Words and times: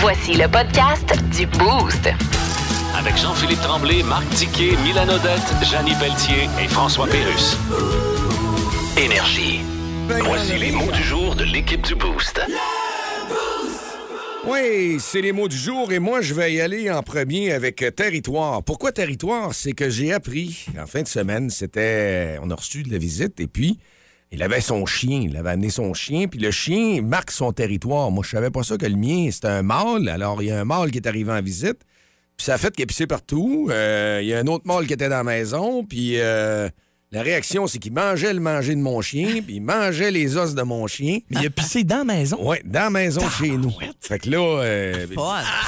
Voici 0.00 0.32
le 0.32 0.48
podcast 0.48 1.12
du 1.36 1.46
Boost. 1.46 2.08
Avec 2.96 3.18
Jean-Philippe 3.18 3.60
Tremblay, 3.60 4.02
Marc 4.02 4.26
Tiquet, 4.30 4.74
Milan 4.82 5.06
Odette, 5.06 5.52
Janine 5.62 5.94
Pelletier 5.98 6.48
et 6.58 6.68
François 6.68 7.06
Pérus. 7.06 7.58
Énergie. 8.96 9.60
Voici 10.24 10.56
les 10.56 10.72
mots 10.72 10.90
du 10.90 11.02
jour 11.02 11.34
de 11.34 11.44
l'équipe 11.44 11.82
du 11.82 11.94
Boost. 11.96 12.40
Oui, 14.46 14.96
c'est 15.00 15.20
les 15.20 15.32
mots 15.32 15.48
du 15.48 15.56
jour 15.58 15.92
et 15.92 15.98
moi, 15.98 16.22
je 16.22 16.32
vais 16.32 16.54
y 16.54 16.62
aller 16.62 16.90
en 16.90 17.02
premier 17.02 17.52
avec 17.52 17.84
territoire. 17.94 18.62
Pourquoi 18.62 18.92
territoire? 18.92 19.52
C'est 19.52 19.72
que 19.72 19.90
j'ai 19.90 20.14
appris 20.14 20.64
en 20.80 20.86
fin 20.86 21.02
de 21.02 21.08
semaine, 21.08 21.50
c'était. 21.50 22.38
On 22.42 22.50
a 22.50 22.54
reçu 22.54 22.84
de 22.84 22.90
la 22.90 22.96
visite 22.96 23.38
et 23.38 23.46
puis 23.46 23.78
il 24.32 24.42
avait 24.42 24.60
son 24.60 24.86
chien. 24.86 25.22
Il 25.28 25.36
avait 25.36 25.50
amené 25.50 25.70
son 25.70 25.92
chien, 25.94 26.26
puis 26.28 26.38
le 26.40 26.50
chien 26.50 27.02
marque 27.02 27.30
son 27.30 27.52
territoire. 27.52 28.10
Moi, 28.10 28.22
je 28.24 28.30
savais 28.30 28.50
pas 28.50 28.62
ça 28.62 28.76
que 28.76 28.86
le 28.86 28.96
mien, 28.96 29.28
c'était 29.32 29.48
un 29.48 29.62
mâle. 29.62 30.08
Alors, 30.08 30.42
il 30.42 30.48
y 30.48 30.50
a 30.52 30.60
un 30.60 30.64
mâle 30.64 30.90
qui 30.90 30.98
est 30.98 31.06
arrivé 31.06 31.32
en 31.32 31.42
visite, 31.42 31.78
puis 32.36 32.44
ça 32.46 32.54
a 32.54 32.58
fait 32.58 32.74
qu'il 32.74 32.84
a 32.84 32.86
pissé 32.86 33.06
partout. 33.06 33.68
Euh, 33.70 34.20
Il 34.22 34.28
y 34.28 34.34
a 34.34 34.38
un 34.38 34.46
autre 34.46 34.66
mâle 34.66 34.86
qui 34.86 34.92
était 34.92 35.08
dans 35.08 35.16
la 35.16 35.24
maison, 35.24 35.84
puis. 35.84 36.14
euh, 36.18 36.68
la 37.12 37.22
réaction, 37.22 37.66
c'est 37.66 37.80
qu'il 37.80 37.92
mangeait 37.92 38.32
le 38.32 38.38
manger 38.38 38.76
de 38.76 38.80
mon 38.80 39.00
chien, 39.00 39.42
puis 39.44 39.56
il 39.56 39.60
mangeait 39.62 40.12
les 40.12 40.36
os 40.36 40.54
de 40.54 40.62
mon 40.62 40.86
chien. 40.86 41.18
Mais 41.28 41.40
il 41.40 41.46
a 41.48 41.50
pissé 41.50 41.82
dans 41.82 41.96
la 41.98 42.04
maison? 42.04 42.38
Oui, 42.40 42.58
dans 42.64 42.84
la 42.84 42.90
maison 42.90 43.28
chez 43.28 43.50
nous. 43.50 43.72
Fait 44.00 44.20
que 44.20 44.30
là, 44.30 44.38
euh, 44.62 45.06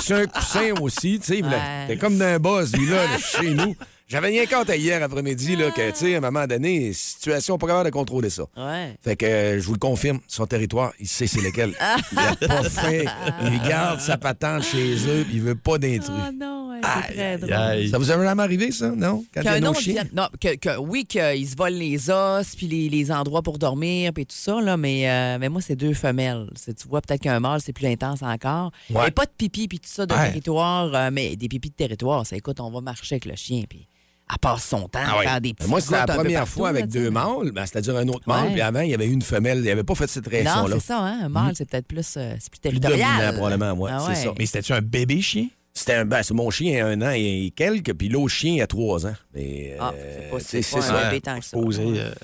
c'est 0.02 0.14
un 0.14 0.26
coussin 0.26 0.70
aussi, 0.80 1.18
tu 1.18 1.38
sais. 1.38 1.42
T'es 1.88 1.96
comme 1.96 2.16
d'un 2.16 2.38
boss, 2.38 2.72
lui, 2.76 2.86
là, 2.88 3.06
là, 3.06 3.18
chez 3.18 3.54
nous. 3.54 3.74
J'avais 4.12 4.28
rien 4.28 4.44
compte 4.44 4.68
hier 4.76 5.02
après-midi, 5.02 5.56
là, 5.56 5.70
que, 5.70 5.90
tu 5.90 5.96
sais, 5.96 6.14
à 6.14 6.18
un 6.18 6.20
moment 6.20 6.46
donné, 6.46 6.92
situation 6.92 7.56
pas 7.56 7.66
capable 7.66 7.86
de 7.86 7.94
contrôler 7.94 8.28
ça. 8.28 8.42
Ouais. 8.58 8.94
Fait 9.02 9.16
que 9.16 9.24
euh, 9.24 9.58
je 9.58 9.64
vous 9.66 9.72
le 9.72 9.78
confirme, 9.78 10.20
son 10.28 10.44
territoire, 10.46 10.92
il 11.00 11.08
sait 11.08 11.26
c'est 11.26 11.40
lequel. 11.40 11.72
Il 12.12 12.18
a 12.18 12.36
pas 12.36 12.62
fait. 12.64 13.06
Il 13.42 13.62
garde 13.66 14.00
sa 14.00 14.18
patente 14.18 14.64
chez 14.64 14.96
eux, 15.08 15.24
puis 15.24 15.36
il 15.36 15.40
veut 15.42 15.54
pas 15.54 15.78
d'intrus. 15.78 16.10
Oh 16.14 16.30
non, 16.38 16.70
ouais, 16.72 16.80
c'est 16.82 17.14
très 17.14 17.38
drôle. 17.38 17.52
Aïe. 17.54 17.88
Ça 17.88 17.96
vous 17.96 18.10
a 18.10 18.22
jamais 18.22 18.42
arrivé, 18.42 18.70
ça, 18.70 18.90
non? 18.90 19.24
Quand 19.32 19.40
Qu'un 19.42 19.62
autre 19.64 19.80
vienne- 19.80 20.10
non, 20.12 20.28
que, 20.38 20.56
que- 20.56 20.76
oui, 20.78 21.06
qu'ils 21.06 21.48
se 21.48 21.56
volent 21.56 21.78
les 21.78 22.10
os, 22.10 22.54
puis 22.54 22.68
les, 22.68 22.90
les 22.90 23.10
endroits 23.10 23.40
pour 23.40 23.56
dormir, 23.58 24.12
puis 24.12 24.26
tout 24.26 24.36
ça, 24.36 24.60
là, 24.60 24.76
mais, 24.76 25.08
euh, 25.08 25.38
mais 25.40 25.48
moi, 25.48 25.62
c'est 25.62 25.76
deux 25.76 25.94
femelles. 25.94 26.50
C'est- 26.54 26.74
Tu 26.74 26.86
vois, 26.86 27.00
peut-être 27.00 27.22
qu'un 27.22 27.40
mâle, 27.40 27.60
c'est 27.64 27.72
plus 27.72 27.86
intense 27.86 28.22
encore. 28.22 28.72
Ouais. 28.90 29.08
Et 29.08 29.10
pas 29.10 29.24
de 29.24 29.30
pipi, 29.38 29.68
puis 29.68 29.78
tout 29.80 29.88
ça 29.90 30.04
de 30.04 30.12
Ouais. 30.12 30.28
territoire, 30.28 30.94
euh, 30.94 31.10
mais 31.10 31.34
des 31.36 31.48
pipis 31.48 31.70
de 31.70 31.74
territoire, 31.76 32.26
ça, 32.26 32.36
écoute, 32.36 32.60
on 32.60 32.70
va 32.70 32.82
marcher 32.82 33.14
avec 33.14 33.24
le 33.24 33.36
chien, 33.36 33.62
puis 33.68 33.86
elle 34.30 34.38
passe 34.40 34.64
son 34.64 34.88
temps 34.88 35.00
Ah 35.04 35.12
à 35.14 35.18
ouais. 35.18 35.24
faire 35.24 35.40
des 35.40 35.54
petits 35.54 35.68
Moi, 35.68 35.80
c'était 35.80 35.96
la 35.96 36.06
première 36.06 36.40
partout, 36.40 36.52
fois 36.52 36.68
avec 36.70 36.82
là, 36.82 36.86
deux 36.86 37.10
mâles, 37.10 37.50
ben, 37.52 37.66
c'est-à-dire 37.66 37.96
un 37.96 38.08
autre 38.08 38.26
mâle, 38.28 38.46
Ouais. 38.46 38.52
puis 38.52 38.60
avant, 38.62 38.80
il 38.80 38.90
y 38.90 38.94
avait 38.94 39.06
eu 39.06 39.12
une 39.12 39.22
femelle. 39.22 39.58
Il 39.58 39.64
n'avait 39.64 39.84
pas 39.84 39.94
fait 39.94 40.08
cette 40.08 40.24
Non, 40.26 40.30
réaction-là. 40.30 40.76
c'est 40.80 40.86
ça, 40.86 40.98
hein? 41.00 41.18
Un 41.24 41.28
mâle, 41.28 41.52
c'est 41.54 41.68
peut-être 41.68 41.86
plus, 41.86 42.14
euh, 42.16 42.34
c'est 42.40 42.50
plus 42.50 42.60
Plus 42.60 42.80
territorial. 42.80 43.08
dominant, 43.18 43.32
probablement, 43.38 43.72
ouais, 43.82 43.90
Ah 43.94 44.04
c'est 44.08 44.14
ça. 44.24 44.32
Mais 44.38 44.46
c'était-tu 44.46 44.72
un 44.72 44.80
bébé 44.80 45.20
chien? 45.20 45.48
C'était 45.74 45.94
un, 45.94 46.04
ben, 46.04 46.22
c'est 46.22 46.34
mon 46.34 46.50
chien 46.50 46.84
a 46.84 46.88
un 46.90 47.00
an 47.02 47.12
et 47.14 47.52
quelques, 47.56 47.94
puis 47.94 48.08
l'autre 48.08 48.28
chien 48.28 48.62
a 48.62 48.66
trois 48.66 49.06
ans. 49.06 49.14
Mais, 49.34 49.76
Ah, 49.80 49.92
euh, 49.94 50.38
c'est 50.40 50.60
pas, 50.70 50.78
un 50.78 50.82
ça. 50.82 51.04
bébé 51.04 51.20
tant 51.20 51.38
que 51.38 51.44
ça. 51.44 51.56
Posé. 51.56 51.84
Ouais. 51.84 51.98
euh, 51.98 52.14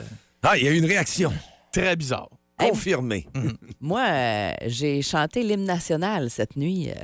Ah, 0.42 0.56
il 0.56 0.64
y 0.64 0.68
a 0.68 0.70
eu 0.70 0.76
une 0.78 0.84
réaction. 0.86 1.32
très 1.72 1.96
bizarre. 1.96 2.28
Hey, 2.60 2.70
Confirmée. 2.70 3.26
Moi, 3.80 4.04
euh, 4.08 4.52
j'ai 4.66 5.00
chanté 5.00 5.44
l'hymne 5.44 5.64
national 5.64 6.28
cette 6.28 6.56
nuit, 6.56 6.88
euh, 6.90 6.94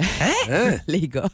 Hein? 0.50 0.78
les 0.88 1.06
gars. 1.08 1.28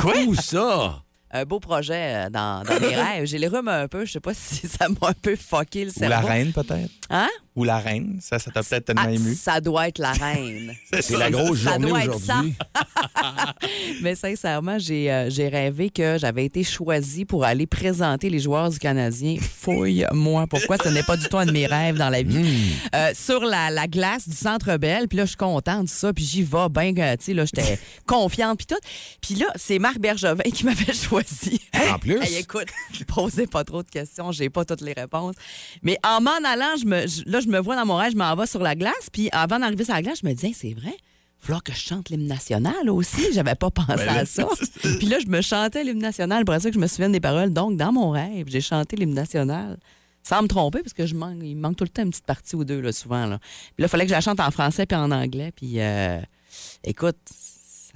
Quoi? 0.00 0.14
Où 0.26 0.34
ça? 0.34 1.02
Un 1.30 1.44
beau 1.44 1.60
projet 1.60 2.26
euh, 2.26 2.30
dans, 2.30 2.62
dans 2.64 2.80
mes 2.80 2.94
rêves. 3.02 3.24
J'ai 3.26 3.38
les 3.38 3.48
rhumes 3.48 3.68
un 3.68 3.88
peu. 3.88 4.04
Je 4.04 4.12
sais 4.12 4.20
pas 4.20 4.34
si 4.34 4.66
ça 4.68 4.88
m'a 4.88 5.08
un 5.08 5.12
peu 5.12 5.36
fucké 5.36 5.84
le 5.84 5.90
Ou 5.90 5.94
cerveau. 5.94 6.26
la 6.26 6.32
reine, 6.34 6.52
peut-être. 6.52 6.90
Hein? 7.10 7.28
Ou 7.58 7.64
la 7.64 7.78
reine. 7.78 8.18
Ça, 8.22 8.38
ça 8.38 8.50
t'a 8.50 8.62
peut-être 8.62 8.84
tellement 8.86 9.02
Ah, 9.04 9.12
ému. 9.12 9.34
ça 9.34 9.60
doit 9.60 9.88
être 9.88 9.98
la 9.98 10.12
reine. 10.12 10.72
C'est 11.00 11.16
la 11.16 11.30
grosse 11.30 11.58
Ça 11.62 11.72
journée 11.72 11.88
doit 11.88 12.04
être 12.04 12.18
ça. 12.18 12.34
aujourd'hui. 12.36 12.54
Mais 14.02 14.14
sincèrement, 14.14 14.78
j'ai 14.78 15.10
euh, 15.12 15.28
j'ai 15.30 15.48
rêvé 15.48 15.90
que 15.90 16.16
j'avais 16.18 16.44
été 16.44 16.62
choisie 16.64 17.24
pour 17.24 17.44
aller 17.44 17.66
présenter 17.66 18.30
les 18.30 18.38
joueurs 18.38 18.70
du 18.70 18.78
Canadien. 18.78 19.36
Fouille-moi. 19.40 20.46
Pourquoi 20.46 20.76
ce 20.78 20.88
n'est 20.88 21.02
pas 21.02 21.16
du 21.16 21.26
tout 21.28 21.36
un 21.38 21.46
de 21.46 21.52
mes 21.52 21.66
rêves 21.66 21.96
dans 21.96 22.10
la 22.10 22.22
vie? 22.22 22.38
Hmm. 22.38 22.94
Euh, 22.94 23.10
sur 23.14 23.40
la, 23.44 23.70
la 23.70 23.86
glace 23.86 24.28
du 24.28 24.36
Centre 24.36 24.76
Bell. 24.76 25.08
Puis 25.08 25.18
là, 25.18 25.24
je 25.24 25.30
suis 25.30 25.36
contente 25.36 25.84
de 25.84 25.88
ça. 25.90 26.12
Puis 26.12 26.24
j'y 26.24 26.42
vais 26.42 26.68
bien, 26.70 26.92
euh, 26.98 27.16
tu 27.16 27.24
sais, 27.26 27.34
là, 27.34 27.44
j'étais 27.44 27.78
confiante. 28.06 28.58
Puis 28.58 28.66
tout. 28.66 28.76
Puis 29.20 29.34
là, 29.34 29.46
c'est 29.56 29.78
Marc 29.78 29.98
Bergevin 29.98 30.42
qui 30.54 30.64
m'avait 30.64 30.92
choisi. 30.92 31.60
En 31.90 31.98
plus? 31.98 32.18
Hey, 32.22 32.36
écoute, 32.36 32.68
posez 33.08 33.46
pas 33.46 33.64
trop 33.64 33.82
de 33.82 33.88
questions, 33.88 34.30
j'ai 34.32 34.48
pas 34.50 34.64
toutes 34.64 34.80
les 34.82 34.92
réponses. 34.92 35.34
Mais 35.82 35.98
en 36.06 36.20
m'en 36.20 36.30
allant, 36.46 36.76
je 36.80 36.84
me, 36.86 37.06
je- 37.06 37.22
là, 37.26 37.40
je 37.40 37.47
me 37.50 37.58
vois 37.58 37.76
dans 37.76 37.86
mon 37.86 37.96
rêve, 37.96 38.12
je 38.12 38.16
m'en 38.16 38.34
vais 38.36 38.46
sur 38.46 38.60
la 38.62 38.74
glace, 38.74 39.08
puis 39.12 39.28
avant 39.32 39.58
d'arriver 39.58 39.84
sur 39.84 39.94
la 39.94 40.02
glace, 40.02 40.20
je 40.22 40.28
me 40.28 40.34
dis, 40.34 40.46
Hey, 40.46 40.54
c'est 40.54 40.72
vrai, 40.74 40.92
il 40.94 41.44
falloir 41.46 41.62
que 41.62 41.72
je 41.72 41.78
chante 41.78 42.08
l'hymne 42.10 42.26
national 42.26 42.90
aussi. 42.90 43.22
J'avais 43.32 43.54
pas 43.54 43.70
pensé 43.70 43.94
Ben 43.96 44.06
là, 44.06 44.18
à 44.20 44.24
ça. 44.26 44.46
puis 44.98 45.06
là, 45.06 45.18
je 45.20 45.26
me 45.28 45.40
chantais 45.40 45.84
l'hymne 45.84 46.00
national, 46.00 46.44
pour 46.44 46.54
ça 46.60 46.68
que 46.68 46.74
je 46.74 46.80
me 46.80 46.86
souviens 46.86 47.10
des 47.10 47.20
paroles. 47.20 47.52
Donc, 47.52 47.76
dans 47.76 47.92
mon 47.92 48.10
rêve, 48.10 48.46
j'ai 48.48 48.60
chanté 48.60 48.96
l'hymne 48.96 49.14
national. 49.14 49.78
Sans 50.24 50.42
me 50.42 50.48
tromper, 50.48 50.80
parce 50.82 50.92
que 50.92 51.06
je 51.06 51.14
manque, 51.14 51.38
il 51.42 51.56
me 51.56 51.60
manque 51.62 51.76
tout 51.76 51.84
le 51.84 51.88
temps 51.90 52.02
une 52.02 52.10
petite 52.10 52.26
partie 52.26 52.54
ou 52.56 52.64
deux, 52.64 52.80
là, 52.80 52.92
souvent. 52.92 53.24
Là. 53.26 53.38
Puis 53.38 53.74
là, 53.82 53.86
il 53.86 53.88
fallait 53.88 54.04
que 54.04 54.10
je 54.10 54.14
la 54.14 54.20
chante 54.20 54.40
en 54.40 54.50
français 54.50 54.84
puis 54.84 54.96
en 54.98 55.10
anglais. 55.10 55.52
Puis, 55.56 55.80
euh, 55.80 56.20
écoute, 56.84 57.16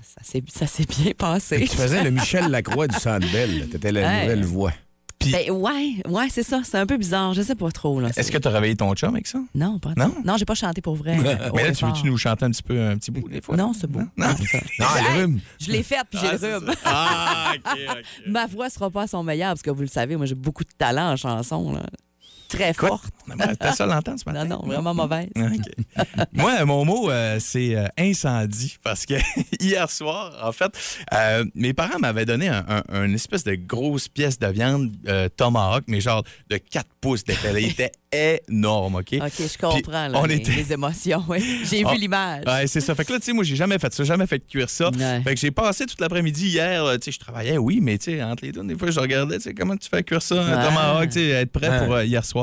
ça, 0.02 0.22
ça 0.48 0.66
s'est- 0.66 0.86
bien 1.02 1.12
passé. 1.18 1.60
Tu 1.68 1.76
faisais 1.76 2.02
le 2.02 2.10
Michel 2.12 2.48
Lacroix 2.50 2.86
du 2.88 2.96
Sandbell. 2.98 3.68
T'étais 3.70 3.92
la 3.92 4.00
Ouais. 4.02 4.22
nouvelle 4.22 4.44
voix. 4.44 4.72
Ben 5.30 5.50
ouais, 5.50 5.94
ouais, 6.08 6.28
c'est 6.30 6.42
ça. 6.42 6.62
C'est 6.64 6.78
un 6.78 6.86
peu 6.86 6.96
bizarre. 6.96 7.34
Je 7.34 7.42
sais 7.42 7.54
pas 7.54 7.70
trop. 7.70 8.00
Là. 8.00 8.10
Est-ce 8.16 8.32
que 8.32 8.38
tu 8.38 8.48
as 8.48 8.50
réveillé 8.50 8.74
ton 8.76 8.92
chum 8.94 9.14
avec 9.14 9.26
ça? 9.26 9.38
Non, 9.54 9.78
pas 9.78 9.90
Non? 9.96 10.08
non? 10.08 10.14
non, 10.24 10.36
j'ai 10.36 10.44
pas 10.44 10.54
chanté 10.54 10.80
pour 10.80 10.96
vrai. 10.96 11.16
Mais 11.54 11.64
là, 11.64 11.72
tu 11.72 11.84
veux-tu 11.84 12.06
nous 12.06 12.16
chanter 12.16 12.44
un 12.44 12.50
petit 12.50 12.62
peu, 12.62 12.80
un 12.80 12.96
petit 12.96 13.10
bout 13.10 13.28
des 13.28 13.40
fois? 13.40 13.56
Non, 13.56 13.72
c'est 13.72 13.86
beau. 13.86 14.00
Non? 14.00 14.26
Non, 14.26 14.86
le 15.14 15.20
rhume. 15.20 15.40
Je 15.60 15.70
l'ai 15.70 15.82
faite, 15.82 16.06
puis 16.10 16.18
j'ai 16.20 16.32
le 16.48 16.56
rhume. 16.56 16.70
Ah. 16.84 17.52
Ma 18.26 18.46
voix 18.46 18.70
sera 18.70 18.90
pas 18.90 19.02
à 19.02 19.06
son 19.06 19.22
meilleur, 19.22 19.50
parce 19.50 19.62
que 19.62 19.70
vous 19.70 19.82
le 19.82 19.86
savez, 19.88 20.16
moi, 20.16 20.26
j'ai 20.26 20.34
beaucoup 20.34 20.64
de 20.64 20.72
talent 20.76 21.12
en 21.12 21.16
chanson. 21.16 21.72
Là. 21.72 21.82
Très 22.52 22.72
forte. 22.74 23.04
T'as 23.58 23.72
ça 23.72 23.86
l'entendre 23.86 24.18
ce 24.20 24.30
matin? 24.30 24.44
Non, 24.44 24.58
non, 24.60 24.66
vraiment 24.66 24.94
mauvaise. 24.94 25.28
Moi, 26.32 26.64
mon 26.64 26.84
mot, 26.84 27.10
euh, 27.10 27.38
c'est 27.40 27.74
euh, 27.76 27.86
incendie. 27.98 28.76
Parce 28.82 29.06
que 29.06 29.14
hier 29.60 29.90
soir, 29.90 30.32
en 30.42 30.52
fait, 30.52 30.72
euh, 31.14 31.44
mes 31.54 31.72
parents 31.72 31.98
m'avaient 31.98 32.24
donné 32.26 32.48
un, 32.48 32.64
un- 32.90 33.04
une 33.04 33.14
espèce 33.14 33.44
de 33.44 33.54
grosse 33.54 34.08
pièce 34.08 34.38
de 34.38 34.46
viande 34.48 34.92
euh, 35.08 35.28
tomahawk, 35.34 35.84
mais 35.86 36.00
genre 36.00 36.24
de 36.50 36.56
4 36.58 36.86
pouces 37.00 37.24
d'épaisseur. 37.24 37.58
Il 37.58 37.70
était 37.70 37.92
énorme, 38.48 38.96
OK? 38.96 39.14
OK, 39.14 39.32
je 39.38 39.58
comprends 39.58 40.08
là, 40.08 40.18
on 40.20 40.24
les, 40.24 40.36
était- 40.36 40.52
les 40.52 40.72
émotions. 40.72 41.24
oui. 41.28 41.60
J'ai 41.64 41.82
Ah, 41.86 41.92
vu 41.92 41.98
l'image. 41.98 42.44
Ouais, 42.46 42.66
c'est 42.66 42.80
ça. 42.80 42.94
Fait 42.94 43.04
que 43.04 43.12
là, 43.12 43.18
tu 43.18 43.26
sais, 43.26 43.32
moi, 43.32 43.44
j'ai 43.44 43.56
jamais 43.56 43.78
fait 43.78 43.92
ça, 43.94 44.04
jamais 44.04 44.26
fait 44.26 44.40
cuire 44.40 44.68
ça. 44.68 44.90
Ouais. 44.90 45.22
Fait 45.22 45.34
que 45.34 45.40
j'ai 45.40 45.50
passé 45.50 45.86
toute 45.86 46.00
l'après-midi 46.00 46.48
hier, 46.48 46.84
euh, 46.84 46.96
tu 46.98 47.04
sais, 47.06 47.12
je 47.12 47.18
travaillais, 47.18 47.56
oui, 47.58 47.78
mais 47.80 47.96
tu 47.98 48.12
sais, 48.12 48.22
entre 48.22 48.44
les 48.44 48.52
deux, 48.52 48.62
des 48.64 48.76
fois, 48.76 48.90
je 48.90 49.00
regardais, 49.00 49.36
tu 49.36 49.44
sais, 49.44 49.54
comment 49.54 49.76
tu 49.76 49.88
fais 49.88 50.02
cuire 50.02 50.20
ça, 50.22 50.42
un 50.42 50.68
tomahawk, 50.68 51.08
tu 51.08 51.12
sais, 51.20 51.28
être 51.28 51.52
prêt 51.52 51.70
Ouais. 51.70 51.86
pour 51.86 51.94
euh, 51.94 52.04
hier 52.04 52.24
soir. 52.24 52.41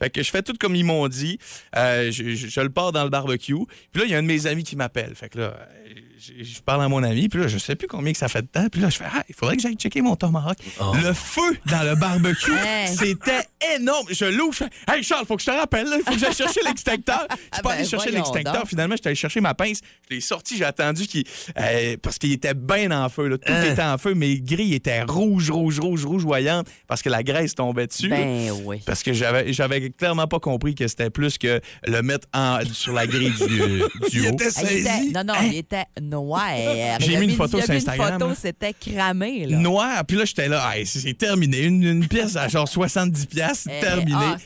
Fait 0.00 0.10
que 0.10 0.22
je 0.22 0.30
fais 0.30 0.42
tout 0.42 0.54
comme 0.58 0.74
ils 0.74 0.84
m'ont 0.84 1.08
dit. 1.08 1.38
Euh, 1.76 2.10
je, 2.10 2.34
je- 2.34 2.60
le 2.60 2.70
pars 2.70 2.92
dans 2.92 3.04
le 3.04 3.10
barbecue. 3.10 3.54
Puis 3.92 4.00
là, 4.00 4.04
il 4.06 4.10
y 4.10 4.14
a 4.14 4.18
un 4.18 4.22
de 4.22 4.26
mes 4.26 4.46
amis 4.46 4.64
qui 4.64 4.76
m'appelle. 4.76 5.14
Fait 5.14 5.28
que 5.28 5.38
là, 5.38 5.44
euh, 5.44 5.94
je, 6.18 6.42
je 6.44 6.60
parle 6.62 6.82
à 6.82 6.88
mon 6.88 7.02
ami, 7.02 7.28
puis 7.28 7.40
là, 7.40 7.46
je 7.48 7.58
sais 7.58 7.76
plus 7.76 7.88
combien 7.88 8.12
que 8.12 8.18
ça 8.18 8.28
fait 8.28 8.42
de 8.42 8.46
temps. 8.46 8.66
Puis 8.70 8.80
là, 8.80 8.88
je 8.88 8.96
fais, 8.96 9.04
ah, 9.12 9.22
il 9.28 9.34
faudrait 9.34 9.56
que 9.56 9.62
j'aille 9.62 9.74
checker 9.74 10.00
mon 10.00 10.16
tomahawk. 10.16 10.56
Le 11.02 11.12
feu 11.12 11.58
dans 11.66 11.82
le 11.82 11.94
barbecue, 11.94 12.52
Hey. 12.52 12.88
c'était 12.96 13.42
énorme. 13.76 14.06
Je 14.10 14.24
l'ouvre, 14.24 14.52
je 14.52 14.64
fais, 14.64 14.70
hey 14.96 15.02
Charles, 15.02 15.26
faut 15.26 15.36
que 15.36 15.42
je 15.42 15.46
te 15.50 15.56
rappelle, 15.56 15.86
là, 15.88 15.96
il 15.98 16.04
faut 16.04 16.12
que 16.12 16.18
j'aille 16.18 16.34
chercher 16.34 16.60
l'extincteur. 16.64 17.26
Je 17.30 17.34
suis 17.36 17.48
Ah 17.52 17.60
pas 17.62 17.68
ben, 17.70 17.74
allé 17.80 17.84
chercher 17.88 18.10
voyons 18.10 18.24
l'extincteur. 18.32 18.66
Finalement, 18.66 18.96
j'étais 18.96 19.08
allé 19.08 19.16
chercher 19.16 19.40
ma 19.40 19.54
pince. 19.54 19.80
Je 20.08 20.14
l'ai 20.14 20.20
sorti, 20.20 20.56
j'ai 20.56 20.64
attendu 20.64 21.06
qu'il. 21.06 21.24
euh, 21.58 21.96
parce 22.02 22.18
qu'il 22.18 22.32
était 22.32 22.54
bien 22.54 22.90
en 22.92 23.08
feu. 23.08 23.28
là. 23.28 23.38
Tout 23.38 23.52
Hein? 23.52 23.62
était 23.72 23.82
en 23.82 23.98
feu. 23.98 24.14
Mes 24.14 24.40
grilles 24.40 24.74
étaient 24.74 25.02
rouges, 25.02 25.50
rouges, 25.50 25.80
rouges, 25.80 26.04
rougeoyantes 26.06 26.66
parce 26.86 27.02
que 27.02 27.08
la 27.10 27.22
graisse 27.22 27.54
tombait 27.54 27.86
dessus. 27.86 28.08
Ben 28.08 28.50
oui. 28.64 28.80
Parce 28.86 29.02
que 29.02 29.12
j'avais, 29.12 29.52
j'avais 29.52 29.90
clairement 29.90 30.26
pas 30.26 30.38
compris 30.40 30.74
que 30.74 30.86
c'était 30.88 31.10
plus 31.10 31.36
que 31.38 31.60
le 31.86 32.02
mettre 32.02 32.26
en, 32.34 32.60
sur 32.72 32.92
la 32.92 33.06
grille 33.06 33.32
du, 33.32 33.46
du 33.48 33.82
Il 34.12 34.28
haut. 34.28 34.32
était 34.32 34.48
Ah, 34.56 34.60
il 34.62 34.78
était- 34.78 34.88
saisi. 34.90 35.12
non, 35.12 35.24
non, 35.24 35.34
il 35.44 35.56
était 35.56 35.84
noir. 36.06 36.42
Hein? 36.50 36.96
J'ai 37.00 37.16
mis 37.18 37.26
une 37.26 37.30
photo 37.36 37.60
sur 37.60 37.70
Instagram, 37.70 38.06
Une 38.06 38.12
photo, 38.18 38.28
là. 38.30 38.34
c'était 38.34 38.72
cramé. 38.72 39.46
Là. 39.46 39.58
Noir, 39.58 40.04
puis 40.06 40.16
là, 40.16 40.24
j'étais 40.24 40.48
là, 40.48 40.72
Hey, 40.74 40.86
c'est, 40.86 41.12
terminé. 41.16 41.64
Une, 41.64 41.82
une 41.82 42.08
pièce 42.08 42.36
à 42.36 42.48
genre 42.48 42.68
70 42.68 43.26
pièces, 43.26 43.68
Eh, 43.70 43.80
terminé. 43.80 44.12
ah. 44.14 44.36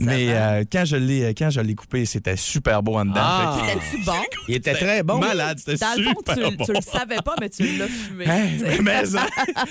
Mais 0.00 0.26
euh, 0.30 0.64
quand, 0.70 0.84
je 0.84 0.96
l'ai, 0.96 1.34
quand 1.34 1.50
je 1.50 1.60
l'ai 1.60 1.74
coupé, 1.74 2.04
c'était 2.06 2.36
super 2.36 2.82
beau 2.82 2.96
en 2.96 3.04
dedans. 3.04 3.14
Ah. 3.22 3.58
C'était-tu 3.66 4.04
bon? 4.04 4.12
Il 4.48 4.54
était 4.56 4.74
très 4.74 5.02
bon. 5.02 5.18
Malade, 5.18 5.58
c'était 5.58 5.76
Dans 5.76 5.94
le 5.96 6.04
fond, 6.04 6.14
super 6.18 6.34
tu, 6.50 6.56
bon. 6.56 6.64
tu 6.64 6.72
le 6.72 6.80
savais 6.80 7.16
pas, 7.24 7.34
mais 7.40 7.48
tu 7.48 7.76
l'as 7.78 7.86
fumé. 7.88 8.24
Hey, 8.26 8.58
tu 8.58 8.64
sais. 8.76 8.82
mais 8.82 9.06
ça. 9.06 9.26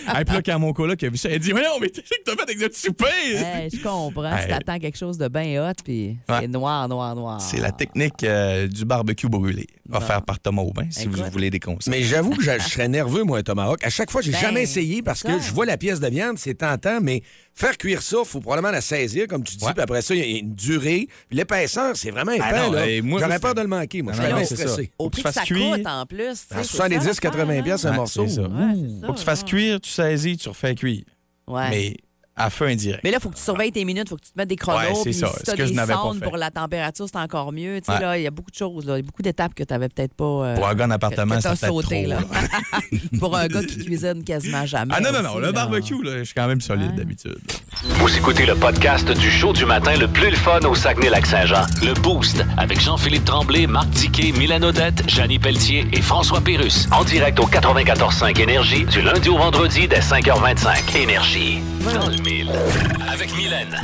Hey, 0.07 0.25
puis 0.25 0.35
là, 0.35 0.41
quand 0.41 0.59
mon 0.59 0.73
coloc 0.73 1.01
a 1.03 1.09
vu 1.09 1.17
ça, 1.17 1.29
il 1.29 1.35
a 1.35 1.39
dit 1.39 1.51
Voyons, 1.51 1.79
mais 1.81 1.89
qu'est-ce 1.89 2.09
que 2.09 2.23
t'as 2.25 2.33
fait 2.35 2.41
avec 2.43 2.59
notre 2.59 2.75
souper 2.75 3.05
Hey, 3.35 3.69
je 3.71 3.81
comprends. 3.81 4.35
Hey. 4.35 4.43
Tu 4.45 4.49
t'attends 4.49 4.79
quelque 4.79 4.97
chose 4.97 5.17
de 5.17 5.27
bien 5.27 5.69
hot, 5.69 5.73
puis 5.83 6.17
c'est 6.27 6.33
Ouais. 6.35 6.47
noir, 6.47 6.87
noir, 6.89 7.15
noir. 7.15 7.41
C'est 7.41 7.59
la 7.59 7.71
technique 7.71 8.23
euh, 8.23 8.67
du 8.67 8.85
barbecue 8.85 9.27
brûlé, 9.29 9.67
offert 9.91 10.21
par 10.21 10.39
Thomas 10.39 10.61
Aubin. 10.63 10.85
Si 10.89 11.07
vous 11.07 11.19
Écoute. 11.19 11.31
Voulez 11.35 11.49
des 11.49 11.59
conseils. 11.59 11.91
Mais 11.91 12.01
j'avoue 12.03 12.31
que 12.31 12.43
je, 12.43 12.51
je 12.59 12.67
serais 12.69 12.87
nerveux, 12.87 13.23
moi, 13.23 13.37
un 13.39 13.43
tomahawk. 13.43 13.83
À 13.83 13.89
chaque 13.89 14.09
fois, 14.11 14.21
j'ai 14.21 14.31
Ben, 14.31 14.39
jamais 14.39 14.63
essayé 14.63 15.01
parce 15.01 15.23
que 15.23 15.39
je 15.39 15.51
vois 15.53 15.65
la 15.65 15.77
pièce 15.77 15.99
de 15.99 16.07
viande, 16.07 16.37
c'est 16.37 16.55
tentant, 16.55 16.99
mais 17.01 17.21
faire 17.53 17.77
cuire 17.77 18.01
ça, 18.01 18.17
faut 18.25 18.39
probablement 18.41 18.71
la 18.71 18.81
saisir, 18.81 19.27
comme 19.27 19.43
tu 19.43 19.55
dis, 19.55 19.63
Ouais. 19.65 19.73
puis 19.73 19.81
après 19.81 20.01
ça, 20.01 20.13
il 20.15 20.19
y 20.19 20.35
a 20.35 20.39
une 20.39 20.55
durée. 20.55 21.07
Puis 21.29 21.37
l'épaisseur, 21.37 21.95
c'est 21.95 22.11
vraiment 22.11 22.31
épais, 22.33 22.43
Ah 22.45 22.69
moi, 23.03 23.19
J'aurais 23.21 23.39
peur 23.39 23.55
de 23.55 23.61
le 23.61 23.67
manquer, 23.67 24.01
moi. 24.01 24.13
Je 24.13 24.17
Ah 24.19 24.21
serais 24.23 24.31
non, 24.33 24.37
bien 24.39 24.45
c'est 24.47 24.55
ça. 24.55 24.67
stressé. 24.67 24.91
Au 24.97 25.09
prix 25.09 25.23
que 25.23 25.31
ça 25.31 25.43
coûte 25.45 25.85
en 25.87 26.05
plus. 26.05 26.17
tu 26.17 26.35
sais, 26.35 26.55
À 26.55 26.57
c'est 26.57 26.63
ça 26.63 26.77
70, 26.77 26.95
l'affaire, 27.05 27.15
80 27.31 27.57
hein? 27.59 27.61
pièces 27.63 27.85
un 27.85 27.89
Ouais, 27.91 27.95
morceau. 27.97 28.27
Faut 28.27 29.13
que 29.13 29.17
tu 29.19 29.23
fasses 29.25 29.43
cuire, 29.43 29.79
tu 29.81 29.89
saisis, 29.89 30.37
tu 30.37 30.49
refais 30.49 30.75
cuire. 30.75 31.03
Ouais. 31.47 31.69
Mais 31.69 31.97
à 32.37 32.49
feu 32.49 32.65
indirect. 32.67 33.01
Mais 33.03 33.11
là, 33.11 33.17
il 33.19 33.23
faut 33.23 33.29
que 33.29 33.35
tu 33.37 33.41
surveilles 33.41 33.71
tes 33.71 33.85
minutes, 33.85 34.03
il 34.07 34.09
faut 34.09 34.15
que 34.17 34.23
tu 34.25 34.31
te 34.31 34.37
mettes 34.37 34.49
des 34.49 34.55
chronos. 34.57 34.79
Ouais, 34.79 34.93
c'est 35.03 35.13
ça, 35.13 35.27
Si 35.27 35.39
ce 35.39 35.43
tu 35.45 35.51
as 35.51 35.55
que 35.55 35.63
je 35.65 35.69
des 35.69 35.75
n'avais 35.75 35.93
pas 35.93 35.99
sondes 36.01 36.19
fait. 36.19 36.25
pour 36.25 36.37
la 36.37 36.51
température, 36.51 37.05
c'est 37.11 37.17
encore 37.19 37.51
mieux. 37.53 37.79
Tu 37.79 37.85
sais, 37.85 37.93
Ouais. 37.93 37.99
là, 38.01 38.17
il 38.17 38.23
y 38.23 38.27
a 38.27 38.31
beaucoup 38.31 38.51
de 38.51 38.55
choses, 38.55 38.85
là. 38.85 38.95
Il 38.97 39.01
y 39.01 39.03
a 39.03 39.05
beaucoup 39.05 39.21
d'étapes 39.21 39.53
que 39.53 39.63
tu 39.63 39.73
n'avais 39.73 39.87
peut-être 39.89 40.13
pas. 40.13 40.25
euh, 40.25 40.55
Pour 40.55 40.67
un 40.67 40.75
gars 40.75 40.85
en 40.85 40.91
appartement, 40.91 41.35
être 41.35 41.55
sauté, 41.57 42.03
trop. 42.03 42.09
là. 42.09 42.19
pour 43.19 43.35
un 43.35 43.47
gars 43.47 43.63
qui 43.63 43.77
cuisine 43.85 44.23
quasiment 44.23 44.65
jamais. 44.65 44.93
Ah 44.95 44.99
non, 45.01 45.11
non, 45.11 45.21
non, 45.23 45.29
aussi, 45.29 45.39
le 45.39 45.45
là. 45.45 45.51
barbecue, 45.51 46.03
là, 46.03 46.19
je 46.19 46.23
suis 46.23 46.33
quand 46.33 46.47
même 46.47 46.61
solide 46.61 46.91
Ouais. 46.91 46.97
d'habitude. 46.97 47.37
Vous 47.83 48.17
écoutez 48.17 48.45
le 48.45 48.55
podcast 48.55 49.09
du 49.11 49.29
show 49.31 49.53
du 49.53 49.65
matin 49.65 49.95
le 49.97 50.07
plus 50.07 50.29
le 50.29 50.35
fun 50.35 50.59
au 50.61 50.75
Saguenay-Lac-Saint-Jean. 50.75 51.65
Le 51.83 51.93
Boost 52.01 52.43
avec 52.57 52.79
Jean-Philippe 52.81 53.25
Tremblay, 53.25 53.67
Marc 53.67 53.89
Tiquet, 53.91 54.31
Milan 54.33 54.61
Odette, 54.63 55.07
Janine 55.09 55.39
Pelletier 55.41 55.87
et 55.93 56.01
François 56.01 56.41
Pérus. 56.41 56.87
En 56.91 57.03
direct 57.03 57.39
au 57.39 57.45
94.5 57.47 58.39
Énergie 58.41 58.85
du 58.85 59.01
lundi 59.01 59.29
au 59.29 59.37
vendredi 59.37 59.87
dès 59.87 59.99
5h25. 60.01 60.95
Énergie. 60.97 61.59
Dans 61.93 62.09
le 62.09 62.17
Avec 62.27 63.37
Mylène. 63.37 63.79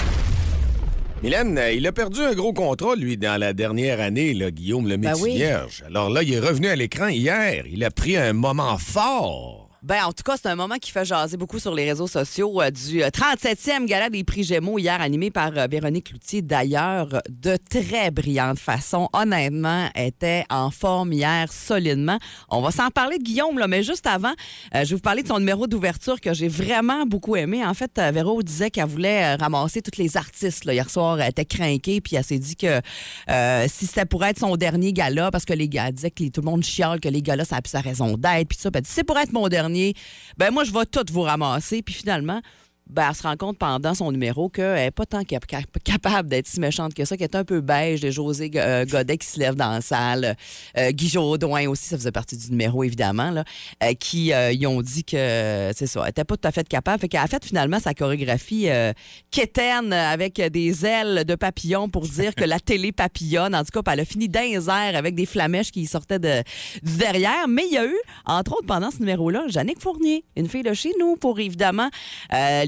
Mylène, 1.21 1.59
euh, 1.59 1.73
il 1.73 1.85
a 1.85 1.91
perdu 1.91 2.21
un 2.21 2.33
gros 2.33 2.53
contrat, 2.53 2.95
lui, 2.95 3.15
dans 3.15 3.39
la 3.39 3.53
dernière 3.53 3.99
année, 3.99 4.33
là, 4.33 4.49
Guillaume 4.49 4.87
le 4.87 4.97
Ben 4.97 5.13
oui. 5.21 5.35
Vierge. 5.35 5.83
Alors 5.85 6.09
là, 6.09 6.23
il 6.23 6.33
est 6.33 6.39
revenu 6.39 6.67
à 6.67 6.75
l'écran 6.75 7.09
hier. 7.09 7.65
Il 7.71 7.83
a 7.83 7.91
pris 7.91 8.17
un 8.17 8.33
moment 8.33 8.79
fort. 8.79 9.60
Ben, 9.83 10.03
en 10.05 10.11
tout 10.11 10.21
cas, 10.23 10.35
c'est 10.37 10.47
un 10.47 10.55
moment 10.55 10.75
qui 10.75 10.91
fait 10.91 11.05
jaser 11.05 11.37
beaucoup 11.37 11.57
sur 11.57 11.73
les 11.73 11.85
réseaux 11.89 12.05
sociaux 12.05 12.61
euh, 12.61 12.69
du 12.69 13.01
euh, 13.01 13.09
37e 13.09 13.85
gala 13.85 14.11
des 14.11 14.23
prix 14.23 14.43
Gémeaux 14.43 14.77
hier 14.77 15.01
animé 15.01 15.31
par 15.31 15.57
euh, 15.57 15.65
Véronique 15.65 16.11
Loutier. 16.11 16.43
D'ailleurs, 16.43 17.07
de 17.29 17.57
très 17.67 18.11
brillante 18.11 18.59
façon. 18.59 19.09
Honnêtement, 19.11 19.89
était 19.95 20.45
en 20.51 20.69
forme 20.69 21.13
hier 21.13 21.51
solidement. 21.51 22.19
On 22.49 22.61
va 22.61 22.69
s'en 22.69 22.89
parler 22.89 23.17
de 23.17 23.23
Guillaume, 23.23 23.57
là, 23.57 23.67
mais 23.67 23.81
juste 23.81 24.05
avant, 24.05 24.33
euh, 24.75 24.83
je 24.83 24.89
vais 24.89 24.95
vous 24.95 25.01
parler 25.01 25.23
de 25.23 25.27
son 25.27 25.39
numéro 25.39 25.65
d'ouverture 25.65 26.21
que 26.21 26.31
j'ai 26.31 26.47
vraiment 26.47 27.07
beaucoup 27.07 27.35
aimé. 27.35 27.65
En 27.65 27.73
fait, 27.73 27.91
euh, 27.97 28.11
Véro 28.11 28.43
disait 28.43 28.69
qu'elle 28.69 28.85
voulait 28.85 29.33
euh, 29.33 29.35
ramasser 29.37 29.81
tous 29.81 29.97
les 29.97 30.15
artistes. 30.15 30.65
là. 30.65 30.73
Hier 30.73 30.89
soir, 30.91 31.19
elle 31.19 31.29
était 31.29 31.45
craquée, 31.45 32.01
puis 32.01 32.17
elle 32.17 32.23
s'est 32.23 32.37
dit 32.37 32.55
que 32.55 32.81
euh, 33.31 33.65
si 33.67 33.87
c'était 33.87 34.05
pour 34.05 34.23
être 34.25 34.37
son 34.37 34.55
dernier 34.57 34.93
gala, 34.93 35.31
parce 35.31 35.45
que 35.45 35.53
les 35.53 35.67
gars 35.69 35.91
disait 35.91 36.11
que 36.11 36.29
tout 36.29 36.41
le 36.41 36.45
monde 36.45 36.63
chiale 36.63 36.99
que 36.99 37.09
les 37.09 37.23
galas, 37.23 37.45
ça 37.45 37.55
a 37.55 37.61
plus 37.63 37.71
sa 37.71 37.81
raison 37.81 38.15
d'être, 38.15 38.47
puis 38.47 38.57
tout 38.57 38.61
ça. 38.61 38.69
Dit, 38.69 38.89
c'est 38.89 39.03
pour 39.03 39.17
être 39.17 39.33
mon 39.33 39.47
dernier, 39.47 39.70
ben 40.37 40.51
moi, 40.51 40.63
je 40.63 40.71
vais 40.71 40.85
tout 40.85 41.05
vous 41.11 41.21
ramasser. 41.21 41.81
Puis 41.81 41.93
finalement, 41.93 42.41
ben, 42.87 43.07
elle 43.09 43.15
se 43.15 43.23
rend 43.23 43.37
compte 43.37 43.57
pendant 43.57 43.93
son 43.93 44.11
numéro 44.11 44.49
qu'elle 44.49 44.75
n'est 44.75 44.91
pas 44.91 45.05
tant 45.05 45.23
cap- 45.23 45.45
cap- 45.45 45.65
capable 45.83 46.27
d'être 46.27 46.47
si 46.47 46.59
méchante 46.59 46.93
que 46.93 47.05
ça, 47.05 47.15
qu'elle 47.15 47.29
est 47.31 47.35
un 47.35 47.45
peu 47.45 47.61
beige, 47.61 48.01
de 48.01 48.11
José 48.11 48.51
euh, 48.55 48.85
Godet 48.85 49.17
qui 49.17 49.27
se 49.27 49.39
lève 49.39 49.55
dans 49.55 49.71
la 49.71 49.81
salle, 49.81 50.35
euh, 50.77 50.91
Guy 50.91 51.07
Jodoin 51.07 51.67
aussi, 51.67 51.85
ça 51.85 51.97
faisait 51.97 52.11
partie 52.11 52.35
du 52.35 52.49
numéro, 52.49 52.83
évidemment, 52.83 53.31
là, 53.31 53.45
euh, 53.83 53.93
qui 53.93 54.33
euh, 54.33 54.53
ont 54.67 54.81
dit 54.81 55.05
que, 55.05 55.71
c'est 55.73 55.87
ça, 55.87 56.01
elle 56.01 56.07
n'était 56.07 56.25
pas 56.25 56.35
tout 56.35 56.47
à 56.47 56.51
fait 56.51 56.67
capable. 56.67 56.99
Fait 56.99 57.07
qu'elle 57.07 57.21
a 57.21 57.27
fait 57.27 57.45
finalement 57.45 57.79
sa 57.79 57.93
chorégraphie 57.93 58.69
euh, 58.69 58.91
quétaine 59.31 59.93
avec 59.93 60.41
des 60.41 60.85
ailes 60.85 61.23
de 61.23 61.35
papillon 61.35 61.87
pour 61.87 62.07
dire 62.07 62.35
que 62.35 62.43
la 62.43 62.59
télé 62.59 62.91
papillonne. 62.91 63.55
En 63.55 63.63
tout 63.63 63.81
cas, 63.81 63.91
elle 63.93 64.01
a 64.01 64.05
fini 64.05 64.29
airs 64.35 64.95
avec 64.95 65.15
des 65.15 65.25
flamèches 65.25 65.71
qui 65.71 65.85
sortaient 65.85 66.19
de, 66.19 66.43
du 66.83 66.97
derrière. 66.97 67.47
Mais 67.47 67.63
il 67.67 67.73
y 67.73 67.77
a 67.77 67.85
eu, 67.85 67.97
entre 68.25 68.53
autres, 68.53 68.67
pendant 68.67 68.91
ce 68.91 68.99
numéro-là, 68.99 69.45
Jannick 69.47 69.79
Fournier, 69.79 70.25
une 70.35 70.49
fille 70.49 70.63
de 70.63 70.73
chez 70.73 70.91
nous, 70.99 71.15
pour 71.15 71.39
évidemment 71.39 71.89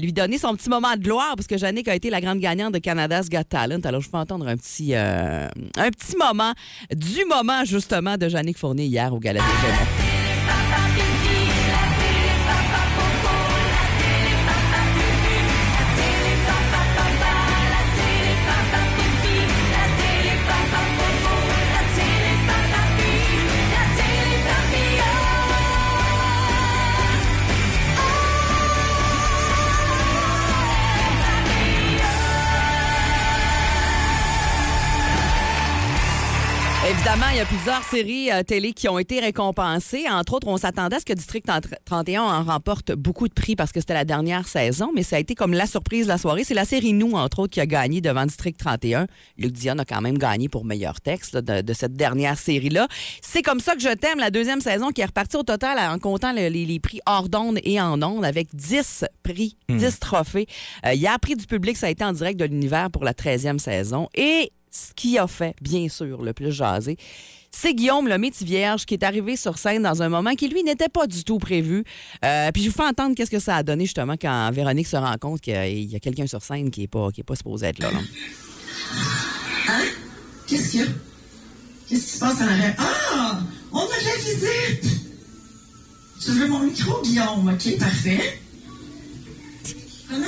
lui 0.00 0.13
donner 0.14 0.38
son 0.38 0.54
petit 0.54 0.70
moment 0.70 0.94
de 0.96 1.02
gloire, 1.02 1.34
parce 1.36 1.46
que 1.46 1.58
Jannick 1.58 1.88
a 1.88 1.94
été 1.94 2.08
la 2.08 2.20
grande 2.20 2.38
gagnante 2.38 2.72
de 2.72 2.78
Canada's 2.78 3.28
Got 3.28 3.44
Talent. 3.44 3.80
Alors, 3.84 4.00
je 4.00 4.08
peux 4.08 4.16
entendre 4.18 4.48
un 4.48 4.56
petit, 4.56 4.94
euh, 4.94 5.48
un 5.76 5.90
petit 5.90 6.16
moment 6.16 6.52
du 6.94 7.24
moment, 7.26 7.64
justement, 7.64 8.16
de 8.16 8.28
Jannick 8.28 8.56
Fournier 8.56 8.86
hier 8.86 9.12
au 9.12 9.18
Gala 9.18 9.40
des. 9.40 10.13
Il 37.34 37.38
y 37.38 37.40
a 37.40 37.46
plusieurs 37.46 37.82
séries 37.82 38.30
euh, 38.30 38.44
télé 38.44 38.72
qui 38.72 38.88
ont 38.88 38.96
été 38.96 39.18
récompensées. 39.18 40.04
Entre 40.08 40.34
autres, 40.34 40.46
on 40.46 40.56
s'attendait 40.56 40.94
à 40.96 41.00
ce 41.00 41.04
que 41.04 41.12
District 41.14 41.44
31 41.84 42.22
en 42.22 42.44
remporte 42.44 42.92
beaucoup 42.92 43.26
de 43.26 43.34
prix 43.34 43.56
parce 43.56 43.72
que 43.72 43.80
c'était 43.80 43.94
la 43.94 44.04
dernière 44.04 44.46
saison, 44.46 44.92
mais 44.94 45.02
ça 45.02 45.16
a 45.16 45.18
été 45.18 45.34
comme 45.34 45.52
la 45.52 45.66
surprise 45.66 46.04
de 46.04 46.12
la 46.12 46.18
soirée. 46.18 46.44
C'est 46.44 46.54
la 46.54 46.64
série 46.64 46.92
Nous, 46.92 47.12
entre 47.14 47.40
autres, 47.40 47.52
qui 47.52 47.60
a 47.60 47.66
gagné 47.66 48.00
devant 48.00 48.24
District 48.24 48.56
31. 48.56 49.08
Luc 49.36 49.50
Dion 49.52 49.76
a 49.80 49.84
quand 49.84 50.00
même 50.00 50.16
gagné 50.16 50.48
pour 50.48 50.64
meilleur 50.64 51.00
texte 51.00 51.34
là, 51.34 51.42
de, 51.42 51.60
de 51.62 51.72
cette 51.72 51.94
dernière 51.94 52.38
série-là. 52.38 52.86
C'est 53.20 53.42
comme 53.42 53.58
ça 53.58 53.74
que 53.74 53.80
je 53.80 53.92
t'aime, 53.92 54.20
la 54.20 54.30
deuxième 54.30 54.60
saison 54.60 54.90
qui 54.90 55.00
est 55.00 55.06
repartie 55.06 55.36
au 55.36 55.42
total 55.42 55.76
en 55.80 55.98
comptant 55.98 56.32
le- 56.32 56.48
les, 56.48 56.64
les 56.64 56.78
prix 56.78 57.00
hors 57.04 57.28
d'onde 57.28 57.58
et 57.64 57.80
en 57.80 58.00
onde 58.00 58.24
avec 58.24 58.54
10 58.54 59.06
prix, 59.24 59.56
10 59.68 59.98
trophées. 59.98 60.46
Euh, 60.86 60.92
hier, 60.94 61.18
prix 61.18 61.34
du 61.34 61.46
public, 61.46 61.76
ça 61.76 61.86
a 61.88 61.90
été 61.90 62.04
en 62.04 62.12
direct 62.12 62.38
de 62.38 62.44
l'univers 62.44 62.92
pour 62.92 63.02
la 63.02 63.12
13e 63.12 63.58
saison. 63.58 64.08
Et 64.14 64.52
ce 64.76 64.92
qui 64.94 65.18
a 65.18 65.26
fait, 65.28 65.54
bien 65.60 65.88
sûr, 65.88 66.22
le 66.22 66.32
plus 66.32 66.50
jaser, 66.52 66.96
c'est 67.52 67.72
Guillaume 67.74 68.08
le 68.08 68.18
métier 68.18 68.44
vierge 68.44 68.84
qui 68.84 68.94
est 68.94 69.04
arrivé 69.04 69.36
sur 69.36 69.56
scène 69.58 69.82
dans 69.84 70.02
un 70.02 70.08
moment 70.08 70.34
qui, 70.34 70.48
lui, 70.48 70.64
n'était 70.64 70.88
pas 70.88 71.06
du 71.06 71.22
tout 71.22 71.38
prévu. 71.38 71.84
Euh, 72.24 72.50
puis 72.52 72.64
je 72.64 72.70
vous 72.70 72.74
fais 72.74 72.82
entendre 72.82 73.14
qu'est-ce 73.14 73.30
que 73.30 73.38
ça 73.38 73.54
a 73.56 73.62
donné, 73.62 73.84
justement, 73.84 74.14
quand 74.20 74.50
Véronique 74.52 74.88
se 74.88 74.96
rend 74.96 75.16
compte 75.20 75.40
qu'il 75.40 75.54
y 75.84 75.94
a- 75.94 76.00
quelqu'un 76.00 76.26
sur 76.26 76.42
scène 76.42 76.72
qui 76.72 76.80
n'est 76.80 76.88
pas, 76.88 77.10
pas 77.24 77.36
supposé 77.36 77.66
être 77.66 77.78
là. 77.78 77.92
là. 77.92 77.98
Hein? 79.68 79.84
Qu'est-ce 80.48 80.70
qu'il 80.72 80.80
y 80.80 80.82
a? 80.82 80.86
Qu'est-ce 81.88 82.02
qui 82.02 82.08
se 82.10 82.18
passe 82.18 82.40
en 82.40 82.46
arrière? 82.48 82.74
Ah! 82.78 83.38
On 83.72 83.78
a 83.78 83.84
de 83.84 84.04
la 84.04 84.16
visite! 84.16 85.00
Tu 86.24 86.30
veux 86.32 86.48
mon 86.48 86.60
micro, 86.60 87.00
Guillaume? 87.02 87.48
OK, 87.54 87.78
parfait. 87.78 88.40
Comment? 90.08 90.26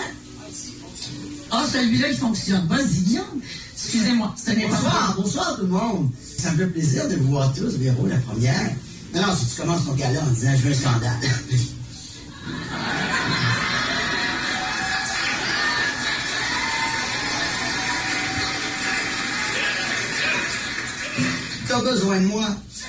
Ah, 1.51 1.65
celui-là, 1.73 2.09
il 2.11 2.17
fonctionne. 2.17 2.67
Vas-y, 2.69 3.01
Guillaume. 3.05 3.41
Excusez-moi, 3.87 4.35
ce 4.37 4.51
n'est 4.51 4.67
pas 4.67 4.75
Bonsoir, 4.75 5.15
bonsoir 5.17 5.55
tout 5.55 5.63
le 5.63 5.69
monde. 5.69 6.11
Ça 6.21 6.51
me 6.51 6.57
fait 6.57 6.67
plaisir 6.67 7.09
de 7.09 7.15
vous 7.15 7.31
voir 7.31 7.55
tous, 7.55 7.77
Véro, 7.77 8.09
la 8.09 8.19
première. 8.19 8.73
Non, 9.15 9.23
non, 9.23 9.37
si 9.37 9.47
tu 9.47 9.55
commences 9.61 9.87
ton 9.87 9.93
gala 9.93 10.23
en 10.23 10.27
disant 10.27 10.51
je 10.57 10.63
veux 10.63 10.73
un 10.73 10.75
scandale. 10.75 11.21
T'as 21.69 21.81
besoin 21.81 22.21
de 22.21 22.27
moi. 22.27 22.49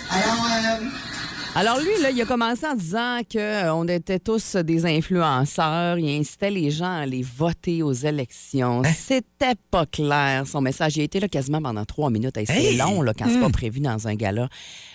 Alors, 0.10 0.48
euh, 0.52 0.80
Alors 1.60 1.80
lui, 1.80 2.00
là, 2.04 2.12
il 2.12 2.22
a 2.22 2.26
commencé 2.26 2.68
en 2.68 2.76
disant 2.76 3.22
qu'on 3.32 3.88
était 3.88 4.20
tous 4.20 4.56
des 4.58 4.86
influenceurs. 4.86 5.98
Il 5.98 6.20
incitait 6.20 6.52
les 6.52 6.70
gens 6.70 6.86
à 6.86 6.98
aller 7.00 7.24
voter 7.24 7.82
aux 7.82 7.94
élections. 7.94 8.84
C'était 8.96 9.56
pas 9.72 9.88
clair, 9.88 10.46
son 10.46 10.62
message. 10.62 10.98
Il 10.98 11.02
a 11.02 11.04
été 11.06 11.20
là 11.20 11.28
quasiment 11.28 11.60
pendant 11.60 11.84
trois 11.84 12.12
minutes. 12.12 12.38
Hey, 12.38 12.46
c'est 12.46 12.54
Hey! 12.54 12.78
long 12.78 13.02
là, 13.02 13.14
quand 13.18 13.26
c'est 13.28 13.40
pas 13.40 13.50
prévu 13.50 13.80
dans 13.80 14.08
un 14.08 14.14
gala. 14.14 14.50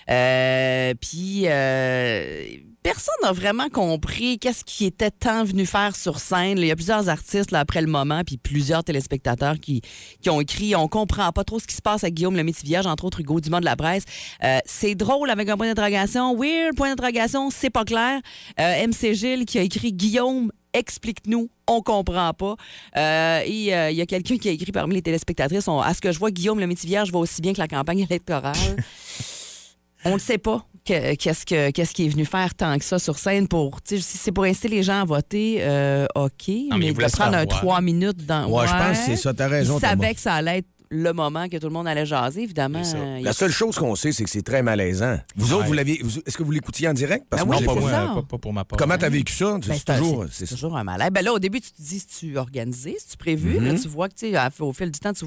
Euh, 0.08 0.94
Puis 1.00 1.42
euh, 1.46 2.44
personne 2.82 3.14
n'a 3.22 3.32
vraiment 3.32 3.68
compris 3.68 4.38
qu'est-ce 4.38 4.64
qui 4.64 4.84
était 4.84 5.10
tant 5.10 5.44
venu 5.44 5.66
faire 5.66 5.94
sur 5.96 6.18
scène. 6.18 6.58
Il 6.58 6.66
y 6.66 6.70
a 6.70 6.76
plusieurs 6.76 7.08
artistes 7.08 7.50
là, 7.50 7.60
après 7.60 7.80
le 7.80 7.86
moment, 7.86 8.22
puis 8.24 8.36
plusieurs 8.36 8.84
téléspectateurs 8.84 9.58
qui, 9.60 9.82
qui 10.20 10.30
ont 10.30 10.40
écrit 10.40 10.74
On 10.76 10.88
comprend 10.88 11.30
pas 11.32 11.44
trop 11.44 11.58
ce 11.58 11.66
qui 11.66 11.74
se 11.76 11.82
passe 11.82 12.04
avec 12.04 12.14
Guillaume 12.14 12.36
le 12.36 12.44
Métiviage, 12.44 12.86
entre 12.86 13.04
autres 13.04 13.20
Hugo 13.20 13.40
Dumont 13.40 13.60
de 13.60 13.64
la 13.64 13.76
Bresse. 13.76 14.04
Euh, 14.42 14.58
c'est 14.64 14.94
drôle 14.94 15.30
avec 15.30 15.48
un 15.48 15.56
point 15.56 15.66
d'interrogation. 15.68 16.36
Weird, 16.36 16.74
point 16.76 16.88
d'interrogation, 16.90 17.50
c'est 17.50 17.70
pas 17.70 17.84
clair. 17.84 18.20
Euh, 18.60 18.86
MC 18.86 19.14
Gilles 19.14 19.44
qui 19.46 19.58
a 19.58 19.62
écrit 19.62 19.92
Guillaume. 19.92 20.50
Explique-nous, 20.74 21.50
on 21.68 21.82
comprend 21.82 22.32
pas. 22.32 22.56
Euh, 22.96 23.42
et 23.44 23.74
euh, 23.74 23.90
il 23.90 23.96
y 23.96 24.00
a 24.00 24.06
quelqu'un 24.06 24.38
qui 24.38 24.48
a 24.48 24.52
écrit 24.52 24.72
parmi 24.72 24.94
les 24.94 25.02
téléspectatrices 25.02 25.68
on- 25.68 25.80
À 25.80 25.92
ce 25.92 26.00
que 26.00 26.10
je 26.12 26.18
vois, 26.18 26.30
Guillaume 26.30 26.58
le 26.60 26.66
Métiviage 26.66 27.12
va 27.12 27.18
aussi 27.18 27.42
bien 27.42 27.52
que 27.52 27.58
la 27.58 27.68
campagne 27.68 28.00
électorale. 28.00 28.56
On 30.04 30.14
ne 30.14 30.18
sait 30.18 30.38
pas 30.38 30.64
qu'est-ce 30.84 31.46
que- 31.46 31.70
qu'est-ce 31.70 31.92
qu'il 31.92 32.06
est 32.06 32.10
venu 32.10 32.24
faire 32.24 32.54
tant 32.54 32.76
que 32.78 32.84
ça 32.84 32.98
sur 32.98 33.18
scène 33.18 33.48
pour. 33.48 33.78
Si 33.84 34.00
c'est 34.02 34.32
pour 34.32 34.44
inciter 34.44 34.68
les 34.68 34.82
gens 34.82 35.02
à 35.02 35.04
voter, 35.04 35.58
euh, 35.60 36.06
OK. 36.14 36.30
mais 36.48 36.66
mais 36.78 36.86
il 36.88 36.94
de 36.94 37.10
prendre 37.10 37.36
un 37.36 37.46
trois 37.46 37.80
minutes 37.80 38.26
dans. 38.26 38.46
Ouais, 38.50 38.66
je 38.66 38.72
pense 38.72 38.98
que 38.98 39.04
c'est 39.06 39.16
ça. 39.16 39.32
T'as 39.34 39.48
raison, 39.48 39.78
Il 39.78 39.80
savait 39.80 40.14
que 40.14 40.20
ça 40.20 40.34
allait 40.34 40.58
être 40.58 40.66
le 40.94 41.14
moment 41.14 41.48
que 41.48 41.56
tout 41.56 41.68
le 41.68 41.72
monde 41.72 41.88
allait 41.88 42.04
jaser, 42.04 42.42
évidemment. 42.42 42.82
Euh, 42.94 43.20
La 43.22 43.30
a- 43.30 43.32
seule 43.32 43.50
chose 43.50 43.76
qu'on 43.78 43.94
sait, 43.94 44.12
c'est 44.12 44.24
que 44.24 44.28
c'est 44.30 44.42
très 44.42 44.62
malaisant. 44.62 45.16
Vous 45.36 45.54
autres, 45.54 45.64
vous 45.66 45.72
l'aviez. 45.72 46.02
Est-ce 46.26 46.36
que 46.36 46.42
vous 46.42 46.50
l'écoutiez 46.50 46.86
en 46.86 46.92
direct? 46.92 47.24
Parce 47.30 47.42
Ben 47.42 47.44
que 47.44 47.48
moi, 47.48 47.56
oui, 47.56 47.60
j'ai 47.62 47.66
pas 47.66 47.74
pas- 47.74 47.80
moi, 47.80 47.90
ça. 47.90 48.12
pas, 48.14 48.22
pas 48.28 48.38
pour 48.38 48.52
ma 48.52 48.64
part. 48.66 48.76
Comment 48.78 48.98
t'as 48.98 49.08
vécu 49.08 49.32
ça? 49.32 49.56
Ben, 49.58 49.74
c'est 49.74 49.84
toujours. 49.96 50.26
c'est 50.30 50.44
c'est- 50.44 50.54
toujours 50.54 50.76
un 50.76 50.84
malaise. 50.84 51.08
Ben 51.10 51.24
là, 51.24 51.32
au 51.32 51.38
début, 51.38 51.62
tu 51.62 51.72
te 51.72 51.80
dis, 51.80 52.00
si 52.00 52.06
tu 52.06 52.36
organisé, 52.36 52.96
si 52.98 53.08
tu 53.08 53.16
prévu, 53.16 53.58
là, 53.58 53.74
tu 53.80 53.88
vois 53.88 54.10
que, 54.10 54.14
tu 54.16 54.30
sais, 54.30 54.36
à- 54.36 54.50
au 54.60 54.72
fil 54.74 54.90
du 54.90 54.98
temps, 55.00 55.14
tu 55.14 55.24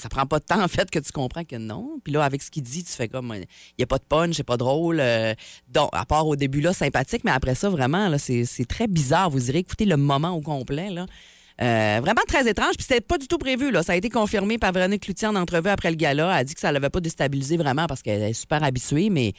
ça 0.00 0.08
prend 0.08 0.26
pas 0.26 0.38
de 0.38 0.44
temps, 0.44 0.62
en 0.62 0.68
fait, 0.68 0.90
que 0.90 0.98
tu 0.98 1.12
comprends 1.12 1.44
que 1.44 1.56
non. 1.56 2.00
Puis 2.02 2.12
là, 2.12 2.24
avec 2.24 2.42
ce 2.42 2.50
qu'il 2.50 2.62
dit, 2.62 2.84
tu 2.84 2.92
fais 2.92 3.08
comme, 3.08 3.34
il 3.34 3.46
n'y 3.78 3.84
a 3.84 3.86
pas 3.86 3.98
de 3.98 4.04
punch, 4.04 4.36
c'est 4.36 4.42
pas 4.42 4.56
drôle. 4.56 4.98
euh, 5.00 5.34
donc, 5.68 5.90
à 5.92 6.04
part 6.04 6.26
au 6.26 6.36
début, 6.36 6.60
là, 6.60 6.72
sympathique, 6.72 7.22
mais 7.24 7.30
après 7.30 7.54
ça, 7.54 7.68
vraiment, 7.68 8.08
là, 8.08 8.18
c'est 8.18 8.66
très 8.68 8.86
bizarre. 8.86 9.30
Vous 9.30 9.50
irez 9.50 9.58
écouter 9.58 9.84
le 9.84 9.96
moment 9.96 10.30
au 10.30 10.40
complet, 10.40 10.90
là. 10.90 11.06
Euh, 11.62 11.98
vraiment 12.00 12.22
très 12.26 12.48
étrange. 12.48 12.74
Puis 12.76 12.86
c'était 12.88 13.02
pas 13.02 13.18
du 13.18 13.28
tout 13.28 13.36
prévu. 13.36 13.70
Là. 13.70 13.82
Ça 13.82 13.92
a 13.92 13.96
été 13.96 14.08
confirmé 14.08 14.56
par 14.56 14.72
Véronique 14.72 15.02
Cloutier 15.02 15.28
en 15.28 15.36
entrevue 15.36 15.68
après 15.68 15.90
le 15.90 15.96
gala. 15.96 16.32
Elle 16.32 16.38
a 16.38 16.44
dit 16.44 16.54
que 16.54 16.60
ça 16.60 16.72
l'avait 16.72 16.88
pas 16.88 17.00
déstabilisé 17.00 17.58
vraiment 17.58 17.86
parce 17.86 18.00
qu'elle 18.00 18.22
est 18.22 18.32
super 18.32 18.64
habituée, 18.64 19.10
mais 19.10 19.34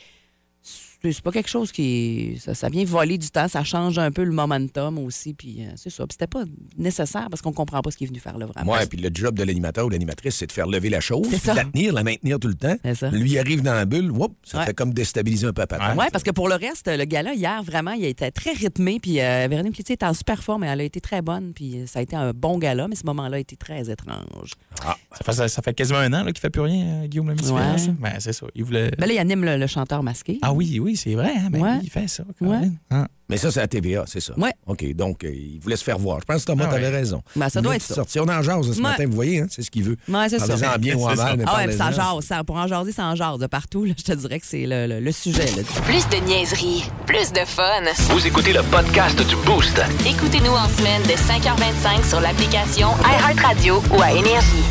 c'est 1.03 1.21
pas 1.21 1.31
quelque 1.31 1.49
chose 1.49 1.71
qui. 1.71 2.37
Ça, 2.39 2.53
ça 2.53 2.69
vient 2.69 2.83
voler 2.85 3.17
du 3.17 3.29
temps. 3.29 3.47
Ça 3.47 3.63
change 3.63 3.97
un 3.97 4.11
peu 4.11 4.23
le 4.23 4.31
momentum 4.31 4.99
aussi. 4.99 5.33
Puis 5.33 5.57
euh, 5.65 5.71
c'est 5.75 5.89
ça. 5.89 6.05
Puis 6.05 6.13
c'était 6.13 6.27
pas 6.27 6.43
nécessaire 6.77 7.27
parce 7.29 7.41
qu'on 7.41 7.53
comprend 7.53 7.81
pas 7.81 7.91
ce 7.91 7.97
qu'il 7.97 8.05
est 8.05 8.09
venu 8.09 8.19
faire 8.19 8.37
là 8.37 8.45
vraiment. 8.45 8.71
Ouais, 8.73 8.85
puis 8.85 8.97
le 8.99 9.09
job 9.13 9.35
de 9.37 9.43
l'animateur 9.43 9.85
ou 9.85 9.89
de 9.89 9.93
l'animatrice, 9.93 10.35
c'est 10.35 10.47
de 10.47 10.51
faire 10.51 10.67
lever 10.67 10.89
la 10.89 10.99
chose, 11.01 11.23
C'est 11.29 11.37
puis 11.37 11.45
ça. 11.45 11.51
de 11.53 11.57
la 11.57 11.65
tenir, 11.65 11.93
la 11.93 12.03
maintenir 12.03 12.39
tout 12.39 12.47
le 12.47 12.53
temps. 12.55 12.75
C'est 12.83 12.95
ça. 12.95 13.09
Lui 13.09 13.37
arrive 13.39 13.61
dans 13.61 13.73
la 13.73 13.85
bulle, 13.85 14.11
whoop, 14.11 14.33
ça 14.43 14.59
Ouais. 14.59 14.65
fait 14.65 14.73
comme 14.73 14.93
déstabiliser 14.93 15.47
un 15.47 15.53
peu 15.53 15.61
à 15.63 15.67
papa. 15.67 15.95
Oui, 15.97 16.05
parce 16.11 16.23
que 16.23 16.31
pour 16.31 16.47
le 16.49 16.55
reste, 16.55 16.87
le 16.87 17.05
gala, 17.05 17.33
hier, 17.33 17.63
vraiment, 17.63 17.91
il 17.91 18.05
a 18.05 18.07
été 18.07 18.31
très 18.31 18.51
rythmé. 18.51 18.99
Puis 19.01 19.19
euh, 19.21 19.47
Véronique 19.49 19.75
Cloutier 19.75 19.93
était 19.95 20.05
en 20.05 20.13
super 20.13 20.43
forme 20.43 20.63
et 20.63 20.67
elle 20.67 20.81
a 20.81 20.83
été 20.83 21.01
très 21.01 21.21
bonne. 21.21 21.53
Puis 21.53 21.79
euh, 21.81 21.87
ça 21.87 21.99
a 21.99 22.01
été 22.01 22.15
un 22.15 22.31
bon 22.31 22.57
gala, 22.59 22.87
mais 22.87 22.95
ce 22.95 23.05
moment-là 23.05 23.37
a 23.37 23.39
été 23.39 23.55
très 23.55 23.89
étrange. 23.89 24.51
Ça 24.81 24.95
fait, 25.25 25.33
ça, 25.33 25.47
ça 25.47 25.61
fait 25.61 25.73
quasiment 25.73 25.99
un 25.99 26.13
an 26.13 26.23
là, 26.23 26.31
qu'il 26.31 26.39
fait 26.41 26.49
plus 26.49 26.61
rien, 26.61 26.85
euh, 27.03 27.07
Guillaume 27.07 27.29
le 27.29 27.35
Ouais. 27.51 27.93
Ben, 27.99 28.13
c'est 28.19 28.33
ça. 28.33 28.45
Il 28.55 28.63
voulait. 28.63 28.91
Ben 28.97 29.07
là, 29.07 29.13
il 29.13 29.19
anime 29.19 29.43
le, 29.43 29.57
le 29.57 29.67
chanteur 29.67 30.03
masqué. 30.03 30.37
Ah 30.41 30.53
oui, 30.53 30.79
oui, 30.79 30.90
c'est 30.95 31.15
vrai. 31.15 31.33
Hein? 31.37 31.49
Ben 31.51 31.61
Ouais. 31.61 31.69
oui, 31.73 31.79
il 31.83 31.89
fait 31.89 32.07
ça. 32.07 32.23
quand 32.39 32.45
Ouais. 32.47 32.59
même. 32.59 32.77
Hein? 32.89 33.07
Mais 33.29 33.37
ça, 33.37 33.49
c'est 33.49 33.61
à 33.61 33.67
TVA, 33.67 34.03
c'est 34.07 34.19
ça. 34.19 34.33
Ouais. 34.37 34.51
OK, 34.67 34.83
donc, 34.93 35.23
euh, 35.23 35.33
il 35.33 35.57
voulait 35.61 35.77
se 35.77 35.85
faire 35.85 35.97
voir. 35.97 36.19
Je 36.19 36.25
pense 36.25 36.41
que 36.41 36.47
Thomas, 36.47 36.65
Ah 36.67 36.71
t'avais 36.73 36.89
raison. 36.89 37.21
Ben, 37.37 37.47
ça 37.47 37.61
Il 37.61 37.63
doit 37.63 37.77
être 37.77 37.81
ça. 37.81 37.95
sortir. 37.95 38.23
On 38.25 38.29
en 38.29 38.41
jase 38.41 38.69
ce 38.69 38.75
Ouais. 38.75 38.81
matin, 38.81 39.05
vous 39.07 39.13
voyez, 39.15 39.39
hein, 39.39 39.47
c'est 39.49 39.61
ce 39.61 39.71
qu'il 39.71 39.83
veut. 39.83 39.95
Ouais, 40.09 40.27
c'est 40.27 40.37
ça. 40.39 40.77
Bien 40.77 40.95
ou 40.97 41.03
en 41.05 41.15
mal, 41.15 41.37
mais 41.37 41.43
Ah 41.47 41.57
ouais, 41.59 41.67
puis 41.67 41.77
ça 41.77 41.85
parlez-en. 41.85 42.15
jase. 42.17 42.25
Ça, 42.25 42.43
pour 42.43 42.57
en 42.57 42.67
jaser, 42.67 42.91
ça 42.91 43.05
en 43.05 43.15
jase 43.15 43.39
de 43.39 43.47
partout. 43.47 43.85
là. 43.85 43.93
je 43.97 44.03
te 44.03 44.11
dirais 44.11 44.39
que 44.39 44.45
c'est 44.45 44.65
le, 44.65 44.85
le- 44.87 44.99
le 44.99 45.11
sujet. 45.13 45.45
là. 45.45 45.63
Plus 45.85 46.09
de 46.09 46.25
niaiserie, 46.25 46.83
plus 47.05 47.31
de 47.31 47.39
fun. 47.45 47.63
Vous 48.09 48.27
écoutez 48.27 48.51
le 48.51 48.63
podcast 48.63 49.17
du 49.25 49.35
Boost. 49.45 49.81
Écoutez-nous 50.05 50.51
en 50.51 50.67
semaine 50.67 51.01
de 51.03 51.13
5h25 51.15 52.09
sur 52.09 52.19
l'application 52.19 52.89
iHeartRadio 53.05 53.81
ou 53.97 54.01
à 54.01 54.11
Énergie. 54.11 54.63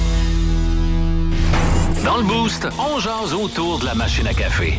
Dans 2.05 2.17
le 2.19 2.25
Boost, 2.25 2.67
on 2.79 2.99
jase 2.99 3.33
autour 3.33 3.79
de 3.79 3.87
la 3.87 3.95
machine 3.95 4.27
à 4.27 4.35
café. 4.35 4.79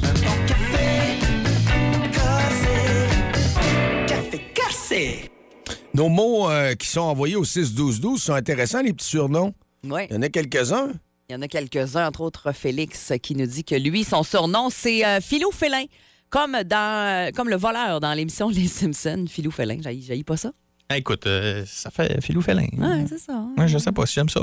Nos 5.93 6.09
mots 6.09 6.49
euh, 6.49 6.73
qui 6.75 6.87
sont 6.87 7.01
envoyés 7.01 7.35
au 7.35 7.43
6-12-12 7.45 8.17
sont 8.17 8.33
intéressants, 8.33 8.81
les 8.81 8.93
petits 8.93 9.07
surnoms. 9.07 9.53
Ouais. 9.87 10.07
Il 10.09 10.15
y 10.15 10.19
en 10.19 10.21
a 10.21 10.29
quelques-uns. 10.29 10.91
Il 11.29 11.33
y 11.33 11.35
en 11.35 11.41
a 11.41 11.47
quelques-uns, 11.47 12.07
entre 12.07 12.21
autres 12.21 12.51
Félix, 12.51 13.13
qui 13.23 13.35
nous 13.35 13.45
dit 13.45 13.63
que 13.63 13.75
lui, 13.75 14.03
son 14.03 14.23
surnom, 14.23 14.69
c'est 14.69 15.05
euh, 15.05 15.19
Philou 15.21 15.51
Félin. 15.51 15.83
Comme, 16.29 16.57
dans, 16.65 17.27
euh, 17.27 17.31
comme 17.35 17.49
le 17.49 17.57
voleur 17.57 17.99
dans 17.99 18.13
l'émission 18.13 18.47
Les 18.49 18.67
Simpsons, 18.67 19.25
Philou 19.29 19.51
Félin. 19.51 19.77
J'haïs 19.81 20.23
pas 20.23 20.37
ça? 20.37 20.51
Ben, 20.89 20.95
écoute, 20.97 21.25
euh, 21.27 21.63
ça 21.67 21.89
fait 21.89 22.21
filou 22.21 22.41
félin. 22.41 22.67
Ouais, 22.77 23.05
c'est 23.07 23.17
ça. 23.17 23.45
Ouais, 23.57 23.65
je 23.65 23.77
sais 23.77 23.93
pas 23.93 24.05
si 24.05 24.15
j'aime 24.15 24.27
ça. 24.27 24.41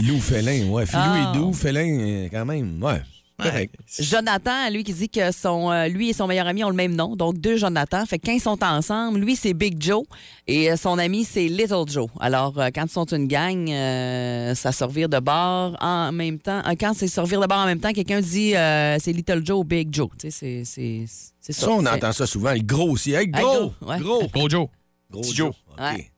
Filou, 0.00 0.20
félin, 0.20 0.68
ouais. 0.68 0.86
Filou 0.86 1.02
Ah. 1.04 1.32
et 1.34 1.36
doux, 1.36 1.52
félin, 1.52 2.28
quand 2.30 2.44
même. 2.44 2.80
Ouais, 2.82 3.02
correct. 3.42 3.74
Jonathan, 4.00 4.70
lui, 4.70 4.84
qui 4.84 4.92
dit 4.92 5.08
que 5.08 5.30
son, 5.32 5.70
euh, 5.70 5.88
lui 5.88 6.10
et 6.10 6.12
son 6.12 6.26
meilleur 6.26 6.46
ami 6.46 6.64
ont 6.64 6.68
le 6.70 6.74
même 6.76 6.94
nom, 6.94 7.16
donc 7.16 7.38
deux 7.38 7.56
Jonathan. 7.56 8.04
Fait 8.06 8.18
que 8.18 8.26
quand 8.26 8.32
ils 8.32 8.40
sont 8.40 8.62
ensemble, 8.62 9.20
lui, 9.20 9.36
c'est 9.36 9.54
Big 9.54 9.80
Joe 9.82 10.04
et 10.46 10.70
euh, 10.70 10.76
son 10.76 10.98
ami, 10.98 11.24
c'est 11.24 11.48
Little 11.48 11.84
Joe. 11.88 12.08
Alors, 12.20 12.58
euh, 12.58 12.68
quand 12.74 12.84
ils 12.86 12.90
sont 12.92 13.06
une 13.06 13.26
gang, 13.28 13.68
euh, 13.70 14.54
ça 14.54 14.72
servir 14.72 15.08
de 15.08 15.18
bord 15.18 15.76
en 15.80 16.12
même 16.12 16.38
temps. 16.38 16.62
quand 16.78 16.92
c'est 16.94 17.08
servir 17.08 17.40
de 17.40 17.46
bord 17.46 17.58
en 17.58 17.66
même 17.66 17.80
temps, 17.80 17.92
quelqu'un 17.92 18.20
dit 18.20 18.56
euh, 18.56 18.96
c'est 19.00 19.12
Little 19.12 19.42
Joe 19.44 19.58
ou 19.60 19.64
Big 19.64 19.94
Joe. 19.94 20.08
Tu 20.18 20.30
sais, 20.30 20.64
c'est- 20.64 20.64
c'est 20.64 21.04
c'est 21.40 21.52
ça. 21.52 21.66
Ça, 21.66 21.72
on 21.72 21.86
entend 21.86 22.12
ça 22.12 22.26
souvent. 22.26 22.52
Le 22.52 22.60
gros 22.60 22.90
aussi. 22.90 23.12
Hey, 23.12 23.24
Hey, 23.26 23.30
gros! 23.42 23.72
gros, 23.80 23.90
ouais. 23.90 23.98
Gros! 24.00 24.28
Gros 24.32 24.48
Joe. 24.50 24.66
Gros 25.10 25.22
Petit 25.22 25.34
Joe. 25.34 25.52
Joe. 25.52 25.54
OK. 25.78 25.96
Ouais. 25.96 26.10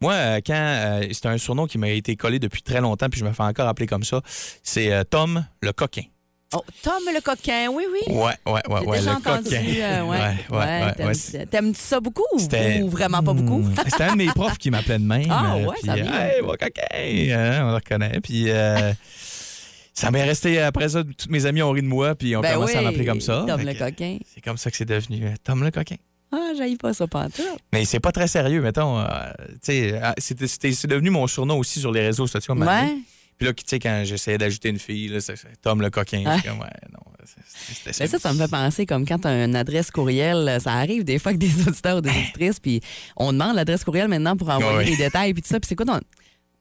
Moi, 0.00 0.14
quand 0.40 0.54
euh, 0.54 1.06
c'est 1.12 1.26
un 1.26 1.36
surnom 1.36 1.66
qui 1.66 1.76
m'a 1.76 1.90
été 1.90 2.16
collé 2.16 2.38
depuis 2.38 2.62
très 2.62 2.80
longtemps, 2.80 3.10
puis 3.10 3.20
je 3.20 3.24
me 3.26 3.32
fais 3.32 3.42
encore 3.42 3.68
appeler 3.68 3.86
comme 3.86 4.04
ça, 4.04 4.22
c'est 4.62 4.90
euh, 4.92 5.04
Tom 5.04 5.44
le 5.60 5.72
coquin. 5.72 6.04
Oh, 6.52 6.64
Tom 6.82 6.98
le 7.14 7.20
coquin, 7.20 7.68
oui, 7.72 7.84
oui. 7.92 8.12
Ouais, 8.12 8.32
ouais, 8.44 8.60
ouais, 8.68 8.84
ouais, 8.84 8.98
déjà 8.98 9.12
le 9.12 9.16
entendu. 9.18 9.44
coquin. 9.44 9.62
euh, 9.62 10.02
ouais, 10.02 10.18
ouais, 10.18 10.34
ouais, 10.50 11.04
ouais, 11.04 11.04
ouais, 11.06 11.46
T'aimes 11.46 11.74
ça 11.76 12.00
beaucoup 12.00 12.24
ou 12.34 12.88
vraiment 12.88 13.22
pas 13.22 13.32
beaucoup? 13.32 13.58
Hmm. 13.60 13.74
C'était 13.88 14.02
un 14.02 14.12
de 14.14 14.16
mes 14.18 14.26
profs 14.26 14.58
qui 14.58 14.68
m'appelait 14.72 14.98
de 14.98 15.04
même. 15.04 15.26
Ah, 15.30 15.54
euh, 15.54 15.66
ouais, 15.66 15.74
puis, 15.78 15.86
ça 15.86 15.94
vient. 15.94 16.12
Hey, 16.12 16.42
mon 16.42 16.50
coquin! 16.54 16.82
Hein, 16.92 17.60
on 17.62 17.68
le 17.68 17.74
reconnaît. 17.76 18.20
Puis 18.20 18.46
euh, 18.50 18.92
ça 19.94 20.10
m'est 20.10 20.24
resté 20.24 20.60
après 20.60 20.88
ça. 20.88 21.04
Tous 21.04 21.28
mes 21.28 21.46
amis 21.46 21.62
ont 21.62 21.70
ri 21.70 21.82
de 21.82 21.86
moi, 21.86 22.16
puis 22.16 22.34
on 22.34 22.40
Ben 22.40 22.54
commencé 22.54 22.74
à 22.74 22.82
m'appeler 22.82 23.06
comme 23.06 23.20
ça. 23.20 23.44
Tom 23.46 23.60
le 23.60 23.74
coquin. 23.74 24.18
C'est 24.34 24.40
comme 24.40 24.58
ça 24.58 24.72
que 24.72 24.76
c'est 24.76 24.84
devenu 24.84 25.32
Tom 25.44 25.62
le 25.62 25.70
coquin. 25.70 25.96
Ah, 26.32 26.50
j'aille 26.58 26.76
pas 26.76 26.92
ça 26.94 27.06
pantoute. 27.06 27.46
Mais 27.72 27.84
c'est 27.84 28.00
pas 28.00 28.10
très 28.10 28.26
sérieux, 28.26 28.60
mettons. 28.60 29.04
c'est 29.62 29.92
devenu 30.88 31.10
mon 31.10 31.28
surnom 31.28 31.58
aussi 31.58 31.78
sur 31.78 31.92
les 31.92 32.00
réseaux 32.00 32.26
sociaux. 32.26 32.56
Ouais. 32.56 32.96
Puis 33.40 33.46
là, 33.46 33.54
tu 33.54 33.64
sais, 33.66 33.78
quand 33.78 34.02
j'essayais 34.04 34.36
d'ajouter 34.36 34.68
une 34.68 34.78
fille, 34.78 35.08
là, 35.08 35.18
c'est 35.22 35.34
Tom 35.62 35.80
le 35.80 35.88
coquin. 35.88 36.22
C'est 36.36 36.46
comme, 36.46 36.58
ouais, 36.58 36.68
non, 36.92 37.00
c'était 37.24 37.96
Mais 37.98 38.06
ça, 38.06 38.18
ça 38.18 38.34
me 38.34 38.38
fait 38.38 38.50
penser 38.50 38.84
comme 38.84 39.06
quand 39.06 39.20
tu 39.20 39.28
as 39.28 39.46
une 39.46 39.56
adresse 39.56 39.90
courriel, 39.90 40.58
ça 40.60 40.74
arrive 40.74 41.04
des 41.04 41.18
fois 41.18 41.32
que 41.32 41.38
des 41.38 41.50
auditeurs 41.66 41.96
ou 41.96 42.00
des 42.02 42.10
auditrices, 42.10 42.60
puis 42.60 42.82
on 43.16 43.32
demande 43.32 43.56
l'adresse 43.56 43.82
courriel 43.82 44.08
maintenant 44.08 44.36
pour 44.36 44.50
envoyer 44.50 44.90
les 44.90 44.96
détails, 44.98 45.32
puis 45.32 45.40
tout 45.40 45.48
ça. 45.48 45.58
Puis 45.58 45.68
c'est 45.68 45.74
quoi 45.74 45.86
ton. 45.86 46.00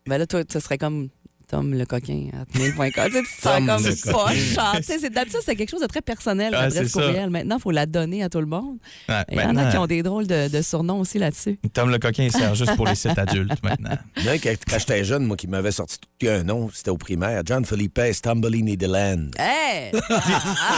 Ben 0.07 0.19
là, 0.19 0.25
toi, 0.25 0.41
ce 0.49 0.61
serait 0.61 0.77
comme 0.77 1.09
Tom 1.49 1.73
le 1.73 1.83
coquin 1.85 2.27
à. 2.39 2.45
Tu 2.45 2.59
sais, 2.59 2.71
tu 2.71 3.11
te 3.11 3.41
sens 3.41 3.65
comme 3.65 4.13
poche. 4.13 4.55
c'est- 4.83 5.09
D'habitude, 5.09 5.39
c'est 5.43 5.55
quelque 5.55 5.71
chose 5.71 5.81
de 5.81 5.87
très 5.87 6.01
personnel, 6.01 6.53
Ah, 6.55 6.63
l'adresse 6.63 6.91
courriel. 6.91 7.31
Maintenant, 7.31 7.57
il 7.57 7.61
faut 7.61 7.71
la 7.71 7.87
donner 7.87 8.21
à 8.21 8.29
tout 8.29 8.39
le 8.39 8.45
monde. 8.45 8.77
Ouais, 9.09 9.15
Il 9.31 9.37
y 9.39 9.41
en 9.41 9.55
a 9.55 9.71
qui 9.71 9.77
ont 9.77 9.87
des 9.87 10.03
drôles 10.03 10.27
de, 10.27 10.47
de 10.47 10.61
surnoms 10.61 10.99
aussi 10.99 11.17
là-dessus. 11.17 11.57
Tom 11.73 11.89
le 11.89 11.97
coquin, 11.97 12.25
il 12.25 12.31
sert 12.31 12.53
juste 12.53 12.75
pour 12.75 12.85
les 12.85 12.93
sites 12.93 13.17
adultes 13.17 13.63
maintenant. 13.63 13.97
Il 14.17 14.25
y 14.25 14.27
en 14.27 14.31
a 14.31 14.35
un 14.35 14.37
qui, 14.37 14.49
quand 14.69 14.77
j'étais 14.77 15.03
jeune, 15.03 15.25
moi, 15.25 15.35
qui 15.37 15.47
m'avait 15.47 15.71
sorti 15.71 15.97
tout 15.99 16.27
un 16.27 16.43
nom, 16.43 16.69
c'était 16.71 16.91
au 16.91 16.97
primaire. 16.97 17.41
John 17.43 17.65
Felipe 17.65 17.99
Stambolini 18.13 18.77
de 18.77 18.85
Land. 18.85 19.31
Hey! 19.39 19.91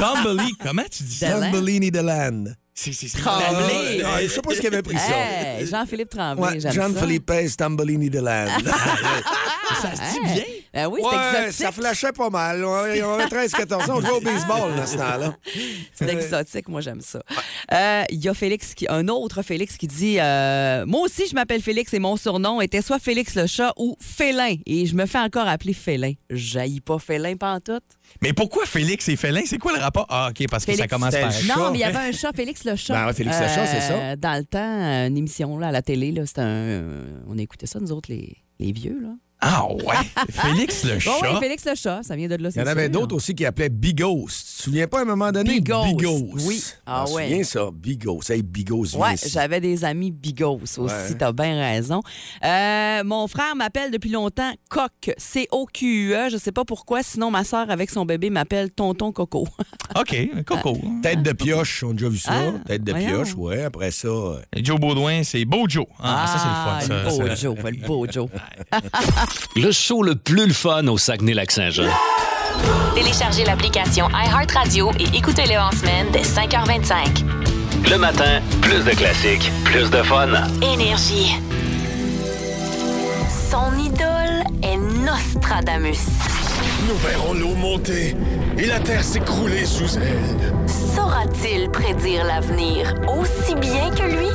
Comment 0.63 0.83
tu 0.89 1.03
dis 1.03 1.15
ça? 1.15 1.27
Deland? 1.27 1.39
Stambolini 1.49 1.91
de 1.91 1.99
Land. 1.99 2.43
C'est 2.73 2.91
Tremblay. 3.21 4.01
Ah, 4.05 4.21
je 4.23 4.27
sais 4.27 4.41
pas 4.41 4.55
ce 4.55 4.59
qu'il 4.61 4.67
avait 4.67 4.81
pris 4.81 4.97
ça. 4.97 5.65
Jean-Philippe 5.65 6.09
Tremblay, 6.09 6.43
Ouais, 6.53 6.59
j'aime 6.59 6.71
John 6.71 6.93
ça. 6.93 7.01
Felipe 7.01 7.31
Stambolini 7.47 8.09
de 8.09 8.19
Land. 8.19 8.47
Ça 9.81 9.95
se 9.95 10.13
dit 10.13 10.33
bien. 10.33 10.43
Ben 10.73 10.87
oui, 10.87 11.01
c'est 11.03 11.15
Ouais, 11.17 11.39
exotique. 11.47 11.65
ça 11.65 11.71
flashait 11.71 12.11
pas 12.13 12.29
mal. 12.29 12.63
On 12.63 12.73
avait 12.73 13.01
13-14 13.01 13.89
ans, 13.91 13.95
on 13.97 14.01
jouait 14.01 14.09
au 14.11 14.21
baseball 14.21 14.73
dans 14.75 14.85
ce 14.85 14.95
temps-là. 14.97 15.35
C'est 15.93 16.07
exotique, 16.09 16.69
moi 16.69 16.79
j'aime 16.81 17.01
ça. 17.01 17.21
Euh, 17.73 18.03
Il 18.09 18.23
y 18.23 18.29
a 18.29 18.33
Félix, 18.33 18.73
qui, 18.73 18.85
un 18.89 19.07
autre 19.09 19.41
Félix 19.41 19.75
qui 19.77 19.87
dit 19.87 20.17
euh, 20.19 20.85
Moi 20.85 21.01
aussi, 21.01 21.27
je 21.27 21.35
m'appelle 21.35 21.61
Félix 21.61 21.93
et 21.93 21.99
mon 21.99 22.15
surnom 22.15 22.61
était 22.61 22.81
soit 22.81 22.99
Félix 22.99 23.35
le 23.35 23.47
chat 23.47 23.73
ou 23.77 23.97
Félin. 23.99 24.55
Et 24.65 24.85
je 24.85 24.95
me 24.95 25.05
fais 25.05 25.19
encore 25.19 25.47
appeler 25.47 25.73
Félin. 25.73 26.13
Jaillis 26.29 26.79
pas 26.81 26.99
Félin 26.99 27.35
pantoute. 27.35 27.83
Mais 28.21 28.31
pourquoi 28.33 28.65
Félix 28.65 29.09
et 29.09 29.15
Félin? 29.17 29.41
C'est 29.45 29.57
quoi 29.57 29.73
le 29.73 29.79
rapport? 29.79 30.05
Ah, 30.09 30.29
OK, 30.31 30.45
parce 30.49 30.65
que 30.65 30.73
ça 30.75 30.87
commence 30.87 31.13
par... 31.15 31.29
le 31.31 31.47
Non, 31.47 31.71
mais 31.71 31.79
il 31.79 31.81
y 31.81 31.83
avait 31.83 32.09
un 32.09 32.11
chat, 32.13 32.31
Félix 32.33 32.63
le 32.63 32.75
chat. 32.77 32.93
Ben 32.93 33.07
ouais, 33.07 33.13
Félix 33.13 33.37
le 33.39 33.47
chat, 33.47 33.67
c'est 33.67 33.81
ça. 33.81 34.15
Dans 34.15 34.37
le 34.37 34.45
temps, 34.45 34.59
une 35.07 35.17
émission 35.17 35.57
là, 35.57 35.67
à 35.67 35.71
la 35.71 35.81
télé, 35.81 36.11
là, 36.11 36.25
c'était 36.25 36.41
un. 36.41 36.45
euh, 36.45 37.19
on 37.27 37.37
écoutait 37.37 37.67
ça, 37.67 37.79
nous 37.79 37.91
autres, 37.91 38.09
les, 38.11 38.37
les 38.59 38.71
vieux. 38.71 38.97
là. 39.01 39.09
Ah 39.43 39.67
ouais? 39.73 39.95
Félix 40.29 40.83
le 40.83 40.93
Bon, 40.93 40.99
chat? 40.99 41.11
oui, 41.23 41.39
Félix 41.39 41.65
le 41.65 41.73
chat, 41.75 42.01
ça 42.03 42.15
vient 42.15 42.27
de 42.27 42.35
là. 42.35 42.49
Il 42.55 42.59
y 42.59 42.61
en 42.63 42.67
avait 42.67 42.89
d'autres 42.89 43.15
aussi 43.15 43.33
qui 43.33 43.43
appelaient 43.45 43.69
Bigos. 43.69 44.27
Tu 44.27 44.43
te 44.57 44.61
souviens 44.63 44.87
pas 44.87 44.99
à 44.99 45.01
un 45.01 45.05
moment 45.05 45.31
donné? 45.31 45.59
Bigos. 45.59 45.83
Bigos. 45.95 46.29
Oui. 46.45 46.63
Ah 46.85 47.03
Tu 47.05 47.11
te 47.11 47.15
ouais. 47.17 47.23
souviens 47.29 47.43
ça? 47.43 47.69
Bigos. 47.73 48.21
Hey, 48.29 48.43
Bigos, 48.43 48.95
Ouais, 48.95 49.15
j'avais 49.25 49.59
des 49.59 49.83
amis 49.83 50.11
bigos 50.11 50.59
aussi, 50.63 50.79
Ouais. 50.79 51.13
t'as 51.17 51.31
bien 51.31 51.59
raison. 51.59 52.01
Euh, 52.45 53.03
mon 53.03 53.27
frère 53.27 53.55
m'appelle 53.55 53.89
depuis 53.91 54.11
longtemps 54.11 54.51
Coq, 54.69 55.11
C-O-Q-U-E, 55.17 56.29
je 56.31 56.37
sais 56.37 56.51
pas 56.51 56.63
pourquoi, 56.65 57.01
sinon 57.03 57.31
ma 57.31 57.43
soeur 57.43 57.69
avec 57.71 57.89
son 57.89 58.05
bébé 58.05 58.29
m'appelle 58.29 58.69
Tonton 58.71 59.11
Coco. 59.11 59.47
OK, 59.99 60.43
Coco. 60.45 60.77
Tête 61.01 61.23
de 61.23 61.31
pioche, 61.31 61.83
on 61.83 61.89
a 61.89 61.93
déjà 61.93 62.09
vu 62.09 62.17
ça. 62.19 62.31
Ah, 62.33 62.51
Tête 62.67 62.83
de 62.83 62.91
voyons. 62.91 63.07
pioche, 63.07 63.35
ouais. 63.35 63.63
Après 63.63 63.89
ça, 63.91 64.07
euh, 64.07 64.39
Et 64.55 64.63
Joe 64.63 64.79
Baudouin, 64.79 65.23
c'est 65.23 65.45
Bojo. 65.45 65.87
Ah, 65.99 66.25
ça, 66.27 66.37
c'est 66.37 66.47
le 66.47 66.53
fun. 66.53 67.03
le 67.03 67.09
ça, 67.09 67.17
beau 67.23 67.27
ça. 67.29 67.35
Joe, 67.35 67.55
le 67.63 67.87
beau 67.87 68.05
Joe. 68.11 68.29
Le 69.55 69.71
show 69.71 70.03
le 70.03 70.15
plus 70.15 70.47
le 70.47 70.53
fun 70.53 70.87
au 70.87 70.97
Saguenay-Lac-Saint-Jean. 70.97 71.89
Téléchargez 72.95 73.45
l'application 73.45 74.07
iHeartRadio 74.09 74.91
et 74.99 75.17
écoutez-le 75.17 75.59
en 75.59 75.71
semaine 75.71 76.07
dès 76.11 76.21
5h25. 76.21 77.25
Le 77.89 77.97
matin, 77.97 78.41
plus 78.61 78.83
de 78.83 78.91
classiques, 78.91 79.51
plus 79.65 79.89
de 79.89 80.03
fun. 80.03 80.29
Énergie. 80.61 81.35
Son 83.49 83.77
idole 83.79 84.43
est 84.63 84.77
Nostradamus. 84.77 85.99
Nous 86.87 86.95
verrons 87.07 87.33
l'eau 87.33 87.55
monter 87.55 88.15
et 88.57 88.65
la 88.65 88.79
terre 88.79 89.03
s'écrouler 89.03 89.65
sous 89.65 89.97
elle. 89.97 90.67
Saura-t-il 90.67 91.69
prédire 91.69 92.25
l'avenir 92.25 92.93
aussi 93.07 93.55
bien 93.55 93.89
que 93.91 94.03
lui? 94.03 94.29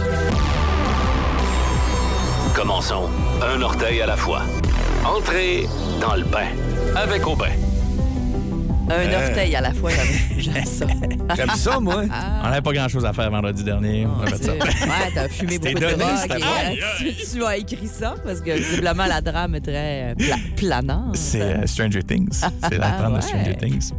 Commençons 2.54 3.10
un 3.42 3.62
orteil 3.62 4.00
à 4.00 4.06
la 4.06 4.16
fois. 4.16 4.42
Entrez 5.06 5.66
dans 6.00 6.14
le 6.16 6.24
bain 6.24 6.48
avec 6.96 7.26
Aubin. 7.26 7.46
Un 8.88 9.12
orteil 9.28 9.54
à 9.56 9.60
la 9.60 9.72
fois, 9.72 9.90
j'aime- 9.90 10.38
j'aime 10.38 10.64
ça. 10.64 10.86
J'aime 11.36 11.50
ça, 11.56 11.80
moi. 11.80 12.04
On 12.44 12.48
n'avait 12.48 12.60
pas 12.60 12.72
grand-chose 12.72 13.04
à 13.04 13.12
faire 13.12 13.30
vendredi 13.30 13.64
dernier. 13.64 14.06
On 14.06 14.22
a 14.22 14.26
fait 14.26 14.42
ça. 14.44 14.52
Tu- 14.52 14.58
Ouais, 14.88 15.10
t'as 15.14 15.28
fumé 15.28 15.58
beaucoup 15.58 15.74
de 15.74 15.80
donné, 15.80 15.96
drogue. 15.96 16.16
c'était 16.22 16.38
et, 16.38 16.42
euh, 16.44 16.76
tu, 16.98 17.14
tu 17.32 17.44
as 17.44 17.56
écrit 17.56 17.86
ça 17.88 18.14
parce 18.24 18.40
que 18.40 18.50
visiblement 18.52 19.06
la 19.06 19.20
drame 19.20 19.56
est 19.56 19.60
très 19.60 20.12
euh, 20.12 20.14
pla- 20.14 20.36
planante. 20.56 21.16
C'est 21.16 21.42
euh, 21.42 21.66
Stranger 21.66 22.02
Things. 22.04 22.28
C'est 22.68 22.78
la 22.78 22.90
trame 22.92 23.12
Ouais. 23.14 23.18
de 23.18 23.24
Stranger 23.24 23.56
Things. 23.56 23.92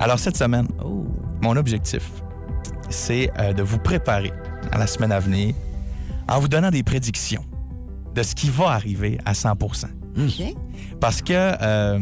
Alors, 0.00 0.18
cette 0.18 0.36
semaine, 0.36 0.68
Oh. 0.84 1.06
mon 1.40 1.56
objectif, 1.56 2.02
c'est 2.90 3.30
euh, 3.38 3.52
de 3.54 3.62
vous 3.62 3.78
préparer 3.78 4.32
à 4.72 4.78
la 4.78 4.86
semaine 4.86 5.12
à 5.12 5.20
venir 5.20 5.54
en 6.28 6.38
vous 6.40 6.48
donnant 6.48 6.70
des 6.70 6.82
prédictions 6.82 7.44
de 8.14 8.22
ce 8.22 8.34
qui 8.34 8.50
va 8.50 8.68
arriver 8.70 9.18
à 9.24 9.32
100 9.34 9.54
OK. 10.18 10.54
Parce 11.00 11.22
que 11.22 11.32
euh, 11.32 11.98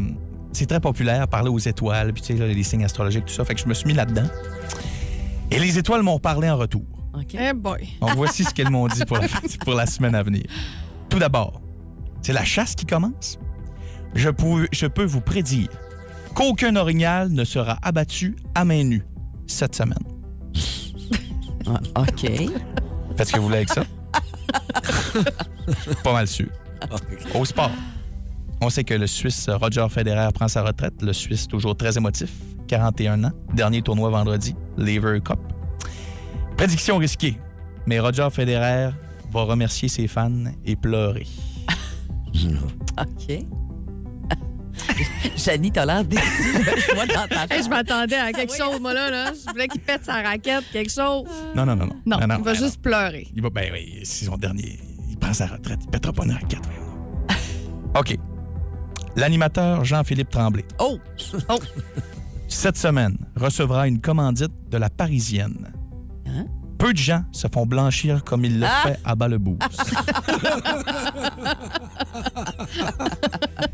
c'est 0.51 0.65
très 0.65 0.79
populaire, 0.79 1.27
parler 1.27 1.49
aux 1.49 1.59
étoiles, 1.59 2.13
puis 2.13 2.21
tu 2.21 2.33
sais, 2.33 2.39
là, 2.39 2.47
les 2.47 2.63
signes 2.63 2.85
astrologiques, 2.85 3.25
tout 3.25 3.33
ça. 3.33 3.43
Fait 3.45 3.55
que 3.55 3.61
je 3.61 3.67
me 3.67 3.73
suis 3.73 3.87
mis 3.87 3.93
là-dedans. 3.93 4.27
Et 5.51 5.59
les 5.59 5.77
étoiles 5.77 6.03
m'ont 6.03 6.19
parlé 6.19 6.49
en 6.49 6.57
retour. 6.57 6.85
OK. 7.13 7.35
Eh 7.39 7.53
boy. 7.53 7.87
Donc, 8.01 8.11
voici 8.15 8.43
ce 8.43 8.53
qu'elles 8.53 8.69
m'ont 8.69 8.87
dit 8.87 9.05
pour 9.05 9.17
la, 9.17 9.27
pour 9.61 9.73
la 9.73 9.85
semaine 9.85 10.15
à 10.15 10.23
venir. 10.23 10.43
Tout 11.09 11.19
d'abord, 11.19 11.61
c'est 12.21 12.33
la 12.33 12.43
chasse 12.43 12.75
qui 12.75 12.85
commence. 12.85 13.37
Je 14.15 14.29
peux, 14.29 14.67
je 14.71 14.85
peux 14.87 15.03
vous 15.03 15.21
prédire 15.21 15.69
qu'aucun 16.33 16.75
orignal 16.75 17.29
ne 17.29 17.43
sera 17.43 17.77
abattu 17.81 18.35
à 18.55 18.65
main 18.65 18.83
nue 18.83 19.05
cette 19.47 19.75
semaine. 19.75 19.97
Ah, 21.67 22.01
OK. 22.01 22.29
Faites 23.17 23.27
ce 23.27 23.33
que 23.33 23.37
vous 23.37 23.45
voulez 23.45 23.57
avec 23.57 23.69
ça. 23.69 23.83
Pas 26.03 26.13
mal 26.13 26.27
sûr. 26.27 26.47
Au 27.33 27.45
sport, 27.45 27.71
on 28.63 28.69
sait 28.69 28.83
que 28.83 28.93
le 28.93 29.07
Suisse 29.07 29.49
Roger 29.49 29.85
Federer 29.89 30.29
prend 30.33 30.47
sa 30.47 30.63
retraite. 30.63 31.01
Le 31.01 31.11
Suisse 31.13 31.47
toujours 31.47 31.75
très 31.75 31.97
émotif, 31.97 32.31
41 32.67 33.25
ans. 33.25 33.31
Dernier 33.53 33.81
tournoi 33.81 34.09
vendredi, 34.09 34.55
Lever 34.77 35.19
Cup. 35.19 35.39
Prédiction 36.55 36.97
risquée, 36.97 37.37
mais 37.85 37.99
Roger 37.99 38.29
Federer 38.31 38.91
va 39.31 39.43
remercier 39.43 39.89
ses 39.89 40.07
fans 40.07 40.45
et 40.65 40.75
pleurer. 40.75 41.27
OK. 42.99 43.45
Janie, 45.35 45.71
t'as 45.71 45.85
l'air 45.85 46.05
déçue. 46.05 46.23
Je 46.23 46.95
vois 46.95 47.05
dans 47.05 47.27
ta 47.27 47.53
Hey, 47.53 47.63
je 47.63 47.69
m'attendais 47.69 48.15
à 48.15 48.31
quelque 48.31 48.55
chose, 48.55 48.79
moi, 48.79 48.93
là. 48.93 49.09
là. 49.09 49.31
Je 49.33 49.51
voulais 49.51 49.67
qu'il 49.67 49.81
pète 49.81 50.05
sa 50.05 50.21
raquette, 50.21 50.63
quelque 50.71 50.91
chose. 50.91 51.25
Non, 51.55 51.65
non, 51.65 51.75
non, 51.75 51.87
non. 51.87 51.95
Non, 52.05 52.17
il 52.21 52.27
va 52.27 52.37
ben 52.37 52.53
juste 52.53 52.81
pleurer. 52.81 53.27
Il 53.35 53.41
va, 53.41 53.49
ben 53.49 53.71
oui, 53.73 53.99
c'est 54.03 54.25
son 54.25 54.37
dernier. 54.37 54.79
Il 55.09 55.17
prend 55.17 55.33
sa 55.33 55.47
retraite. 55.47 55.79
Il 55.83 55.89
pètera 55.89 56.13
pas 56.13 56.23
une 56.25 56.31
raquette. 56.31 56.61
OK. 57.95 58.17
L'animateur 59.15 59.83
Jean-Philippe 59.85 60.29
Tremblay. 60.29 60.65
Oh! 60.79 60.99
Oh! 61.49 61.59
cette 62.47 62.77
semaine, 62.77 63.17
recevra 63.35 63.87
une 63.87 63.99
commandite 63.99 64.51
de 64.69 64.77
la 64.77 64.89
Parisienne. 64.89 65.73
Hein? 66.27 66.45
Peu 66.77 66.93
de 66.93 66.97
gens 66.97 67.23
se 67.31 67.47
font 67.51 67.65
blanchir 67.65 68.23
comme 68.23 68.45
il 68.45 68.59
le 68.59 68.65
Ah! 68.67 68.81
fait 68.83 68.99
à 69.03 69.15
Bas-le-Boost. 69.15 69.59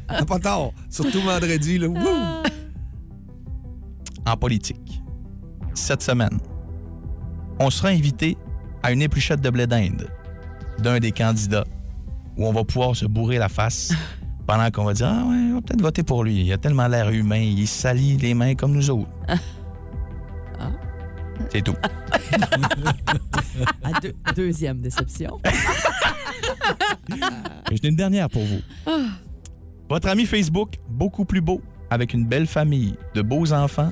T'as 0.08 0.25
pas 0.25 0.39
tort. 0.39 0.74
Surtout 0.89 1.22
vendredi, 1.22 1.77
là. 1.77 1.88
Wouh! 1.88 2.43
en 4.25 4.38
politique. 4.38 5.01
Cette 5.74 6.03
semaine, 6.03 6.38
on 7.60 7.69
sera 7.72 7.89
invité 7.89 8.38
à 8.84 8.91
une 8.91 9.01
épluchette 9.01 9.41
de 9.41 9.50
blé 9.50 9.65
d'Inde 9.65 10.08
d'un 10.77 11.00
des 11.00 11.12
candidats 11.12 11.65
où 12.38 12.46
on 12.46 12.53
va 12.53 12.63
pouvoir 12.63 12.96
se 12.96 13.05
bourrer 13.05 13.38
la 13.39 13.50
face 13.50 13.91
pendant 14.49 14.71
qu'on 14.71 14.83
va 14.83 14.93
dire 14.93 15.07
Ah 15.07 15.25
ouais, 15.27 15.35
on 15.51 15.55
va 15.55 15.61
peut-être 15.61 15.81
voter 15.81 16.01
pour 16.01 16.23
lui. 16.23 16.41
Il 16.43 16.51
a 16.51 16.57
tellement 16.57 16.87
l'air 16.87 17.07
humain, 17.11 17.37
il 17.37 17.67
salit 17.67 18.17
les 18.17 18.33
mains 18.33 18.55
comme 18.55 18.71
nous 18.71 18.89
autres. 18.89 19.07
C'est 21.51 21.61
tout. 21.63 21.75
À 23.83 23.99
deux- 24.01 24.15
deuxième 24.35 24.81
déception. 24.81 25.39
J'ai 27.71 27.88
une 27.89 27.95
dernière 27.95 28.27
pour 28.29 28.43
vous. 28.43 28.62
Votre 29.89 30.07
ami 30.09 30.25
Facebook, 30.25 30.75
beaucoup 30.89 31.25
plus 31.25 31.41
beau, 31.41 31.62
avec 31.91 32.13
une 32.13 32.25
belle 32.25 32.47
famille, 32.47 32.95
de 33.13 33.21
beaux 33.21 33.51
enfants, 33.53 33.91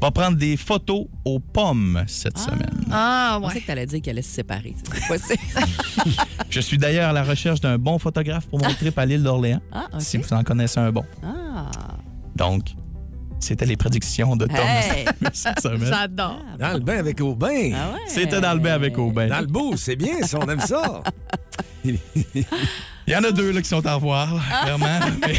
va 0.00 0.10
prendre 0.10 0.36
des 0.36 0.56
photos 0.56 1.06
aux 1.24 1.38
pommes 1.38 2.02
cette 2.06 2.38
semaine. 2.38 2.84
Ah, 2.90 3.34
Je 3.36 3.40
pensais 3.42 3.54
ouais. 3.56 3.60
que 3.60 3.66
t'allais 3.66 3.86
dire 3.86 4.00
qu'elle 4.02 4.12
allait 4.14 4.22
se 4.22 4.34
séparer. 4.34 4.74
C'est 4.82 5.00
pas 5.00 5.06
possible. 5.18 6.18
Je 6.50 6.60
suis 6.60 6.78
d'ailleurs 6.78 7.10
à 7.10 7.12
la 7.12 7.22
recherche 7.22 7.60
d'un 7.60 7.78
bon 7.78 7.98
photographe 7.98 8.46
pour 8.46 8.58
mon 8.60 8.72
trip 8.74 8.98
à 8.98 9.04
l'île 9.06 9.22
d'Orléans, 9.22 9.60
Ah, 9.72 9.86
OK. 9.92 10.00
si 10.00 10.16
vous 10.18 10.32
en 10.32 10.42
connaissez 10.42 10.80
un 10.80 10.90
bon. 10.90 11.04
Ah. 11.22 11.70
Donc, 12.34 12.68
c'était 13.38 13.66
les 13.66 13.76
prédictions 13.76 14.36
de 14.36 14.46
Tom 14.46 14.56
Hey! 14.58 15.04
cette 15.32 15.60
semaine. 15.60 15.84
J'adore. 15.84 16.40
Dans 16.58 16.72
le 16.74 16.80
bain 16.80 16.98
avec 16.98 17.20
Aubin. 17.20 17.72
Ah 17.74 17.92
ouais. 17.92 17.98
C'était 18.06 18.40
dans 18.40 18.54
le 18.54 18.60
bain 18.60 18.72
avec 18.74 18.96
Aubin. 18.98 19.28
Dans 19.28 19.40
le 19.40 19.46
beau, 19.46 19.76
c'est 19.76 19.96
bien, 19.96 20.22
ça, 20.22 20.38
on 20.42 20.48
aime 20.48 20.60
ça. 20.60 21.02
Il 21.84 21.98
y 23.06 23.16
en 23.16 23.24
a 23.24 23.30
deux 23.32 23.50
là, 23.52 23.60
qui 23.62 23.68
sont 23.68 23.84
à 23.86 23.94
revoir, 23.94 24.28
Ah. 24.50 24.60
clairement. 24.64 24.98
mais- 25.26 25.38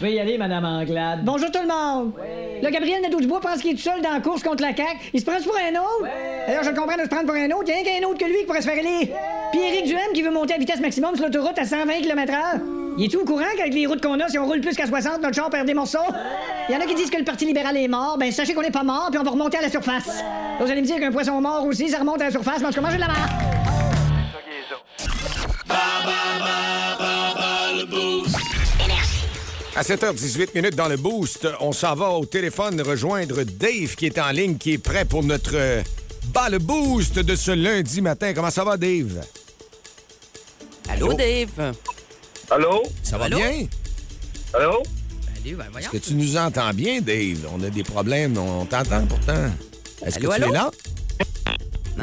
Veuillez 0.00 0.16
y 0.16 0.20
aller, 0.20 0.38
Madame 0.38 0.64
Anglade. 0.64 1.20
Bonjour 1.24 1.50
tout 1.50 1.60
le 1.60 1.68
monde! 1.68 2.14
Là, 2.62 2.70
Gabriel 2.70 3.02
Nadeau-Dubois 3.02 3.40
pense 3.40 3.60
qu'il 3.60 3.72
est 3.72 3.74
tout 3.74 3.82
seul 3.82 4.00
dans 4.00 4.12
la 4.12 4.20
course 4.20 4.42
contre 4.42 4.62
la 4.62 4.74
CAQ. 4.74 4.96
Il 5.12 5.20
se 5.20 5.26
prend 5.26 5.36
pour 5.42 5.54
un 5.56 5.78
autre? 5.78 6.10
D'ailleurs, 6.46 6.64
je 6.64 6.70
le 6.70 6.74
comprends 6.74 6.96
de 6.96 7.02
se 7.02 7.08
prendre 7.08 7.26
pour 7.26 7.34
un 7.34 7.50
autre. 7.50 7.64
Il 7.66 7.68
y 7.68 7.72
a 7.72 7.76
rien 7.82 8.00
qu'un 8.00 8.08
autre 8.08 8.18
que 8.18 8.24
lui 8.24 8.38
qui 8.38 8.44
pourrait 8.46 8.62
se 8.62 8.68
faire 8.68 8.78
élire. 8.78 9.08
Puis 9.52 9.60
Éric 9.60 9.84
Duhem 9.84 10.12
qui 10.14 10.22
veut 10.22 10.30
monter 10.30 10.54
à 10.54 10.58
vitesse 10.58 10.80
maximum 10.80 11.16
sur 11.16 11.26
l'autoroute 11.26 11.58
à 11.58 11.66
120 11.66 12.00
km/h. 12.00 12.60
Il 12.96 13.04
est-tu 13.04 13.18
au 13.18 13.26
courant 13.26 13.44
qu'avec 13.58 13.74
les 13.74 13.86
routes 13.86 14.02
qu'on 14.02 14.18
a, 14.20 14.28
si 14.28 14.38
on 14.38 14.46
roule 14.46 14.62
plus 14.62 14.74
qu'à 14.74 14.86
60, 14.86 15.20
notre 15.20 15.34
char 15.34 15.50
perd 15.50 15.66
des 15.66 15.74
morceaux? 15.74 15.98
Il 16.70 16.74
y 16.74 16.78
en 16.78 16.80
a 16.80 16.86
qui 16.86 16.94
disent 16.94 17.10
que 17.10 17.18
le 17.18 17.24
Parti 17.24 17.44
libéral 17.44 17.76
est 17.76 17.88
mort. 17.88 18.16
Ben, 18.18 18.32
sachez 18.32 18.54
qu'on 18.54 18.62
n'est 18.62 18.70
pas 18.70 18.84
mort, 18.84 19.08
puis 19.10 19.20
on 19.20 19.22
va 19.22 19.30
remonter 19.30 19.58
à 19.58 19.62
la 19.62 19.68
surface. 19.68 20.24
Vous 20.60 20.70
allez 20.70 20.80
me 20.80 20.86
dire 20.86 20.98
qu'un 20.98 21.12
poisson 21.12 21.38
mort 21.42 21.66
aussi, 21.66 21.90
ça 21.90 21.98
remonte 21.98 22.22
à 22.22 22.26
la 22.26 22.30
surface, 22.30 22.60
mais 22.60 22.66
en 22.66 22.70
tout 22.70 22.76
cas, 22.76 22.80
mangez 22.80 22.96
de 22.96 23.00
la 23.02 23.08
marque. 23.08 23.59
À 29.76 29.82
7h18 29.82 30.48
minutes 30.54 30.74
dans 30.74 30.88
le 30.88 30.96
boost, 30.96 31.46
on 31.60 31.72
s'en 31.72 31.94
va 31.94 32.10
au 32.10 32.26
téléphone 32.26 32.80
rejoindre 32.82 33.42
Dave 33.44 33.94
qui 33.96 34.06
est 34.06 34.18
en 34.18 34.30
ligne, 34.30 34.56
qui 34.58 34.72
est 34.72 34.78
prêt 34.78 35.04
pour 35.04 35.22
notre 35.22 35.54
euh, 35.54 35.82
bas 36.34 36.48
le 36.48 36.58
boost 36.58 37.18
de 37.18 37.36
ce 37.36 37.52
lundi 37.52 38.00
matin. 38.00 38.32
Comment 38.34 38.50
ça 38.50 38.64
va, 38.64 38.76
Dave? 38.76 39.24
Allô, 40.88 41.14
Dave? 41.14 41.74
Allô? 42.50 42.82
Ça 43.02 43.16
va 43.16 43.26
Allô? 43.26 43.36
bien? 43.36 43.66
Allô? 44.52 44.82
Salut, 45.36 45.54
ben. 45.56 45.66
Est-ce 45.78 45.88
que 45.88 45.96
tu 45.98 46.14
nous 46.14 46.36
entends 46.36 46.74
bien, 46.74 47.00
Dave? 47.00 47.46
On 47.54 47.62
a 47.62 47.70
des 47.70 47.84
problèmes, 47.84 48.36
on 48.36 48.66
t'entend 48.66 49.06
pourtant. 49.06 49.50
Est-ce 50.04 50.18
que 50.18 50.26
tu 50.26 50.42
es 50.42 50.50
là? 50.50 50.70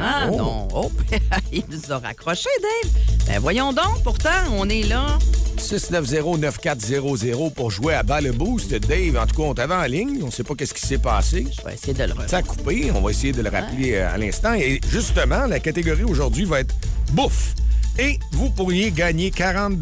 Ah, 0.00 0.28
Oh. 0.30 0.36
non. 0.36 0.68
Oh, 0.74 0.90
il 1.52 1.62
nous 1.70 1.92
a 1.92 1.98
raccroché, 1.98 2.48
Dave. 2.62 2.92
Ben 3.26 3.38
voyons 3.40 3.72
donc, 3.72 4.02
pourtant, 4.04 4.30
on 4.56 4.68
est 4.68 4.84
là. 4.84 5.18
690-9400 5.58 7.52
pour 7.52 7.70
jouer 7.70 7.94
à 7.94 8.02
bas 8.02 8.20
le 8.20 8.32
boost. 8.32 8.72
Dave, 8.74 9.16
en 9.16 9.26
tout 9.26 9.36
cas, 9.36 9.42
on 9.42 9.54
t'avait 9.54 9.74
en 9.74 9.84
ligne. 9.84 10.20
On 10.22 10.30
sait 10.30 10.44
pas 10.44 10.54
qu'est-ce 10.54 10.74
qui 10.74 10.86
s'est 10.86 10.98
passé. 10.98 11.46
Je 11.56 11.64
vais 11.66 11.74
essayer 11.74 11.94
de 11.94 12.04
le 12.04 12.12
refaire. 12.12 12.30
Ça 12.30 12.36
a 12.38 12.42
coupé. 12.42 12.90
On 12.94 13.00
va 13.00 13.10
essayer 13.10 13.32
de 13.32 13.42
le 13.42 13.50
rappeler 13.50 13.94
euh, 13.94 14.12
à 14.14 14.18
l'instant. 14.18 14.54
Et 14.54 14.80
justement, 14.90 15.46
la 15.46 15.58
catégorie 15.60 16.04
aujourd'hui 16.04 16.44
va 16.44 16.60
être 16.60 16.74
bouffe. 17.12 17.54
Et 17.98 18.18
vous 18.32 18.50
pourriez 18.50 18.92
gagner 18.92 19.30
40 19.32 19.74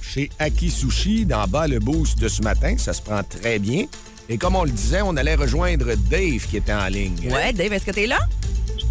chez 0.00 0.30
Aki 0.38 0.70
Sushi 0.70 1.26
dans 1.26 1.46
bas 1.48 1.66
le 1.66 1.80
boost 1.80 2.18
de 2.20 2.28
ce 2.28 2.40
matin. 2.42 2.76
Ça 2.78 2.92
se 2.92 3.02
prend 3.02 3.22
très 3.24 3.58
bien. 3.58 3.86
Et 4.28 4.38
comme 4.38 4.54
on 4.56 4.64
le 4.64 4.70
disait, 4.70 5.00
on 5.02 5.16
allait 5.16 5.34
rejoindre 5.34 5.86
Dave 6.10 6.46
qui 6.48 6.58
était 6.58 6.72
en 6.72 6.86
ligne. 6.86 7.28
Ouais, 7.32 7.52
Dave, 7.52 7.72
est-ce 7.72 7.84
que 7.86 7.90
t'es 7.90 8.06
là? 8.06 8.18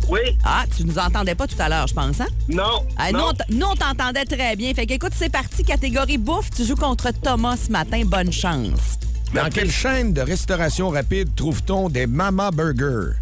Oui? 0.10 0.20
Ah, 0.46 0.66
tu 0.76 0.86
nous 0.86 0.98
entendais 0.98 1.36
pas 1.36 1.48
tout 1.48 1.56
à 1.60 1.68
l'heure, 1.68 1.88
je 1.88 1.94
pense, 1.94 2.22
hein? 2.22 2.28
Non? 2.48 2.86
Ah, 2.98 3.12
nous, 3.12 3.20
non. 3.20 3.32
nous, 3.50 3.66
on 3.66 3.76
t'entendait 3.76 4.26
très 4.26 4.56
bien. 4.56 4.74
Fait 4.74 4.86
qu'écoute, 4.86 5.12
c'est 5.16 5.32
parti, 5.32 5.64
catégorie 5.64 6.18
bouffe. 6.18 6.50
Tu 6.50 6.64
joues 6.64 6.76
contre 6.76 7.12
Thomas 7.12 7.58
ce 7.58 7.72
matin. 7.72 8.04
Bonne 8.06 8.32
chance. 8.32 8.98
Dans 9.34 9.50
quelle 9.50 9.72
chaîne 9.72 10.14
de 10.14 10.22
restauration 10.22 10.90
rapide 10.90 11.36
trouve-t-on 11.36 11.90
des 11.90 12.08
Mama 12.08 12.52
Burgers? 12.52 13.18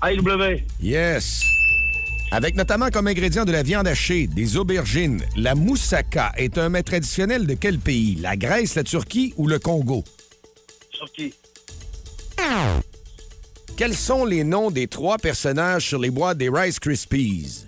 AW. 0.00 0.60
Yes. 0.80 1.42
Avec 2.30 2.56
notamment 2.56 2.88
comme 2.90 3.06
ingrédient 3.06 3.44
de 3.44 3.52
la 3.52 3.62
viande 3.62 3.86
hachée, 3.86 4.26
des 4.26 4.56
aubergines, 4.56 5.22
la 5.36 5.54
moussaka 5.54 6.32
est 6.36 6.56
un 6.56 6.70
mets 6.70 6.82
traditionnel 6.82 7.46
de 7.46 7.54
quel 7.54 7.78
pays? 7.78 8.16
La 8.16 8.36
Grèce, 8.36 8.74
la 8.74 8.82
Turquie 8.82 9.34
ou 9.36 9.46
le 9.46 9.58
Congo? 9.58 10.02
Turquie. 10.90 11.34
Quels 13.76 13.96
sont 13.96 14.24
les 14.24 14.44
noms 14.44 14.70
des 14.70 14.86
trois 14.86 15.18
personnages 15.18 15.88
sur 15.88 15.98
les 15.98 16.10
boîtes 16.10 16.38
des 16.38 16.48
Rice 16.48 16.78
Krispies? 16.78 17.64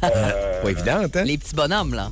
Pas 0.00 0.70
évident, 0.70 1.02
hein? 1.14 1.24
Les 1.24 1.36
petits 1.36 1.54
bonhommes, 1.54 1.94
là. 1.94 2.10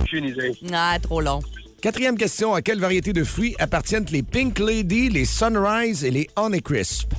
Aucune 0.00 0.24
idée. 0.24 0.58
Ah, 0.72 0.98
trop 1.00 1.20
long. 1.20 1.42
Quatrième 1.82 2.16
question, 2.16 2.54
à 2.54 2.62
quelle 2.62 2.80
variété 2.80 3.12
de 3.12 3.22
fruits 3.22 3.54
appartiennent 3.58 4.06
les 4.10 4.22
Pink 4.22 4.58
Lady, 4.58 5.10
les 5.10 5.26
Sunrise 5.26 6.02
et 6.02 6.10
les 6.10 6.28
Honey 6.34 6.60
Crisp? 6.60 7.12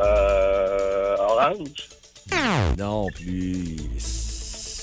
Euh, 0.00 1.16
orange. 1.18 1.88
Non 2.78 3.06
plus. 3.14 3.76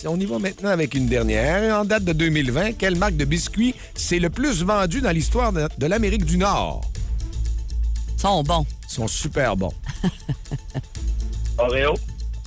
On 0.07 0.19
y 0.19 0.25
va 0.25 0.39
maintenant 0.39 0.69
avec 0.69 0.95
une 0.95 1.07
dernière. 1.07 1.79
En 1.79 1.85
date 1.85 2.03
de 2.03 2.13
2020, 2.13 2.73
quelle 2.73 2.95
marque 2.95 3.17
de 3.17 3.25
biscuits 3.25 3.75
c'est 3.93 4.19
le 4.19 4.29
plus 4.29 4.63
vendu 4.63 5.01
dans 5.01 5.11
l'histoire 5.11 5.53
de, 5.53 5.67
de 5.77 5.85
l'Amérique 5.85 6.25
du 6.25 6.37
Nord? 6.37 6.81
Ils 8.15 8.21
sont 8.21 8.43
bons. 8.43 8.65
Ils 8.89 8.93
sont 8.93 9.07
super 9.07 9.55
bons. 9.55 9.73
Oreo. 11.57 11.93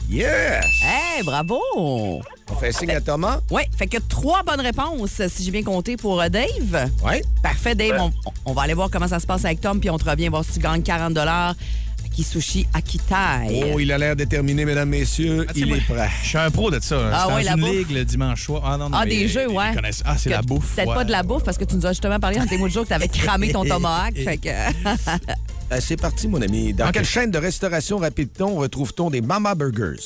Yes! 0.09 0.65
Hey, 0.83 1.23
bravo! 1.23 1.61
On 2.51 2.55
fait 2.57 2.73
signe 2.73 2.91
à 2.91 3.01
Thomas? 3.01 3.41
Oui, 3.51 3.63
fait 3.77 3.87
que 3.87 3.99
trois 3.99 4.43
bonnes 4.43 4.61
réponses, 4.61 5.23
si 5.29 5.45
j'ai 5.45 5.51
bien 5.51 5.63
compté, 5.63 5.97
pour 5.97 6.21
euh, 6.21 6.29
Dave. 6.29 6.91
Oui. 7.05 7.23
Parfait, 7.43 7.75
Dave. 7.75 7.99
On, 7.99 8.13
on 8.45 8.53
va 8.53 8.63
aller 8.63 8.75
voir 8.75 8.91
comment 8.91 9.09
ça 9.09 9.19
se 9.19 9.27
passe 9.27 9.45
avec 9.45 9.61
Tom, 9.61 9.81
puis 9.81 9.89
on 9.91 9.99
te 9.99 10.09
revient 10.09 10.29
voir 10.29 10.45
si 10.45 10.53
tu 10.55 10.59
gagnes 10.59 10.83
40 10.83 11.15
à 12.15 12.17
Kisushi 12.17 12.67
Akitai. 12.73 13.73
Oh, 13.75 13.79
il 13.81 13.91
a 13.91 13.99
l'air 13.99 14.15
déterminé, 14.17 14.65
mesdames, 14.65 14.89
messieurs. 14.89 15.47
il 15.55 15.73
est 15.73 15.81
prêt. 15.85 16.09
Je 16.23 16.29
suis 16.29 16.39
un 16.39 16.51
pro 16.51 16.71
de 16.71 16.79
ça. 16.81 17.11
Ah 17.13 17.27
Je 17.29 17.35
ouais, 17.35 17.41
suis 17.41 17.45
la 17.47 17.51
dans 17.53 17.57
une 17.57 17.63
bouffe. 17.65 17.77
ligue 17.89 17.91
le 17.97 18.05
dimanche 18.05 18.45
soir. 18.45 18.63
Ah, 18.65 18.77
non, 18.79 18.89
non, 18.89 18.97
Ah, 19.01 19.05
mais 19.05 19.11
des 19.17 19.29
jeux, 19.29 19.47
ils 19.51 19.55
ouais. 19.55 19.75
connaissent- 19.75 20.03
Ah, 20.05 20.17
c'est 20.17 20.31
la 20.31 20.43
bouffe. 20.43 20.75
Peut-être 20.77 20.89
ouais. 20.89 20.95
pas 20.95 21.05
de 21.05 21.11
la 21.11 21.23
bouffe, 21.23 21.43
parce 21.45 21.59
que 21.59 21.65
tu 21.65 21.75
nous 21.75 21.87
as 21.87 21.91
justement 21.93 22.21
parlé 22.21 22.39
dans 22.39 22.47
tes 22.47 22.57
mots 22.57 22.69
de 22.69 22.73
jour 22.73 22.83
que 22.85 22.89
tu 22.89 22.95
avais 22.95 23.09
cramé 23.09 23.51
ton 23.51 23.65
tomahawk. 23.65 24.15
fait 24.17 24.37
que... 24.39 24.49
Euh, 25.73 25.79
c'est 25.81 25.97
parti, 25.97 26.29
mon 26.29 26.43
ami. 26.43 26.75
Dans 26.75 26.91
quelle 26.93 27.07
chaîne 27.07 27.31
de 27.31 27.39
restauration 27.39 27.97
rapide-t-on 27.97 28.57
retrouve-t-on 28.57 29.09
des 29.09 29.23
Mama 29.23 29.55
Burgers? 29.55 29.97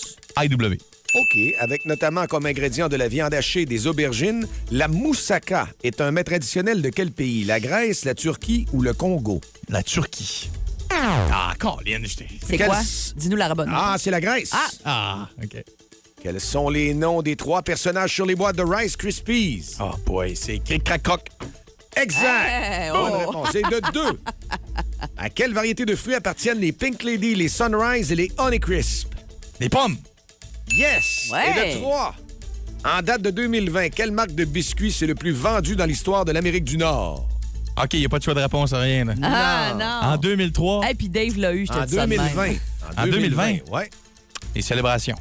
IW. 0.40 0.74
OK, 1.14 1.38
avec 1.58 1.84
notamment 1.84 2.26
comme 2.26 2.46
ingrédient 2.46 2.88
de 2.88 2.94
la 2.94 3.08
viande 3.08 3.34
hachée 3.34 3.62
et 3.62 3.66
des 3.66 3.88
aubergines, 3.88 4.46
la 4.70 4.86
moussaka 4.86 5.66
est 5.82 6.00
un 6.00 6.12
mets 6.12 6.22
traditionnel 6.22 6.80
de 6.80 6.90
quel 6.90 7.10
pays? 7.10 7.42
La 7.42 7.58
Grèce, 7.58 8.04
la 8.04 8.14
Turquie 8.14 8.66
ou 8.72 8.82
le 8.82 8.92
Congo? 8.92 9.40
La 9.68 9.82
Turquie. 9.82 10.48
Ah, 10.90 11.54
Colin, 11.58 12.00
j'étais. 12.02 12.28
C'est 12.46 12.56
Quel- 12.56 12.68
quoi? 12.68 12.80
Dis-nous 13.16 13.36
la 13.36 13.54
bonne. 13.54 13.70
Ah, 13.72 13.96
c'est 13.98 14.10
la 14.10 14.20
Grèce. 14.20 14.50
Ah. 14.52 14.68
Ah, 14.84 15.28
OK. 15.42 15.62
Quels 16.22 16.40
sont 16.40 16.68
les 16.68 16.94
noms 16.94 17.22
des 17.22 17.36
trois 17.36 17.62
personnages 17.62 18.12
sur 18.12 18.26
les 18.26 18.34
boîtes 18.34 18.56
de 18.56 18.62
Rice 18.62 18.96
Krispies? 18.96 19.76
Oh 19.80 19.92
boy, 20.04 20.34
c'est 20.34 20.58
Cric 20.58 20.82
Crac 20.82 21.02
Croc. 21.02 21.28
Exact! 21.96 22.48
Hey, 22.48 22.90
Bonne 22.90 23.12
oh. 23.14 23.18
réponse. 23.18 23.48
C'est 23.52 23.62
de 23.62 23.92
deux. 23.92 24.20
À 25.16 25.30
quelle 25.30 25.52
variété 25.52 25.84
de 25.84 25.94
fruits 25.94 26.14
appartiennent 26.14 26.58
les 26.58 26.72
Pink 26.72 27.02
Lady, 27.04 27.34
les 27.34 27.48
Sunrise 27.48 28.10
et 28.10 28.16
les 28.16 28.32
Honey 28.38 28.58
Crisp? 28.58 29.12
Des 29.60 29.68
pommes. 29.68 29.96
Yes! 30.72 31.28
Ouais. 31.32 31.50
Et 31.50 31.74
de 31.74 31.80
trois. 31.80 32.14
En 32.84 33.02
date 33.02 33.22
de 33.22 33.30
2020, 33.30 33.90
quelle 33.90 34.12
marque 34.12 34.32
de 34.32 34.44
biscuits 34.44 34.92
c'est 34.92 35.06
le 35.06 35.14
plus 35.14 35.32
vendu 35.32 35.76
dans 35.76 35.86
l'histoire 35.86 36.24
de 36.24 36.32
l'Amérique 36.32 36.64
du 36.64 36.76
Nord? 36.78 37.28
OK, 37.82 37.94
il 37.94 38.00
n'y 38.00 38.06
a 38.06 38.08
pas 38.08 38.18
de 38.18 38.24
choix 38.24 38.34
de 38.34 38.40
réponse, 38.40 38.72
rien. 38.72 39.04
là. 39.04 39.14
Ah, 39.22 39.72
Non. 39.72 39.78
non. 39.78 40.14
En 40.14 40.16
2003, 40.16 40.88
Et 40.90 40.94
puis 40.94 41.08
Dave 41.08 41.36
l'a 41.38 41.52
eu, 41.52 41.66
je 41.66 41.72
te 41.72 41.78
En 41.78 41.84
dis 41.84 41.94
ça 41.94 42.06
de 42.06 42.10
même. 42.10 42.18
2020. 42.18 42.54
En 42.96 43.06
2020? 43.06 43.56
ouais. 43.70 43.90
les 44.54 44.62
célébrations. 44.62 45.16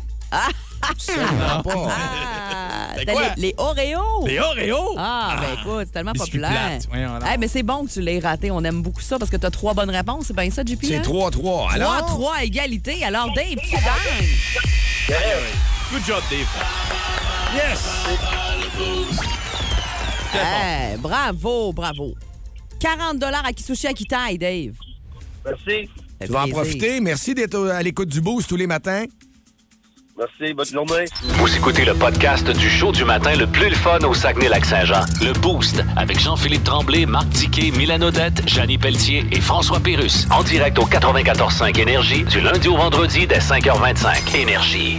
Absolument 0.82 1.64
pas. 1.64 1.88
Ah, 1.90 2.94
C'est 2.98 3.06
t'as 3.06 3.12
quoi? 3.14 3.22
les, 3.36 3.42
les 3.48 3.56
Oreos. 3.58 4.28
Les 4.28 4.40
Oreos! 4.40 4.96
Ah, 4.98 5.38
ben 5.42 5.48
écoute, 5.60 5.84
c'est 5.86 5.92
tellement 5.92 6.14
populaire. 6.14 6.80
Hey, 7.26 7.38
mais 7.40 7.48
c'est 7.48 7.64
bon 7.64 7.86
que 7.86 7.92
tu 7.92 8.02
l'aies 8.02 8.20
raté. 8.20 8.52
On 8.52 8.64
aime 8.64 8.82
beaucoup 8.84 9.02
ça 9.02 9.18
parce 9.18 9.32
que 9.32 9.38
tu 9.38 9.46
as 9.46 9.50
trois 9.52 9.74
bonnes 9.74 9.90
réponses. 9.90 10.26
C'est 10.28 10.36
bien 10.36 10.50
ça, 10.52 10.64
JP? 10.64 10.84
C'est 10.84 10.98
hein? 10.98 11.02
3-3. 11.02 11.72
Alors? 11.74 12.32
3-3 12.40 12.44
égalité. 12.46 13.04
Alors, 13.04 13.34
Dave, 13.34 13.56
tu 13.64 13.72
gagnes. 13.72 15.18
Good 15.92 16.06
job, 16.06 16.22
Dave. 16.30 16.48
Yes! 17.56 17.90
Hey, 20.34 20.98
bravo, 20.98 21.72
bravo. 21.74 22.14
40 22.80 23.24
à 23.24 23.54
Kisushi 23.54 23.88
Akitai, 23.88 24.38
Dave? 24.38 24.76
Merci. 25.46 25.90
Tu 26.22 26.32
vas 26.32 26.44
en 26.44 26.50
profiter. 26.50 27.00
Merci 27.00 27.34
d'être 27.34 27.68
à 27.70 27.82
l'écoute 27.82 28.10
du 28.10 28.22
boost 28.22 28.50
tous 28.50 28.56
les 28.56 28.68
matins. 28.68 29.06
Merci. 30.18 30.54
Bonne 30.56 30.66
journée. 30.66 31.06
Vous 31.38 31.56
écoutez 31.56 31.86
le 31.86 31.94
podcast 31.94 32.50
du 32.50 32.70
show 32.70 32.92
du 32.92 33.06
matin 33.06 33.36
le 33.36 33.46
plus 33.46 33.70
le 33.70 33.76
fun 33.76 34.00
au 34.00 34.16
Saguenay-Lac-Saint-Jean. 34.16 35.02
Le 35.22 35.32
Boost 35.34 35.84
avec 35.96 36.20
Jean-Philippe 36.20 36.64
Tremblay, 36.64 37.06
Marc 37.06 37.30
Tiquet, 37.30 37.70
Milan 37.70 38.02
Odette, 38.02 38.48
Janine 38.50 38.80
Pelletier 38.80 39.26
et 39.32 39.40
François 39.40 39.80
Pérus. 39.80 40.26
En 40.32 40.42
direct 40.42 40.80
au 40.80 40.88
94.5 40.88 41.80
Énergie 41.80 42.24
du 42.24 42.42
lundi 42.42 42.68
au 42.68 42.78
vendredi 42.78 43.28
dès 43.28 43.38
5h25. 43.38 44.36
Énergie. 44.36 44.98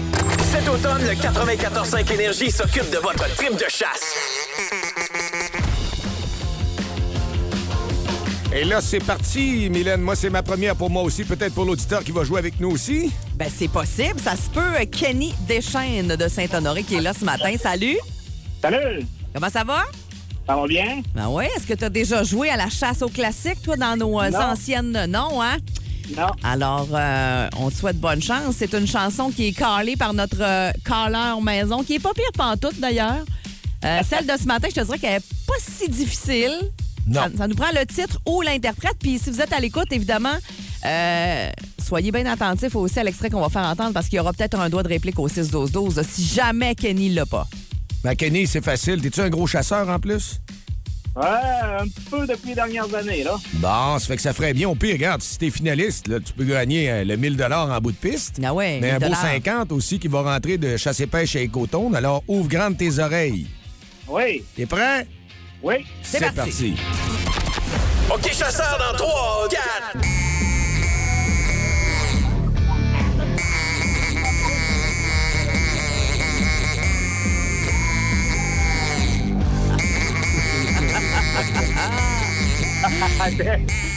Cet 0.53 0.69
automne, 0.69 1.03
le 1.03 1.15
94.5 1.15 2.13
Énergie 2.13 2.51
s'occupe 2.53 2.89
de 2.91 2.99
votre 2.99 3.29
trip 3.35 3.55
de 3.55 3.67
chasse. 3.69 4.15
Et 8.55 8.65
là, 8.65 8.81
c'est 8.81 9.01
parti, 9.05 9.69
Mylène. 9.69 10.01
Moi, 10.01 10.17
c'est 10.17 10.31
ma 10.31 10.43
première 10.43 10.75
pour 10.75 10.89
moi 10.89 11.03
aussi. 11.03 11.25
Peut-être 11.25 11.55
pour 11.55 11.67
l'auditeur 11.67 12.03
qui 12.03 12.13
va 12.13 12.25
jouer 12.25 12.39
avec 12.39 12.59
nous 12.61 12.71
aussi. 12.71 13.13
Ben, 13.35 13.49
c'est 13.55 13.69
possible. 13.69 14.19
Ça 14.19 14.37
se 14.37 14.49
peut. 14.51 14.85
Kenny 14.91 15.35
Deschaines 15.47 16.17
de 16.17 16.29
Saint-Honoré 16.29 16.83
qui 16.83 16.95
est 16.97 17.01
là 17.03 17.13
ce 17.13 17.25
matin. 17.25 17.53
Salut. 17.61 17.99
Salut. 18.63 19.05
Comment 19.35 19.51
ça 19.51 19.65
va? 19.65 19.85
Ça 20.47 20.57
va 20.57 20.67
bien? 20.67 21.03
Ben 21.15 21.29
oui. 21.29 21.45
Est-ce 21.57 21.67
que 21.67 21.75
tu 21.75 21.85
as 21.85 21.91
déjà 21.91 22.25
joué 22.25 22.49
à 22.49 22.57
la 22.57 22.71
chasse 22.71 23.03
au 23.03 23.09
classique, 23.09 23.61
toi, 23.63 23.77
dans 23.77 23.97
nos 23.97 24.19
euh, 24.19 24.31
Non. 24.31 24.39
anciennes... 24.41 25.05
Non, 25.09 25.43
hein? 25.43 25.59
Non. 26.17 26.31
Alors, 26.43 26.89
euh, 26.95 27.49
on 27.59 27.69
te 27.69 27.75
souhaite 27.75 28.01
bonne 28.01 28.23
chance. 28.23 28.55
C'est 28.59 28.73
une 28.73 28.87
chanson 28.87 29.31
qui 29.31 29.49
est 29.49 29.53
calée 29.53 29.95
par 29.95 30.15
notre 30.15 30.41
euh, 30.41 30.71
calleur 30.87 31.43
maison, 31.43 31.85
qui 31.85 31.97
est 31.97 32.01
pas 32.01 32.15
pire 32.15 32.33
pantoute, 32.35 32.81
d'ailleurs. 32.81 33.27
Euh, 33.85 34.01
celle 34.09 34.27
de 34.27 34.33
ce 34.41 34.47
matin, 34.47 34.69
je 34.71 34.81
te 34.81 34.85
dirais 34.87 34.99
qu'elle 34.99 35.17
est 35.17 35.27
pas 35.47 35.55
si 35.61 35.87
difficile. 35.91 36.59
Non. 37.09 37.23
Ça, 37.23 37.29
ça 37.39 37.49
nous 37.49 37.57
prend 37.57 37.71
le 37.73 37.85
titre 37.87 38.21
ou 38.27 38.43
l'interprète. 38.43 38.97
Puis 39.01 39.19
si 39.19 39.31
vous 39.31 39.41
êtes 39.41 39.53
à 39.53 39.61
l'écoute, 39.61 39.91
évidemment, 39.93 40.37
euh, 40.85 41.51
soyez 41.85 42.13
bien 42.13 42.27
attentifs 42.27 42.77
aussi 42.77 42.99
à 42.99 43.05
l'extrait 43.05 43.31
qu'on 43.31 43.41
va 43.41 43.49
faire 43.49 43.63
entendre 43.63 43.93
parce 43.93 44.09
qu'il 44.09 44.17
y 44.17 44.21
aura 44.21 44.33
peut-être 44.33 44.59
un 44.59 44.69
doigt 44.69 44.83
de 44.83 44.89
réplique 44.89 45.19
au 45.19 45.29
6-12-12 45.29 46.03
si 46.05 46.25
jamais 46.25 46.75
Kenny 46.75 47.11
l'a 47.11 47.27
pas. 47.27 47.47
Ben, 48.05 48.15
Kenny, 48.15 48.47
c'est 48.47 48.65
facile. 48.65 49.01
T'es-tu 49.01 49.21
un 49.21 49.31
gros 49.31 49.47
chasseur 49.47 49.89
en 49.89 49.99
plus? 49.99 50.41
Ouais, 51.17 51.25
un 51.81 51.85
petit 51.89 52.05
peu 52.09 52.27
depuis 52.29 52.51
les 52.51 52.55
dernières 52.55 52.95
années, 52.95 53.25
là. 53.25 53.37
Bon, 53.55 53.99
ça 53.99 54.07
fait 54.07 54.15
que 54.15 54.23
ça 54.23 54.33
ferait 54.33 54.55
bien. 54.55 54.69
Au 54.69 54.77
pire, 54.77 54.93
regarde, 54.93 55.21
si 55.21 55.37
t'es 55.37 55.51
finaliste, 55.51 56.07
là, 56.07 56.21
tu 56.21 56.33
peux 56.33 56.45
gagner 56.45 56.89
euh, 56.91 57.05
le 57.05 57.17
1000 57.17 57.43
en 57.43 57.81
bout 57.81 57.91
de 57.91 57.97
piste. 57.97 58.41
Ah 58.45 58.55
ouais, 58.55 58.79
Mais 58.81 58.93
un 58.93 58.99
1000 59.01 59.09
beau 59.09 59.15
50 59.15 59.73
aussi 59.73 59.99
qui 59.99 60.07
va 60.07 60.23
rentrer 60.23 60.59
de 60.59 60.77
chasse 60.77 61.01
et 61.01 61.09
pêche 61.09 61.35
à 61.35 61.41
Écoton. 61.41 61.93
Alors, 61.95 62.23
ouvre 62.29 62.49
grande 62.49 62.77
tes 62.77 63.01
oreilles. 63.01 63.49
Oui. 64.07 64.45
T'es 64.55 64.67
prêt? 64.67 65.09
Oui. 65.63 65.87
C'est 66.03 66.35
parti. 66.35 66.77
OK, 68.11 68.33
chasseur, 68.33 68.79
dans 68.79 68.97
3, 68.97 69.49
4. 69.51 70.09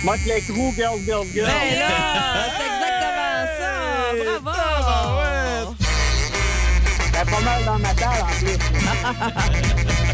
Motley 0.04 0.42
Crue, 0.42 0.74
Girls, 0.76 1.00
Girls, 1.06 1.28
Girls. 1.34 1.48
Ben 1.48 1.80
là, 1.80 1.88
c'est 2.58 2.66
exactement 2.66 3.46
ça. 3.60 3.72
Bravo. 4.42 5.76
T'as 7.14 7.26
pas 7.26 7.40
mal 7.42 7.64
dans 7.66 7.80
ma 7.80 7.94
table, 7.94 8.24
en 8.24 8.34
plus. 8.40 8.58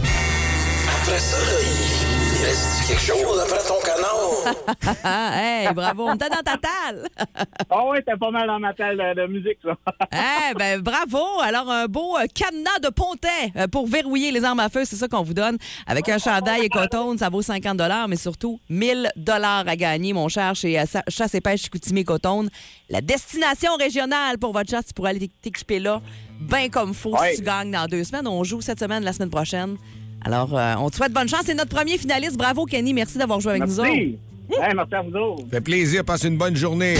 Après 1.07 1.19
ça, 1.19 1.37
là, 1.37 1.51
il, 1.61 2.37
il 2.37 2.45
reste 2.45 2.85
quelque 2.85 2.99
chose 3.01 3.39
après 3.39 3.59
ton 3.65 3.79
canard? 3.79 5.05
hey, 5.37 5.73
bravo, 5.73 6.09
on 6.09 6.17
t'a 6.17 6.27
dans 6.27 6.43
ta 6.43 6.57
talle. 6.57 7.07
Ah 7.69 7.85
ouais, 7.87 8.01
t'as 8.01 8.17
pas 8.17 8.29
mal 8.31 8.47
dans 8.47 8.59
ma 8.59 8.73
table 8.73 8.97
de, 8.97 9.21
de 9.21 9.27
musique, 9.27 9.57
ça. 9.63 9.77
Eh 10.51 10.53
ben 10.55 10.81
bravo! 10.81 11.21
Alors, 11.41 11.69
un 11.71 11.85
beau 11.85 12.17
euh, 12.17 12.25
cadenas 12.33 12.79
de 12.83 12.89
pontet 12.89 13.27
euh, 13.55 13.67
pour 13.67 13.87
verrouiller 13.87 14.31
les 14.31 14.43
armes 14.43 14.59
à 14.59 14.67
feu, 14.67 14.83
c'est 14.83 14.97
ça 14.97 15.07
qu'on 15.07 15.23
vous 15.23 15.33
donne. 15.33 15.57
Avec 15.85 16.09
un 16.09 16.17
chandail 16.17 16.65
et 16.65 16.69
coton, 16.69 17.17
ça 17.17 17.29
vaut 17.29 17.41
50 17.41 17.81
mais 18.09 18.15
surtout 18.17 18.59
1000 18.69 19.09
à 19.27 19.75
gagner, 19.77 20.11
mon 20.11 20.27
cher, 20.27 20.55
chez 20.55 20.77
euh, 20.77 20.83
Chasse 21.07 21.35
et 21.35 21.41
Pêche 21.41 21.63
Chicoutimi 21.63 22.03
Coton. 22.03 22.47
La 22.89 22.99
destination 22.99 23.75
régionale 23.77 24.37
pour 24.39 24.51
votre 24.51 24.69
chasse, 24.69 24.87
tu 24.87 24.93
pourras 24.93 25.09
aller 25.09 25.29
t'équiper 25.41 25.79
là, 25.79 26.01
bien 26.41 26.67
comme 26.69 26.93
faut, 26.93 27.17
Ouais. 27.17 27.31
si 27.31 27.37
tu 27.37 27.43
gagnes 27.43 27.71
dans 27.71 27.85
deux 27.85 28.03
semaines. 28.03 28.27
On 28.27 28.43
joue 28.43 28.59
cette 28.59 28.79
semaine, 28.79 29.03
la 29.03 29.13
semaine 29.13 29.29
prochaine. 29.29 29.77
Alors, 30.25 30.57
euh, 30.57 30.75
on 30.79 30.89
te 30.89 30.95
souhaite 30.95 31.13
bonne 31.13 31.27
chance. 31.29 31.41
C'est 31.45 31.53
notre 31.55 31.73
premier 31.75 31.97
finaliste. 31.97 32.37
Bravo, 32.37 32.65
Kenny. 32.65 32.93
Merci 32.93 33.17
d'avoir 33.17 33.39
joué 33.39 33.51
avec 33.51 33.63
nous 33.65 33.79
autres. 33.79 33.89
Merci. 33.89 34.17
Hey, 34.49 34.73
merci 34.75 34.95
à 34.95 35.01
vous 35.01 35.13
autres. 35.15 35.43
Fait 35.51 35.59
plaisir, 35.61 36.05
passe 36.05 36.23
une 36.23 36.37
bonne 36.37 36.55
journée. 36.55 36.95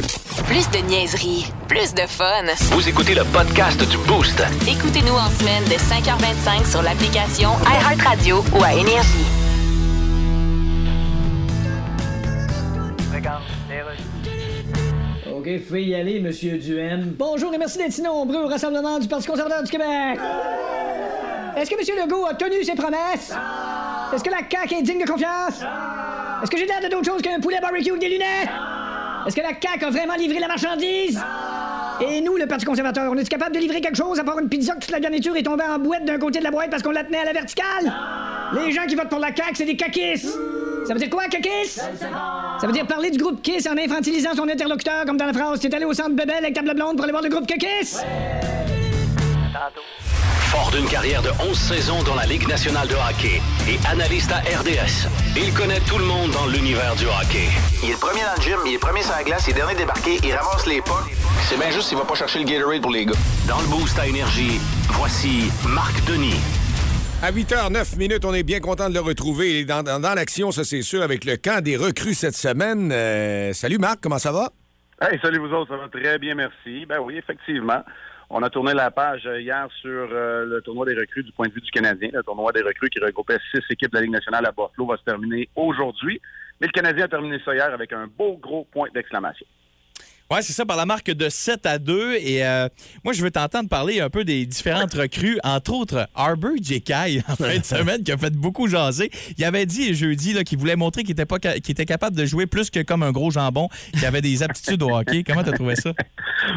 Plus 0.47 0.69
de 0.69 0.85
niaiserie, 0.85 1.45
plus 1.69 1.93
de 1.93 2.01
fun. 2.01 2.43
Vous 2.71 2.89
écoutez 2.89 3.15
le 3.15 3.23
podcast 3.25 3.79
du 3.89 3.97
Boost. 3.99 4.43
Écoutez-nous 4.67 5.13
en 5.13 5.29
semaine 5.29 5.63
de 5.63 5.75
5h25 5.75 6.69
sur 6.69 6.81
l'application 6.81 7.51
iHeartRadio 7.65 8.43
ou 8.53 8.63
à 8.63 8.73
Énergie. 8.73 9.46
OK, 15.47 15.61
vous 15.69 15.75
y 15.77 15.95
aller, 15.95 16.19
Monsieur 16.19 16.57
Duhem. 16.57 17.15
Bonjour 17.17 17.53
et 17.53 17.57
merci 17.57 17.77
d'être 17.77 17.93
si 17.93 18.01
nombreux 18.01 18.43
au 18.43 18.47
Rassemblement 18.47 18.99
du 18.99 19.07
Parti 19.07 19.27
conservateur 19.27 19.63
du 19.63 19.71
Québec. 19.71 20.19
Est-ce 21.55 21.69
que 21.69 21.75
M. 21.75 22.05
Legault 22.05 22.25
a 22.25 22.33
tenu 22.33 22.61
ses 22.65 22.75
promesses? 22.75 23.33
Est-ce 24.13 24.23
que 24.23 24.29
la 24.29 24.39
CAQ 24.49 24.75
est 24.75 24.81
digne 24.81 24.99
de 24.99 25.09
confiance? 25.09 25.61
Est-ce 26.43 26.51
que 26.51 26.57
j'ai 26.57 26.65
l'air 26.65 26.81
de 26.83 26.89
d'autre 26.89 27.05
chose 27.05 27.21
qu'un 27.21 27.39
poulet 27.39 27.59
barbecue 27.61 27.91
avec 27.91 28.01
des 28.01 28.09
lunettes? 28.09 28.49
Est-ce 29.25 29.35
que 29.37 29.41
la 29.41 29.53
CAQ 29.53 29.85
a 29.85 29.89
vraiment 29.89 30.15
livré 30.15 30.39
la 30.39 30.49
marchandise? 30.49 31.17
Et 32.01 32.19
nous, 32.19 32.35
le 32.35 32.45
Parti 32.45 32.65
conservateur, 32.65 33.09
on 33.09 33.15
est 33.15 33.29
capable 33.29 33.55
de 33.55 33.61
livrer 33.61 33.79
quelque 33.79 33.97
chose 33.97 34.19
à 34.19 34.25
part 34.25 34.37
une 34.39 34.49
pizza 34.49 34.73
que 34.73 34.81
toute 34.81 34.91
la 34.91 34.99
garniture 34.99 35.35
est 35.37 35.43
tombée 35.43 35.63
en 35.63 35.79
boîte 35.79 36.03
d'un 36.03 36.19
côté 36.19 36.39
de 36.39 36.43
la 36.43 36.51
boîte 36.51 36.71
parce 36.71 36.83
qu'on 36.83 36.91
la 36.91 37.05
tenait 37.05 37.19
à 37.19 37.25
la 37.25 37.33
verticale? 37.33 37.93
Les 38.53 38.73
gens 38.73 38.85
qui 38.85 38.95
votent 38.95 39.09
pour 39.09 39.19
la 39.19 39.33
CAQ, 39.33 39.55
c'est 39.55 39.65
des 39.65 39.77
caquistes. 39.77 40.37
Ça 40.85 40.93
veut 40.93 40.99
dire 40.99 41.09
quoi, 41.09 41.23
caquistes? 41.27 41.89
Ça 42.59 42.65
veut 42.65 42.73
dire 42.73 42.87
parler 42.87 43.11
du 43.11 43.19
groupe 43.19 43.41
Kiss 43.41 43.67
en 43.67 43.77
infantilisant 43.77 44.33
son 44.35 44.47
interlocuteur, 44.49 45.05
comme 45.05 45.17
dans 45.17 45.27
la 45.27 45.33
phrase 45.33 45.59
T'es 45.59 45.73
allé 45.75 45.85
au 45.85 45.93
centre 45.93 46.11
Bebel 46.11 46.37
avec 46.37 46.53
table 46.53 46.73
blonde 46.73 46.95
pour 46.95 47.03
aller 47.03 47.11
voir 47.11 47.23
le 47.23 47.29
groupe 47.29 47.45
Kiss? 47.45 47.99
Fort 50.49 50.71
d'une 50.71 50.87
carrière 50.87 51.21
de 51.21 51.29
11 51.49 51.57
saisons 51.57 52.01
dans 52.03 52.15
la 52.15 52.25
Ligue 52.25 52.47
nationale 52.47 52.87
de 52.87 52.95
hockey 52.95 53.41
et 53.67 53.77
analyste 53.87 54.31
à 54.31 54.37
RDS, 54.37 55.07
il 55.35 55.53
connaît 55.53 55.81
tout 55.81 55.97
le 55.97 56.05
monde 56.05 56.31
dans 56.31 56.47
l'univers 56.47 56.95
du 56.95 57.05
hockey. 57.05 57.49
Il 57.83 57.89
est 57.89 57.93
le 57.93 57.97
premier 57.97 58.21
dans 58.21 58.35
le 58.37 58.41
gym, 58.41 58.57
il 58.65 58.73
est 58.73 58.79
premier 58.79 59.03
sur 59.03 59.11
la 59.11 59.23
glace, 59.23 59.43
il 59.47 59.51
est 59.51 59.53
dernier 59.53 59.75
débarqué, 59.75 60.19
il 60.23 60.33
ramasse 60.33 60.65
les 60.65 60.81
pas. 60.81 61.03
C'est 61.49 61.59
bien 61.59 61.69
juste 61.71 61.89
s'il 61.89 61.97
va 61.97 62.05
pas 62.05 62.15
chercher 62.15 62.39
le 62.39 62.45
Gatorade 62.45 62.81
pour 62.81 62.91
les 62.91 63.05
gars. 63.05 63.13
Dans 63.47 63.59
le 63.59 63.67
boost 63.67 63.99
à 63.99 64.07
énergie, 64.07 64.59
voici 64.89 65.51
Marc 65.67 66.03
Denis. 66.05 66.39
À 67.23 67.31
8h09 67.31 67.97
minutes, 67.97 68.25
on 68.25 68.33
est 68.33 68.43
bien 68.43 68.59
content 68.59 68.89
de 68.89 68.93
le 68.93 68.99
retrouver. 68.99 69.65
Dans- 69.65 69.81
dans 69.83 70.13
l'action, 70.13 70.51
ça 70.51 70.63
c'est 70.63 70.83
sûr, 70.83 71.01
avec 71.01 71.25
le 71.25 71.35
camp 71.35 71.63
des 71.63 71.75
recrues 71.75 72.13
cette 72.13 72.35
semaine. 72.35 72.91
Euh, 72.91 73.53
salut 73.53 73.79
Marc, 73.79 73.99
comment 74.01 74.19
ça 74.19 74.31
va? 74.31 74.49
Hey, 75.01 75.19
salut 75.21 75.39
vous 75.39 75.51
autres, 75.51 75.69
ça 75.75 75.77
va 75.77 75.87
très 75.89 76.19
bien, 76.19 76.35
merci. 76.35 76.85
Ben 76.85 76.99
oui, 76.99 77.17
effectivement. 77.17 77.83
On 78.29 78.43
a 78.43 78.49
tourné 78.49 78.73
la 78.73 78.91
page 78.91 79.23
euh, 79.25 79.39
hier 79.41 79.67
sur 79.81 79.89
euh, 80.11 80.45
le 80.45 80.61
tournoi 80.61 80.85
des 80.85 80.93
recrues 80.95 81.23
du 81.23 81.31
point 81.31 81.47
de 81.47 81.53
vue 81.53 81.61
du 81.61 81.71
Canadien. 81.71 82.09
Le 82.13 82.21
tournoi 82.23 82.51
des 82.51 82.61
recrues 82.61 82.89
qui 82.89 82.99
regroupait 82.99 83.37
six 83.51 83.61
équipes 83.71 83.91
de 83.91 83.95
la 83.97 84.01
Ligue 84.01 84.11
nationale 84.11 84.45
à 84.45 84.51
Buffalo 84.51 84.85
va 84.85 84.97
se 84.97 85.03
terminer 85.03 85.49
aujourd'hui. 85.55 86.21
Mais 86.61 86.67
le 86.67 86.71
Canadien 86.73 87.05
a 87.05 87.07
terminé 87.07 87.37
ça 87.45 87.55
hier 87.55 87.73
avec 87.73 87.93
un 87.93 88.07
beau 88.07 88.37
gros 88.37 88.67
point 88.71 88.89
d'exclamation. 88.93 89.45
Ouais, 90.29 90.41
c'est 90.41 90.51
ça, 90.51 90.65
par 90.65 90.75
la 90.75 90.85
marque 90.85 91.09
de 91.09 91.29
7 91.29 91.65
à 91.65 91.79
2. 91.79 92.15
Et 92.15 92.45
euh, 92.45 92.67
moi, 93.05 93.13
je 93.13 93.23
veux 93.23 93.31
t'entendre 93.31 93.69
parler 93.69 94.01
un 94.01 94.09
peu 94.09 94.25
des 94.25 94.45
différentes 94.45 94.93
recrues, 94.93 95.39
entre 95.43 95.73
autres 95.73 96.07
Arbor 96.15 96.51
Jekai, 96.61 97.21
en 97.29 97.35
fin 97.35 97.57
de 97.57 97.63
semaine, 97.63 98.03
qui 98.03 98.11
a 98.11 98.17
fait 98.17 98.35
beaucoup 98.35 98.67
jaser. 98.67 99.09
Il 99.37 99.45
avait 99.45 99.65
dit 99.65 99.93
jeudi 99.93 100.43
qu'il 100.43 100.57
voulait 100.57 100.75
montrer 100.75 101.03
qu'il 101.03 101.11
était, 101.11 101.25
pas 101.25 101.37
était 101.37 101.85
capable 101.85 102.17
de 102.17 102.25
jouer 102.25 102.45
plus 102.45 102.69
que 102.69 102.81
comme 102.81 103.03
un 103.03 103.11
gros 103.11 103.31
jambon, 103.31 103.69
qu'il 103.93 104.05
avait 104.05 104.21
des 104.21 104.43
aptitudes 104.43 104.83
au 104.83 104.93
hockey. 104.93 105.23
Comment 105.23 105.43
t'as 105.43 105.53
trouvé 105.53 105.77
ça? 105.77 105.93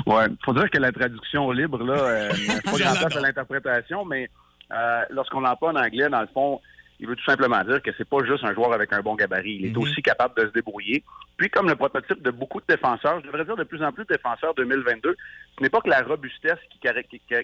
Ouais, 0.06 0.26
faut 0.44 0.52
dire 0.52 0.68
que 0.68 0.78
la 0.78 0.90
traduction 0.90 1.50
libre, 1.52 1.82
là, 1.84 1.94
euh, 1.94 2.30
pas 2.64 2.72
grand 2.72 2.94
place 2.94 3.16
à 3.16 3.20
l'interprétation, 3.20 4.04
mais 4.04 4.28
euh, 4.72 5.02
lorsqu'on 5.10 5.40
l'emploie 5.40 5.70
en 5.70 5.76
anglais, 5.76 6.08
dans 6.08 6.20
le 6.20 6.28
fond, 6.34 6.60
il 7.00 7.06
veut 7.06 7.16
tout 7.16 7.24
simplement 7.24 7.62
dire 7.64 7.82
que 7.82 7.90
c'est 7.96 8.08
pas 8.08 8.22
juste 8.24 8.44
un 8.44 8.52
joueur 8.52 8.74
avec 8.74 8.92
un 8.92 9.00
bon 9.00 9.14
gabarit. 9.14 9.58
Il 9.60 9.66
est 9.66 9.76
aussi 9.76 10.02
capable 10.02 10.34
de 10.36 10.46
se 10.46 10.52
débrouiller. 10.52 11.02
Puis, 11.38 11.48
comme 11.48 11.66
le 11.66 11.74
prototype 11.74 12.22
de 12.22 12.30
beaucoup 12.30 12.60
de 12.60 12.66
défenseurs, 12.68 13.20
je 13.20 13.26
devrais 13.26 13.44
dire 13.46 13.56
de 13.56 13.64
plus 13.64 13.82
en 13.82 13.90
plus 13.90 14.04
de 14.04 14.14
défenseurs 14.14 14.54
2022, 14.54 15.16
ce 15.56 15.62
n'est 15.62 15.70
pas 15.70 15.80
que 15.80 15.88
la 15.88 16.02
robustesse 16.02 16.58
qui, 16.68 16.78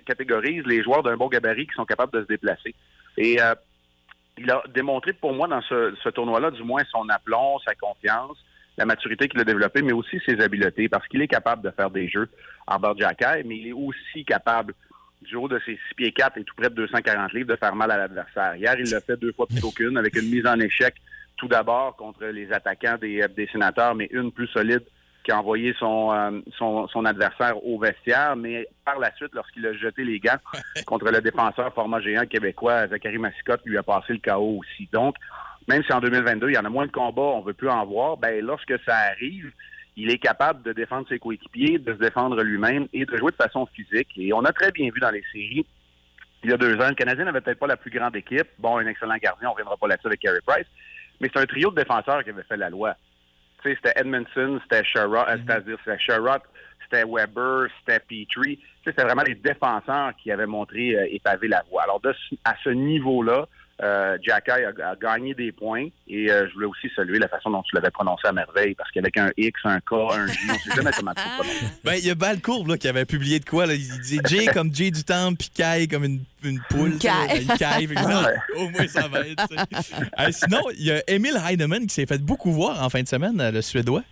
catégorise 0.05 0.62
les 0.66 0.83
joueurs 0.83 1.03
d'un 1.03 1.16
bon 1.16 1.29
gabarit 1.29 1.66
qui 1.66 1.75
sont 1.75 1.87
capables 1.87 2.12
de 2.12 2.23
se 2.23 2.29
déplacer. 2.29 2.75
Et 3.16 3.40
euh, 3.40 3.55
il 4.37 4.51
a 4.51 4.62
démontré 4.75 5.14
pour 5.14 5.33
moi 5.33 5.49
dans 5.49 5.62
ce, 5.62 5.95
ce 6.05 6.11
tournoi-là, 6.11 6.51
du 6.51 6.62
moins, 6.62 6.83
son 6.90 7.09
aplomb, 7.09 7.59
sa 7.61 7.75
confiance, 7.75 8.37
la 8.77 8.85
maturité 8.85 9.27
qu'il 9.27 9.40
a 9.40 9.45
développée, 9.45 9.81
mais 9.81 9.95
aussi 9.95 10.21
ses 10.27 10.38
habiletés, 10.42 10.90
parce 10.90 11.09
qu'il 11.09 11.23
est 11.23 11.29
capable 11.29 11.62
de 11.62 11.71
faire 11.71 11.90
des 11.90 12.09
jeux 12.09 12.29
en 12.66 12.79
bord 12.79 12.97
jacket, 12.99 13.47
mais 13.47 13.57
il 13.57 13.69
est 13.69 13.73
aussi 13.73 14.25
capable, 14.27 14.75
du 15.27 15.37
haut 15.37 15.49
de 15.49 15.61
ses 15.65 15.79
6 15.89 15.95
pieds 15.97 16.12
4 16.12 16.39
et 16.39 16.45
tout 16.45 16.55
près 16.57 16.71
de 16.71 16.75
240 16.75 17.33
livres, 17.33 17.49
de 17.49 17.57
faire 17.57 17.75
mal 17.75 17.91
à 17.91 17.99
l'adversaire. 17.99 18.55
Hier, 18.57 18.75
il 18.79 18.91
l'a 18.91 19.01
fait 19.01 19.17
deux 19.17 19.33
fois 19.33 19.47
plutôt 19.47 19.71
qu'une, 19.71 19.97
avec 19.99 20.17
une 20.17 20.31
mise 20.31 20.47
en 20.47 20.59
échec, 20.59 20.95
tout 21.37 21.49
d'abord 21.49 21.97
contre 21.97 22.25
les 22.27 22.53
attaquants 22.53 22.97
des, 23.01 23.23
euh, 23.23 23.29
des 23.29 23.47
sénateurs, 23.49 23.95
mais 23.95 24.09
une 24.11 24.33
plus 24.33 24.49
solide 24.49 24.83
qui 25.25 25.33
a 25.33 25.41
envoyé 25.41 25.75
son, 25.79 26.12
euh, 26.12 26.41
son, 26.57 26.87
son 26.89 27.05
adversaire 27.05 27.57
au 27.67 27.79
vestiaire, 27.79 28.37
mais 28.37 28.69
par 28.85 28.99
la 29.01 29.12
suite, 29.17 29.35
lorsqu'il 29.35 29.67
a 29.67 29.73
jeté 29.73 30.05
les 30.05 30.21
gants 30.21 30.39
contre 30.87 31.11
le 31.11 31.21
défenseur 31.21 31.75
format 31.75 32.01
géant 32.01 32.27
québécois, 32.27 32.87
Zachary 32.87 33.19
Massicotte, 33.19 33.62
lui 33.65 33.77
a 33.77 33.83
passé 33.83 34.12
le 34.12 34.21
chaos 34.21 34.61
aussi. 34.61 34.89
Donc, 34.93 35.17
même 35.69 35.83
si 35.83 35.93
en 35.93 36.01
2022, 36.01 36.51
il 36.51 36.55
y 36.55 36.59
en 36.59 36.65
a 36.65 36.69
moins 36.69 36.87
de 36.87 36.93
combats, 36.93 37.23
on 37.23 37.41
veut 37.41 37.55
plus 37.55 37.69
en 37.69 37.85
voir, 37.85 38.17
ben 38.17 38.45
lorsque 38.45 38.75
ça 38.85 38.95
arrive, 38.95 39.51
il 39.97 40.11
est 40.11 40.19
capable 40.19 40.63
de 40.63 40.73
défendre 40.73 41.09
ses 41.09 41.19
coéquipiers, 41.19 41.79
de 41.79 41.93
se 41.95 41.99
défendre 41.99 42.43
lui-même 42.43 42.87
et 42.93 43.07
de 43.07 43.17
jouer 43.17 43.33
de 43.33 43.37
façon 43.37 43.67
physique. 43.67 44.09
Et 44.17 44.33
on 44.33 44.45
a 44.45 44.53
très 44.53 44.71
bien 44.71 44.91
vu 44.93 45.01
dans 45.01 45.11
les 45.11 45.25
séries, 45.33 45.67
il 46.45 46.51
y 46.51 46.53
a 46.53 46.57
deux 46.57 46.77
ans, 46.77 46.89
le 46.89 46.95
Canadien 46.95 47.25
n'avait 47.25 47.41
peut-être 47.41 47.59
pas 47.59 47.67
la 47.67 47.77
plus 47.77 47.91
grande 47.91 48.15
équipe. 48.15 48.47
Bon, 48.59 48.77
un 48.77 48.87
excellent 48.87 49.17
gardien, 49.17 49.49
on 49.49 49.53
ne 49.53 49.55
reviendra 49.55 49.77
pas 49.77 49.89
là-dessus 49.89 50.07
avec 50.07 50.21
Carey 50.21 50.39
Price, 50.47 50.67
mais 51.21 51.29
c'est 51.33 51.41
un 51.41 51.47
trio 51.47 51.71
de 51.71 51.77
défenseurs 51.77 52.23
qui 52.23 52.31
avait 52.31 52.43
fait 52.43 52.57
la 52.57 52.71
loi. 52.71 52.95
Tu 53.63 53.71
sais, 53.71 53.77
c'était 53.77 53.99
Edmondson, 53.99 54.61
c'était 54.63 54.85
Sherrod, 54.85 55.27
euh, 55.29 55.37
c'est-à-dire 55.45 55.79
c'était 55.85 55.99
Sherrod, 55.99 56.43
c'était 56.85 57.05
Weber, 57.05 57.69
c'était 57.81 57.99
Petrie. 58.01 58.59
Tu 58.59 58.63
sais, 58.85 58.91
c'était 58.91 59.05
vraiment 59.05 59.23
les 59.23 59.35
défenseurs 59.35 60.15
qui 60.17 60.31
avaient 60.31 60.47
montré 60.47 60.95
euh, 60.95 61.09
et 61.11 61.19
pavé 61.19 61.49
la 61.49 61.65
voie. 61.71 61.83
Alors, 61.85 62.01
de 62.01 62.15
à 62.45 62.55
ce 62.63 62.71
niveau-là, 62.71 63.49
euh, 63.83 64.17
Jacky 64.23 64.51
a, 64.51 64.73
a 64.91 64.97
gagné 64.97 65.35
des 65.35 65.53
points 65.53 65.89
et 66.09 66.31
euh, 66.31 66.49
je 66.49 66.55
voulais 66.55 66.67
aussi 66.67 66.91
saluer 66.97 67.19
la 67.19 67.29
façon 67.29 67.51
dont 67.51 67.62
tu 67.62 67.75
l'avais 67.75 67.91
prononcé 67.91 68.27
à 68.27 68.33
merveille 68.33 68.75
parce 68.75 68.91
qu'avec 68.91 69.17
un 69.19 69.31
X, 69.37 69.61
un 69.65 69.81
K, 69.81 69.93
un 69.93 70.27
J, 70.27 70.39
on 70.49 70.55
sait 70.55 70.77
jamais 70.77 70.91
comment 70.97 71.12
tu 71.12 71.23
prononces. 71.23 71.81
Ben, 71.85 71.95
il 71.95 72.07
y 72.07 72.11
a 72.11 72.15
Balcourbe 72.15 72.69
là, 72.69 72.79
qui 72.79 72.89
avait 72.89 73.05
publié 73.05 73.39
de 73.39 73.45
quoi. 73.45 73.67
Là. 73.67 73.75
Il 73.75 74.01
dit 74.01 74.19
J 74.27 74.47
comme 74.47 74.75
J 74.75 74.91
du 74.91 75.05
temple, 75.05 75.37
puis 75.39 75.51
Kai 75.51 75.89
comme 75.89 76.05
une, 76.05 76.25
une 76.43 76.61
poule. 76.71 76.93
Une 76.93 76.99
caille. 76.99 77.43
Une 77.43 77.59
caille. 77.59 77.87
Fait 77.87 77.95
que 77.95 78.01
ça, 78.01 78.33
Au 78.57 78.69
moins, 78.71 78.89
ça 78.89 79.09
va 79.09 79.21
être. 79.21 79.47
Euh, 80.19 80.31
sinon, 80.31 80.62
il 80.79 80.87
y 80.87 80.93
a 80.93 81.03
Emil 81.07 81.37
Heinemann 81.37 81.87
qui 81.87 81.95
s'est 81.95 82.07
fait 82.07 82.23
beaucoup 82.23 82.53
voir 82.53 82.83
en 82.83 82.89
fin 82.89 83.03
de 83.03 83.09
semaine, 83.09 83.41
euh, 83.41 83.51
le 83.51 83.61
Suédois. 83.61 84.03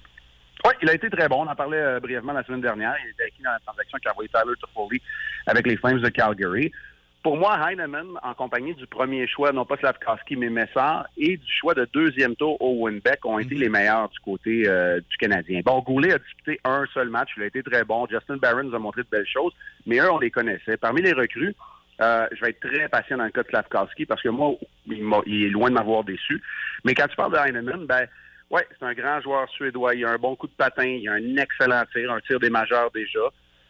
Oui, 0.64 0.72
il 0.82 0.88
a 0.88 0.94
été 0.94 1.10
très 1.10 1.28
bon. 1.28 1.44
On 1.44 1.50
en 1.50 1.54
parlait 1.54 1.78
euh, 1.78 2.00
brièvement 2.00 2.32
la 2.32 2.42
semaine 2.44 2.60
dernière. 2.60 2.94
Il 3.04 3.10
était 3.10 3.24
acquis 3.24 3.42
dans 3.42 3.52
la 3.52 3.58
transaction 3.60 3.98
qui 3.98 4.08
a 4.08 4.12
envoyé 4.12 4.28
Tyler 4.28 4.54
Toffoli 4.60 5.00
avec 5.46 5.66
les 5.66 5.76
Flames 5.76 6.00
de 6.00 6.08
Calgary. 6.08 6.72
Pour 7.24 7.38
moi, 7.38 7.58
Heinemann, 7.58 8.18
en 8.22 8.34
compagnie 8.34 8.74
du 8.74 8.86
premier 8.86 9.26
choix, 9.26 9.50
non 9.50 9.64
pas 9.64 9.78
Slavkowski, 9.78 10.36
mais 10.36 10.50
Messard, 10.50 11.06
et 11.16 11.38
du 11.38 11.52
choix 11.52 11.72
de 11.72 11.88
deuxième 11.90 12.36
tour 12.36 12.60
au 12.60 12.84
Winbeck, 12.84 13.24
ont 13.24 13.38
été 13.38 13.54
les 13.54 13.70
meilleurs 13.70 14.10
du 14.10 14.18
côté 14.20 14.64
euh, 14.68 15.00
du 15.08 15.16
Canadien. 15.16 15.62
Bon, 15.64 15.80
Goulet 15.80 16.12
a 16.12 16.18
disputé 16.18 16.60
un 16.66 16.84
seul 16.92 17.08
match. 17.08 17.30
Il 17.38 17.44
a 17.44 17.46
été 17.46 17.62
très 17.62 17.82
bon. 17.82 18.06
Justin 18.10 18.36
Barron 18.36 18.64
nous 18.64 18.74
a 18.74 18.78
montré 18.78 19.04
de 19.04 19.08
belles 19.10 19.26
choses, 19.26 19.54
mais 19.86 20.00
eux, 20.00 20.12
on 20.12 20.18
les 20.18 20.30
connaissait. 20.30 20.76
Parmi 20.76 21.00
les 21.00 21.14
recrues, 21.14 21.54
euh, 22.02 22.26
je 22.30 22.42
vais 22.42 22.50
être 22.50 22.60
très 22.60 22.90
patient 22.90 23.16
dans 23.16 23.24
le 23.24 23.30
cas 23.30 23.42
de 23.42 23.48
Slavkowski 23.48 24.04
parce 24.04 24.20
que 24.20 24.28
moi, 24.28 24.56
il, 24.86 25.02
il 25.24 25.44
est 25.44 25.48
loin 25.48 25.70
de 25.70 25.74
m'avoir 25.76 26.04
déçu. 26.04 26.42
Mais 26.84 26.92
quand 26.92 27.08
tu 27.08 27.16
parles 27.16 27.32
de 27.32 27.38
Heinemann, 27.38 27.86
ben, 27.86 28.06
ouais, 28.50 28.68
c'est 28.78 28.84
un 28.84 28.92
grand 28.92 29.22
joueur 29.22 29.48
suédois. 29.48 29.94
Il 29.94 30.04
a 30.04 30.10
un 30.10 30.18
bon 30.18 30.36
coup 30.36 30.46
de 30.46 30.52
patin. 30.52 30.84
Il 30.84 31.08
a 31.08 31.14
un 31.14 31.36
excellent 31.36 31.84
tir, 31.90 32.12
un 32.12 32.20
tir 32.20 32.38
des 32.38 32.50
majeurs 32.50 32.90
déjà. 32.90 33.20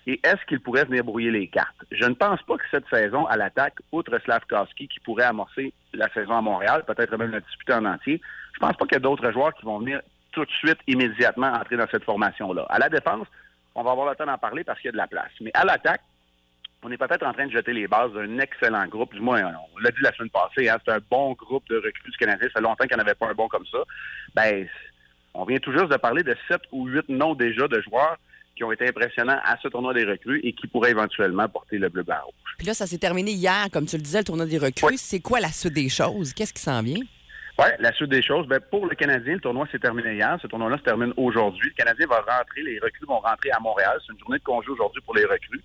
Et 0.07 0.21
est-ce 0.23 0.45
qu'il 0.47 0.61
pourrait 0.61 0.85
venir 0.85 1.03
brouiller 1.05 1.31
les 1.31 1.49
cartes? 1.49 1.85
Je 1.91 2.05
ne 2.05 2.15
pense 2.15 2.43
pas 2.43 2.57
que 2.57 2.65
cette 2.71 2.87
saison, 2.89 3.27
à 3.27 3.37
l'attaque, 3.37 3.77
outre 3.91 4.19
Slavkowski, 4.19 4.89
qui 4.89 5.01
pourrait 5.01 5.25
amorcer 5.25 5.73
la 5.95 6.09
saison 6.13 6.37
à 6.37 6.43
Montréal, 6.43 6.85
peut-être 6.87 7.17
même 7.17 7.31
la 7.31 7.41
disputer 7.41 7.73
en 7.73 7.85
entier, 7.87 8.21
je 8.53 8.59
pense 8.61 8.77
pas 8.77 8.85
qu'il 8.85 8.95
y 8.95 8.97
a 8.97 9.01
d'autres 9.01 9.31
joueurs 9.33 9.55
qui 9.55 9.65
vont 9.65 9.79
venir 9.79 10.01
tout 10.33 10.45
de 10.45 10.51
suite, 10.51 10.79
immédiatement, 10.87 11.47
entrer 11.47 11.77
dans 11.77 11.89
cette 11.91 12.05
formation-là. 12.05 12.67
À 12.69 12.79
la 12.79 12.89
défense, 12.89 13.27
on 13.75 13.83
va 13.83 13.93
avoir 13.93 14.11
le 14.11 14.17
temps 14.17 14.27
d'en 14.27 14.39
parler 14.39 14.65
parce 14.65 14.79
qu'il 14.81 14.89
y 14.89 14.91
a 14.91 14.93
de 14.93 14.97
la 14.97 15.07
place. 15.07 15.31
Mais 15.41 15.51
à 15.55 15.65
l'attaque, 15.65 16.03
on 16.83 16.91
est 16.91 16.99
peut-être 16.99 17.25
en 17.25 17.33
train 17.33 17.47
de 17.47 17.53
jeter 17.53 17.73
les 17.73 17.89
bases 17.89 18.13
d'un 18.13 18.39
excellent 18.39 18.87
groupe. 18.87 19.15
Du 19.15 19.21
moins, 19.21 19.43
on 19.75 19.79
l'a 19.79 19.91
dit 19.91 20.03
la 20.03 20.13
semaine 20.13 20.31
passée, 20.31 20.69
hein, 20.69 20.77
c'est 20.85 20.93
un 20.93 21.01
bon 21.11 21.33
groupe 21.33 21.67
de 21.69 21.77
recrues 21.77 22.11
du 22.11 22.17
Canadien. 22.19 22.47
Ça 22.49 22.61
fait 22.61 22.61
longtemps 22.61 22.85
qu'il 22.85 22.97
n'y 22.97 23.03
en 23.03 23.07
avait 23.07 23.15
pas 23.15 23.29
un 23.29 23.35
bon 23.35 23.49
comme 23.49 23.65
ça. 23.67 23.79
Ben, 24.35 24.69
on 25.33 25.45
vient 25.45 25.59
tout 25.59 25.73
juste 25.73 25.89
de 25.89 25.97
parler 25.97 26.23
de 26.23 26.37
sept 26.47 26.61
ou 26.73 26.87
huit 26.87 27.09
noms 27.09 27.35
déjà 27.35 27.67
de 27.67 27.81
joueurs 27.81 28.19
qui 28.57 28.65
ont 28.65 28.73
été 28.73 28.89
impressionnants 28.89 29.39
à 29.45 29.57
ce 29.63 29.69
tournoi 29.69 29.95
des 29.95 30.05
recrues 30.05 30.41
et 30.45 30.53
qui 30.53 30.67
pourraient 30.67 30.91
éventuellement 30.91 31.49
porter 31.49 31.79
le 31.79 31.89
bleu 31.89 32.03
blanc 32.03 32.17
Puis 32.59 32.67
là, 32.67 32.75
ça 32.75 32.87
s'est 32.87 32.99
terminé 32.99 33.33
hier, 33.33 33.69
comme 33.73 33.87
tu 33.87 33.97
le 33.97 34.03
disais, 34.03 34.19
le 34.19 34.25
tournoi 34.25 34.47
des 34.47 34.59
recrues. 34.59 34.97
C'est 34.97 35.21
quoi 35.21 35.41
la 35.41 35.49
suite 35.49 35.75
des 35.75 35.89
choses? 35.89 36.33
Qu'est-ce 36.33 36.55
qui 36.55 36.63
s'en 36.63 36.83
vient? 36.83 37.01
Oui, 37.59 37.67
la 37.79 37.93
suite 37.93 38.11
des 38.11 38.23
choses. 38.23 38.49
Ben, 38.49 38.61
pour 38.71 38.87
le 38.87 38.97
Canadien, 38.97 39.35
le 39.35 39.41
tournoi 39.41 39.67
s'est 39.71 39.79
terminé 39.79 40.15
hier. 40.15 40.37
Ce 40.43 40.47
tournoi-là 40.49 40.79
se 40.79 40.83
termine 40.83 41.13
aujourd'hui. 41.17 41.69
Le 41.69 41.85
Canadien 41.85 42.07
va 42.07 42.17
rentrer, 42.17 42.63
les 42.63 42.81
recrues 42.81 43.07
vont 43.07 43.21
rentrer 43.21 43.51
à 43.53 43.61
Montréal. 43.61 43.97
C'est 44.05 44.13
une 44.13 44.19
journée 44.19 44.39
de 44.39 44.45
congé 44.45 44.69
aujourd'hui 44.71 45.01
pour 45.03 45.15
les 45.15 45.25
recrues. 45.25 45.63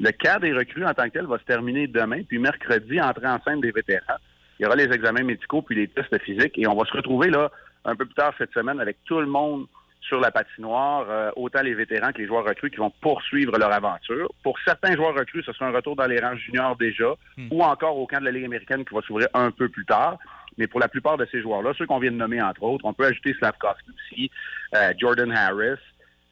Le 0.00 0.10
cas 0.10 0.38
des 0.38 0.52
recrues 0.52 0.84
en 0.84 0.92
tant 0.92 1.04
que 1.04 1.10
tel 1.10 1.26
va 1.26 1.38
se 1.38 1.44
terminer 1.44 1.86
demain, 1.86 2.22
puis 2.22 2.38
mercredi, 2.38 3.00
entrée 3.00 3.28
en 3.28 3.40
scène 3.42 3.60
des 3.60 3.70
vétérans. 3.70 4.18
Il 4.58 4.64
y 4.64 4.66
aura 4.66 4.76
les 4.76 4.92
examens 4.92 5.22
médicaux 5.22 5.62
puis 5.62 5.74
les 5.74 5.88
tests 5.88 6.16
physiques 6.22 6.58
et 6.58 6.66
on 6.66 6.74
va 6.74 6.84
se 6.84 6.92
retrouver 6.92 7.30
là 7.30 7.50
un 7.84 7.96
peu 7.96 8.04
plus 8.04 8.14
tard 8.14 8.32
cette 8.38 8.52
semaine 8.52 8.80
avec 8.80 8.98
tout 9.04 9.18
le 9.20 9.26
monde 9.26 9.66
sur 10.12 10.20
la 10.20 10.30
patinoire, 10.30 11.06
euh, 11.08 11.30
autant 11.36 11.62
les 11.62 11.72
vétérans 11.72 12.12
que 12.12 12.18
les 12.18 12.26
joueurs 12.26 12.44
recrues 12.44 12.68
qui 12.70 12.76
vont 12.76 12.92
poursuivre 13.00 13.56
leur 13.58 13.72
aventure. 13.72 14.30
Pour 14.42 14.58
certains 14.62 14.94
joueurs 14.94 15.14
recrues, 15.14 15.42
ce 15.42 15.54
sera 15.54 15.68
un 15.68 15.72
retour 15.72 15.96
dans 15.96 16.04
les 16.04 16.20
rangs 16.20 16.36
juniors 16.36 16.76
déjà, 16.76 17.14
ou 17.50 17.64
encore 17.64 17.96
au 17.96 18.06
camp 18.06 18.20
de 18.20 18.26
la 18.26 18.30
Ligue 18.30 18.44
américaine 18.44 18.84
qui 18.84 18.94
va 18.94 19.00
s'ouvrir 19.00 19.28
un 19.32 19.50
peu 19.50 19.70
plus 19.70 19.86
tard. 19.86 20.18
Mais 20.58 20.66
pour 20.66 20.80
la 20.80 20.88
plupart 20.88 21.16
de 21.16 21.26
ces 21.32 21.40
joueurs-là, 21.40 21.72
ceux 21.78 21.86
qu'on 21.86 21.98
vient 21.98 22.10
de 22.12 22.16
nommer 22.16 22.42
entre 22.42 22.62
autres, 22.62 22.84
on 22.84 22.92
peut 22.92 23.06
ajouter 23.06 23.32
Slavkovski 23.38 23.90
aussi, 23.90 24.30
euh, 24.74 24.92
Jordan 24.98 25.32
Harris, 25.32 25.80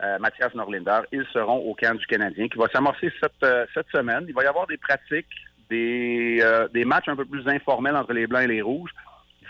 euh, 0.03 0.19
Mathias 0.19 0.55
Norlinder, 0.55 1.01
ils 1.11 1.25
seront 1.33 1.57
au 1.57 1.73
camp 1.73 1.97
du 1.97 2.07
Canadien 2.07 2.49
qui 2.49 2.59
va 2.59 2.69
s'amorcer 2.69 3.11
cette, 3.19 3.47
cette 3.73 3.89
semaine. 3.89 4.27
Il 4.29 4.35
va 4.35 4.45
y 4.45 4.47
avoir 4.47 4.67
des 4.67 4.77
pratiques, 4.77 5.35
des, 5.71 6.45
des 6.75 6.85
matchs 6.85 7.09
un 7.09 7.17
peu 7.17 7.25
plus 7.25 7.49
informels 7.49 7.97
entre 7.97 8.13
les 8.13 8.27
Blancs 8.27 8.43
et 8.43 8.49
les 8.49 8.61
Rouges. 8.61 8.93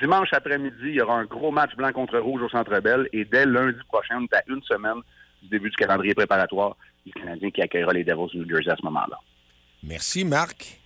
Dimanche 0.00 0.28
après-midi, 0.32 0.76
il 0.82 0.94
y 0.94 1.00
aura 1.00 1.16
un 1.16 1.24
gros 1.24 1.50
match 1.50 1.74
blanc 1.76 1.92
contre 1.92 2.18
rouge 2.18 2.42
au 2.42 2.48
Centre 2.48 2.80
Bell 2.80 3.08
et 3.12 3.24
dès 3.24 3.44
lundi 3.44 3.78
prochain, 3.88 4.18
on 4.20 4.24
est 4.24 4.34
à 4.34 4.42
une 4.48 4.62
semaine 4.62 5.02
du 5.42 5.48
début 5.48 5.68
du 5.70 5.76
calendrier 5.76 6.14
préparatoire 6.14 6.76
du 7.04 7.12
Canadien 7.12 7.50
qui 7.50 7.60
accueillera 7.60 7.92
les 7.92 8.04
Devils 8.04 8.30
du 8.32 8.38
New 8.38 8.48
Jersey 8.48 8.70
à 8.70 8.76
ce 8.76 8.82
moment-là. 8.84 9.18
Merci, 9.82 10.24
Marc. 10.24 10.80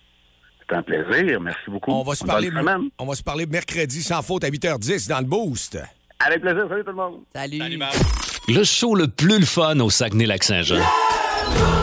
C'est 0.67 0.75
un 0.75 0.81
plaisir. 0.81 1.39
Merci 1.39 1.69
beaucoup. 1.69 1.91
On 1.91 2.03
va, 2.03 2.15
se 2.15 2.25
Bonne 2.25 2.31
parler, 2.31 2.49
on 2.97 3.05
va 3.05 3.15
se 3.15 3.23
parler 3.23 3.45
mercredi 3.45 4.01
sans 4.01 4.21
faute 4.21 4.43
à 4.43 4.49
8h10 4.49 5.07
dans 5.07 5.19
le 5.19 5.25
Boost. 5.25 5.77
Avec 6.19 6.41
plaisir. 6.41 6.65
Salut 6.67 6.83
tout 6.83 6.89
le 6.89 6.95
monde. 6.95 7.21
Salut. 7.33 7.79
Le 8.47 8.63
show 8.63 8.95
le 8.95 9.07
plus 9.07 9.39
le 9.39 9.45
fun 9.45 9.79
au 9.79 9.89
Saguenay-Lac-Saint-Jean. 9.89 10.81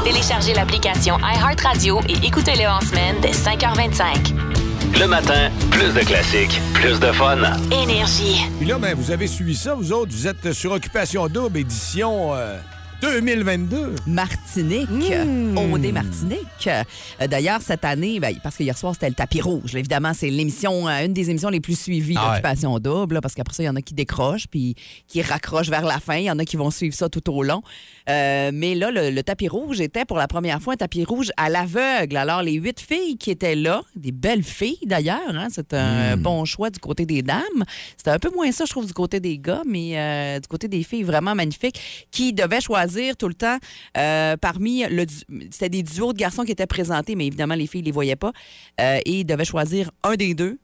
Téléchargez 0.04 0.54
l'application 0.54 1.16
iHeartRadio 1.18 2.00
et 2.08 2.26
écoutez-le 2.26 2.68
en 2.68 2.80
semaine 2.80 3.16
dès 3.20 3.30
5h25. 3.30 4.61
Le 5.00 5.06
matin, 5.06 5.50
plus 5.70 5.92
de 5.94 6.00
classiques, 6.00 6.60
plus 6.74 7.00
de 7.00 7.10
fun. 7.12 7.38
Énergie. 7.70 8.42
Puis 8.58 8.68
là, 8.68 8.78
ben, 8.78 8.94
vous 8.94 9.10
avez 9.10 9.26
suivi 9.26 9.54
ça, 9.54 9.74
vous 9.74 9.92
autres. 9.92 10.12
Vous 10.12 10.26
êtes 10.26 10.52
sur 10.52 10.72
Occupation 10.72 11.26
Double, 11.28 11.58
édition 11.58 12.34
euh, 12.34 12.58
2022. 13.02 13.96
Martinique, 14.06 14.88
Mmh. 14.88 15.58
OD 15.58 15.92
Martinique. 15.92 16.68
Euh, 16.68 17.26
D'ailleurs, 17.26 17.60
cette 17.60 17.84
année, 17.84 18.20
ben, 18.20 18.32
parce 18.44 18.56
que 18.56 18.62
hier 18.62 18.78
soir, 18.78 18.94
c'était 18.94 19.08
le 19.08 19.14
tapis 19.16 19.40
rouge. 19.40 19.74
Évidemment, 19.74 20.12
c'est 20.14 20.30
l'émission, 20.30 20.88
euh, 20.88 21.04
une 21.04 21.12
des 21.12 21.28
émissions 21.28 21.48
les 21.48 21.58
plus 21.60 21.76
suivies 21.78 22.14
Ah 22.16 22.22
ouais. 22.22 22.30
d'Occupation 22.36 22.78
Double, 22.78 23.14
là, 23.14 23.20
parce 23.20 23.34
qu'après 23.34 23.54
ça, 23.56 23.62
il 23.64 23.66
y 23.66 23.68
en 23.68 23.74
a 23.74 23.82
qui 23.82 23.94
décrochent 23.94 24.46
puis 24.46 24.76
qui 25.08 25.20
raccrochent 25.20 25.68
vers 25.68 25.84
la 25.84 25.98
fin. 25.98 26.16
Il 26.16 26.24
y 26.24 26.30
en 26.30 26.38
a 26.38 26.44
qui 26.44 26.56
vont 26.56 26.70
suivre 26.70 26.94
ça 26.94 27.08
tout 27.08 27.28
au 27.32 27.42
long. 27.42 27.62
Euh, 28.08 28.52
mais 28.54 28.76
là, 28.76 28.92
le, 28.92 29.10
le 29.10 29.22
tapis 29.24 29.48
rouge 29.48 29.80
était 29.80 30.04
pour 30.04 30.16
la 30.16 30.28
première 30.28 30.62
fois 30.62 30.74
un 30.74 30.76
tapis 30.76 31.04
rouge 31.04 31.32
à 31.36 31.50
l'aveugle. 31.50 32.16
Alors, 32.16 32.42
les 32.44 32.52
huit 32.54 32.78
filles 32.80 33.16
qui 33.18 33.32
étaient 33.32 33.56
là, 33.56 33.82
des 33.96 34.12
belles 34.12 34.44
filles 34.44 34.78
d'ailleurs, 34.86 35.18
hein, 35.34 35.48
c'est 35.50 35.74
un 35.74 36.16
bon 36.16 36.44
choix 36.44 36.70
du 36.70 36.78
côté 36.78 37.04
des 37.04 37.22
dames. 37.22 37.64
C'était 37.96 38.10
un 38.10 38.18
peu 38.20 38.30
moins 38.32 38.52
ça, 38.52 38.64
je 38.64 38.70
trouve, 38.70 38.86
du 38.86 38.92
côté 38.92 39.18
des 39.18 39.38
gars, 39.38 39.62
mais 39.66 39.98
euh, 39.98 40.38
du 40.38 40.46
côté 40.46 40.68
des 40.68 40.84
filles, 40.84 41.02
vraiment 41.02 41.34
magnifiques, 41.34 42.06
qui 42.12 42.32
devaient 42.32 42.60
choisir 42.60 42.91
tout 43.18 43.28
le 43.28 43.34
temps 43.34 43.58
euh, 43.96 44.36
parmi 44.36 44.84
le. 44.88 45.04
C'était 45.50 45.68
des 45.68 45.82
duos 45.82 46.12
de 46.12 46.18
garçons 46.18 46.44
qui 46.44 46.52
étaient 46.52 46.66
présentés, 46.66 47.14
mais 47.14 47.26
évidemment, 47.26 47.54
les 47.54 47.66
filles 47.66 47.82
ne 47.82 47.86
les 47.86 47.92
voyaient 47.92 48.16
pas. 48.16 48.32
Euh, 48.80 48.98
et 49.04 49.24
devaient 49.24 49.44
choisir 49.44 49.90
un 50.02 50.14
des 50.14 50.34
deux. 50.34 50.58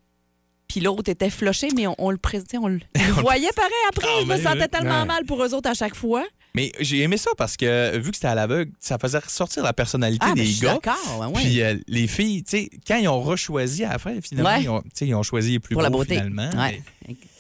Puis 0.69 0.81
l'autre 0.81 1.11
était 1.11 1.31
floché, 1.31 1.69
mais 1.75 1.87
on, 1.87 1.95
on 1.99 2.11
le 2.11 2.19
présentait, 2.19 2.59
on 2.63 2.69
le 2.69 2.81
voyait 3.21 3.49
pareil 3.57 3.73
après. 3.89 4.07
Ah, 4.11 4.19
je 4.21 4.27
me 4.27 4.37
mais 4.37 4.43
sentais 4.43 4.61
oui. 4.63 4.69
tellement 4.71 5.01
Ouais. 5.01 5.07
mal 5.07 5.25
pour 5.25 5.43
eux 5.43 5.55
autres 5.55 5.71
à 5.71 5.75
chaque 5.75 5.95
fois. 5.95 6.25
Mais 6.55 6.73
j'ai 6.81 7.01
aimé 7.03 7.17
ça 7.17 7.31
parce 7.39 7.57
que 7.57 7.97
vu 7.99 8.11
que 8.11 8.17
c'était 8.17 8.27
à 8.29 8.35
l'aveugle, 8.35 8.73
ça 8.81 8.99
faisait 8.99 9.19
ressortir 9.19 9.63
la 9.63 9.73
personnalité 9.73 10.27
Ah, 10.29 10.35
ben, 10.35 10.43
des 10.43 10.45
je 10.47 10.51
suis 10.53 10.61
gars. 10.63 10.75
d'accord, 10.75 11.21
ouais, 11.21 11.27
ouais. 11.27 11.33
Puis 11.35 11.63
euh, 11.63 11.77
les 11.87 12.07
filles, 12.07 12.43
tu 12.43 12.51
sais, 12.59 12.71
quand 12.87 12.97
ils 12.97 13.07
ont 13.09 13.21
rechoisi 13.21 13.85
à 13.85 13.91
la 13.93 13.99
fin, 13.99 14.15
finalement, 14.21 14.51
Ouais. 14.51 14.63
ils, 14.63 14.69
ont, 14.69 14.81
tu 14.83 14.89
sais, 14.95 15.07
ils 15.07 15.15
ont 15.15 15.23
choisi 15.23 15.53
les 15.53 15.59
plus 15.59 15.75
Pour 15.75 15.83
la 15.83 15.91
beauté. 15.91 16.15
finalement. 16.17 16.51
Ouais. 16.57 16.83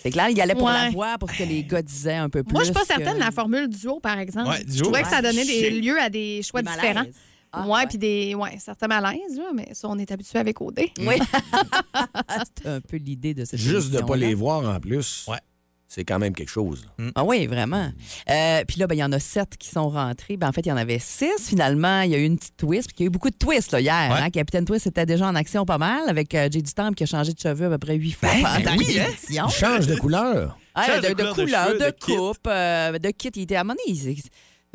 C'est 0.02 0.10
clair, 0.10 0.28
il 0.30 0.40
allait 0.40 0.54
pour 0.54 0.68
la 0.70 0.90
voix, 0.90 1.18
pour 1.18 1.30
ce 1.30 1.38
que 1.38 1.42
les 1.42 1.64
gars 1.64 1.82
disaient 1.82 2.14
un 2.14 2.28
peu 2.30 2.42
plus. 2.44 2.52
Moi, 2.52 2.62
je 2.62 2.66
suis 2.66 2.74
pas 2.74 2.80
que- 2.82 2.86
certaine 2.86 3.14
de 3.14 3.20
la 3.20 3.30
formule 3.30 3.68
duo, 3.68 3.98
par 4.00 4.18
exemple. 4.18 4.48
Ouais, 4.50 4.60
je 4.66 4.74
duo. 4.74 4.84
trouvais 4.84 5.02
que 5.02 5.08
ça 5.08 5.20
donnait 5.20 5.44
des 5.44 5.70
lieux 5.70 6.00
à 6.00 6.08
des 6.08 6.40
choix 6.42 6.62
Des 6.62 6.70
différents. 6.70 7.04
Ah, 7.52 7.66
ouais, 7.66 7.87
puis 7.87 7.98
des 7.98 8.34
ouais, 8.34 8.56
certains 8.58 8.88
malaises, 8.88 9.37
là, 9.37 9.50
mais 9.54 9.68
ça, 9.72 9.88
on 9.88 9.98
est 9.98 10.11
habitué 10.11 10.38
avec 10.38 10.61
OD. 10.61 10.80
Oui. 11.00 11.14
C'est 12.61 12.66
un 12.68 12.80
peu 12.80 12.96
l'idée 12.96 13.34
de 13.34 13.44
cette 13.44 13.58
Juste 13.58 13.90
de 13.90 13.98
ne 14.00 14.02
pas 14.06 14.16
les 14.16 14.34
voir 14.34 14.68
en 14.68 14.78
plus. 14.80 15.24
Ouais. 15.28 15.38
C'est 15.90 16.04
quand 16.04 16.18
même 16.18 16.34
quelque 16.34 16.50
chose. 16.50 16.87
là. 16.98 17.11
Ah 17.14 17.24
oui, 17.24 17.46
vraiment. 17.46 17.90
Euh, 18.28 18.62
puis 18.68 18.78
là, 18.78 18.87
ben, 18.87 18.94
il 18.94 18.98
y 18.98 19.02
en 19.04 19.11
a 19.12 19.18
sept 19.18 19.56
qui 19.56 19.70
sont 19.70 19.88
rentrés. 19.88 20.37
Ben, 20.37 20.46
en 20.48 20.52
fait, 20.52 20.61
il 20.61 20.68
y 20.68 20.72
en 20.72 20.76
avait 20.76 20.98
six 20.98 21.48
finalement. 21.48 22.02
Il 22.02 22.11
y 22.11 22.14
a 22.14 22.18
eu 22.18 22.24
une 22.24 22.37
petite 22.37 22.58
twist. 22.58 22.88
Puis 22.88 22.96
il 22.98 23.02
y 23.04 23.04
a 23.04 23.06
eu 23.06 23.11
beaucoup 23.11 23.30
de 23.30 23.37
twists 23.37 23.72
là, 23.72 23.80
hier. 23.80 24.11
Ouais. 24.12 24.18
hein. 24.20 24.28
Capitaine 24.28 24.66
Twist 24.66 24.87
était 24.87 25.06
déjà 25.06 25.26
en 25.26 25.34
action 25.34 25.64
pas 25.64 25.78
mal 25.78 26.06
avec 26.06 26.34
euh, 26.34 26.50
Jay 26.52 26.62
qui 26.94 27.02
a 27.02 27.06
changé 27.06 27.32
de 27.32 27.38
cheveux 27.40 27.66
à 27.66 27.70
peu 27.70 27.78
près 27.78 27.94
huit 27.94 28.12
fois 28.12 28.28
Ben, 28.34 28.42
pendant 28.42 28.76
ben 28.76 28.78
oui, 28.78 28.98
hein? 29.00 29.48
change 29.48 29.87
de 29.87 29.94
couleur. 29.96 30.58
Ah, 30.74 30.84
Change 30.88 31.00
de, 31.00 31.08
de 31.08 31.14
de 31.14 31.32
couleur 31.32 31.37
de 31.37 31.44
couleur, 31.46 31.66
de, 31.68 31.78
cheveux, 31.78 31.90
de 31.90 31.96
kit. 32.04 32.16
coupe, 32.16 32.46
euh, 32.46 32.98
de 32.98 33.08
kit. 33.11 33.30
Il 33.37 33.42
était 33.44 33.56
à 33.56 33.62
un 33.62 33.64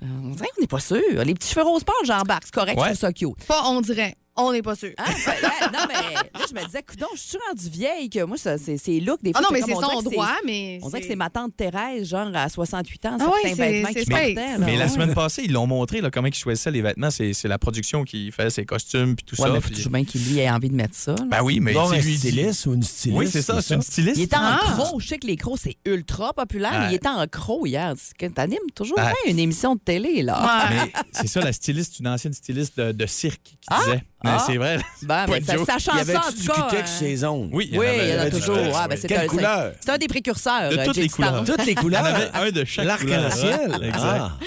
euh, 0.04 0.08
on 0.24 0.30
dirait 0.32 0.50
qu'on 0.56 0.62
n'est 0.62 0.68
pas 0.68 0.80
sûr. 0.80 1.02
Les 1.26 1.34
petits 1.34 1.50
cheveux 1.50 1.66
rose 1.66 1.84
pâle, 1.84 1.96
j'embarque. 2.06 2.44
C'est 2.46 2.54
correct, 2.54 2.78
Ouais. 2.78 2.84
je 2.84 2.90
trouve 2.90 3.00
ça 3.00 3.14
cute. 3.14 3.46
Pas 3.48 3.64
on 3.66 3.82
dirait. 3.82 4.16
On 4.36 4.52
n'est 4.52 4.64
pas 4.64 4.76
sûr. 4.76 4.90
Hein? 4.98 5.04
Ben, 5.26 5.32
ouais, 5.32 5.72
non, 5.72 5.86
mais 5.88 6.14
là, 6.16 6.46
je 6.50 6.56
me 6.56 6.66
disais, 6.66 6.82
coudonc, 6.82 7.06
je 7.14 7.20
suis 7.20 7.38
rendue 7.48 7.70
vieille 7.70 8.10
que 8.10 8.24
moi, 8.24 8.36
ça, 8.38 8.58
c'est 8.58 8.78
c'est 8.78 9.00
look 9.00 9.22
des 9.22 9.32
Ah 9.36 9.40
fois. 9.40 9.42
non, 9.42 9.48
c'est 9.52 9.68
mais 9.68 9.74
c'est 9.76 9.80
son 9.94 10.02
droit, 10.02 10.36
mais. 10.44 10.80
On 10.82 10.88
dirait 10.90 11.02
que 11.02 11.08
c'est 11.08 11.16
ma 11.16 11.30
tante 11.30 11.56
Thérèse, 11.56 12.10
genre 12.10 12.30
à 12.34 12.50
68 12.50 13.06
ans, 13.06 13.18
Ah 13.20 13.26
oui, 13.28 13.32
certains 13.44 13.56
c'est- 13.56 13.72
vêtements 13.72 13.90
c'est 13.94 14.02
space. 14.06 14.18
portaient. 14.34 14.34
là. 14.34 14.58
Mais 14.58 14.76
la 14.76 14.86
Ouais. 14.86 14.90
semaine 14.92 15.14
passée, 15.14 15.44
ils 15.46 15.52
l'ont 15.52 15.68
montré, 15.68 16.02
là, 16.02 16.10
comment 16.10 16.28
ils 16.28 16.34
choisissaient 16.34 16.72
les 16.72 16.82
vêtements. 16.82 17.12
C'est 17.12 17.34
c'est 17.34 17.48
la 17.48 17.60
production 17.60 18.04
qui 18.04 18.32
fait 18.32 18.50
ses 18.50 18.66
costumes 18.66 19.16
puis 19.16 19.24
tout 19.24 19.40
Ouais, 19.40 19.48
ça. 19.48 19.54
mais 19.54 19.62
faut 19.62 19.68
puis- 19.68 19.76
toujours 19.76 19.92
bien 19.92 20.04
qu'il 20.04 20.24
lui 20.26 20.40
ait 20.40 20.50
envie 20.50 20.70
de 20.70 20.76
mettre 20.76 20.96
ça. 20.96 21.12
là. 21.14 21.24
Ben 21.30 21.44
oui, 21.44 21.60
mais 21.60 21.78
un 21.78 21.92
lui, 22.00 22.18
styliste 22.18 22.66
ou 22.66 22.74
une 22.74 22.82
styliste. 22.84 23.20
Oui, 23.20 23.28
c'est 23.32 23.44
ça, 23.44 23.62
c'est 23.62 23.76
une 23.76 23.82
styliste. 23.84 24.18
Il 24.18 24.24
était 24.24 24.36
en 24.36 24.42
Ah! 24.42 24.60
croc. 24.74 25.00
Je 25.00 25.08
sais 25.10 25.20
que 25.20 25.28
les 25.28 25.36
crocs, 25.38 25.60
c'est 25.62 25.78
ultra 25.86 26.34
populaire, 26.34 26.80
mais 26.80 26.92
il 26.92 26.96
était 26.96 27.08
en 27.08 27.26
croc 27.28 27.68
hier. 27.68 27.94
C'est 27.98 28.34
T'animes 28.34 28.58
toujours 28.74 28.96
Ben- 28.98 29.04
bien 29.24 29.32
une 29.32 29.38
émission 29.40 29.76
de 29.76 29.80
télé, 29.80 30.24
là. 30.24 30.42
Ouais. 30.72 30.76
Mais 30.86 30.92
c'est 31.12 31.28
ça, 31.28 31.42
la 31.42 31.54
styliste, 31.54 32.00
une 32.00 32.08
ancienne 32.08 32.34
styliste 32.34 32.80
de, 32.80 33.06
cirque 33.06 33.42
qui 33.44 33.58
Ah! 33.70 33.80
disait. 33.86 34.04
Mais 34.24 34.30
Ah! 34.34 34.44
c'est 34.46 34.56
vrai. 34.58 34.78
Ben, 35.02 35.08
Pas 35.08 35.28
ben, 35.28 35.40
de 35.42 35.46
ça, 35.46 35.54
joke. 35.58 35.66
ça 35.68 35.74
Il 35.78 35.82
y 35.82 35.84
change 35.84 35.96
ça, 35.96 36.02
avait 36.02 36.16
en 36.18 36.30
du 36.32 36.46
tout 36.46 36.52
cas. 36.54 36.68
hein. 36.72 36.86
sur 36.86 37.06
les 37.06 37.26
ongles. 37.26 37.50
Oui, 37.54 37.70
Oui, 37.74 37.86
il 38.04 38.10
y 38.10 38.14
en 38.16 38.20
a 38.20 38.30
toujours. 38.30 38.58
Ah, 38.74 38.88
ben, 38.88 38.96
oui. 38.96 39.00
c'est 39.02 39.08
Quelle 39.10 39.22
un- 39.22 39.28
couleur? 39.28 39.72
C'est 39.82 39.90
un 39.92 39.98
des 39.98 40.08
précurseurs. 40.08 40.70
De 40.70 40.86
toutes 40.86 40.96
les 40.96 41.10
couleurs. 41.10 41.44
Toutes 41.44 41.66
les 41.66 41.72
Il 41.74 41.76
y 41.76 41.80
en 41.80 41.82
couleurs. 41.82 42.06
avait 42.06 42.30
un 42.34 42.52
de 42.52 42.64
chaque 42.66 42.86
L'arc-en-ciel. 42.86 43.60
couleur. 43.72 43.84
Exact. 43.84 44.02
Ah. 44.22 44.38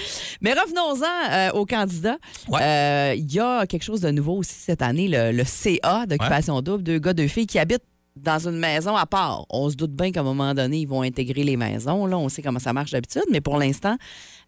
Mais 0.41 0.53
revenons-en 0.55 1.31
euh, 1.33 1.51
aux 1.53 1.67
candidats. 1.67 2.17
Ouais. 2.49 2.61
Euh, 2.63 3.15
Il 3.17 3.31
y 3.33 3.39
a 3.41 3.67
quelque 3.67 3.83
chose 3.85 4.01
de 4.01 4.11
nouveau 4.11 4.39
aussi 4.39 4.55
cette 4.55 4.81
année, 4.83 5.09
le, 5.09 5.33
le 5.33 5.45
CA 5.45 6.07
d'occupation 6.07 6.61
double, 6.63 6.83
deux 6.83 6.99
gars, 6.99 7.13
deux 7.13 7.29
filles 7.29 7.47
qui 7.47 7.59
habitent 7.59 7.83
dans 8.17 8.39
une 8.49 8.57
maison 8.59 8.97
à 8.97 9.05
part. 9.05 9.45
On 9.51 9.69
se 9.69 9.77
doute 9.77 9.93
bien 9.93 10.11
qu'à 10.11 10.21
un 10.21 10.23
moment 10.23 10.55
donné, 10.55 10.79
ils 10.79 10.89
vont 10.89 11.03
intégrer 11.03 11.45
les 11.45 11.59
maisons. 11.59 12.07
Là, 12.07 12.17
on 12.17 12.31
sait 12.31 12.41
comment 12.41 12.59
ça 12.59 12.73
marche 12.73 12.93
d'habitude, 12.93 13.25
mais 13.31 13.43
pour 13.43 13.59
l'instant, 13.59 13.99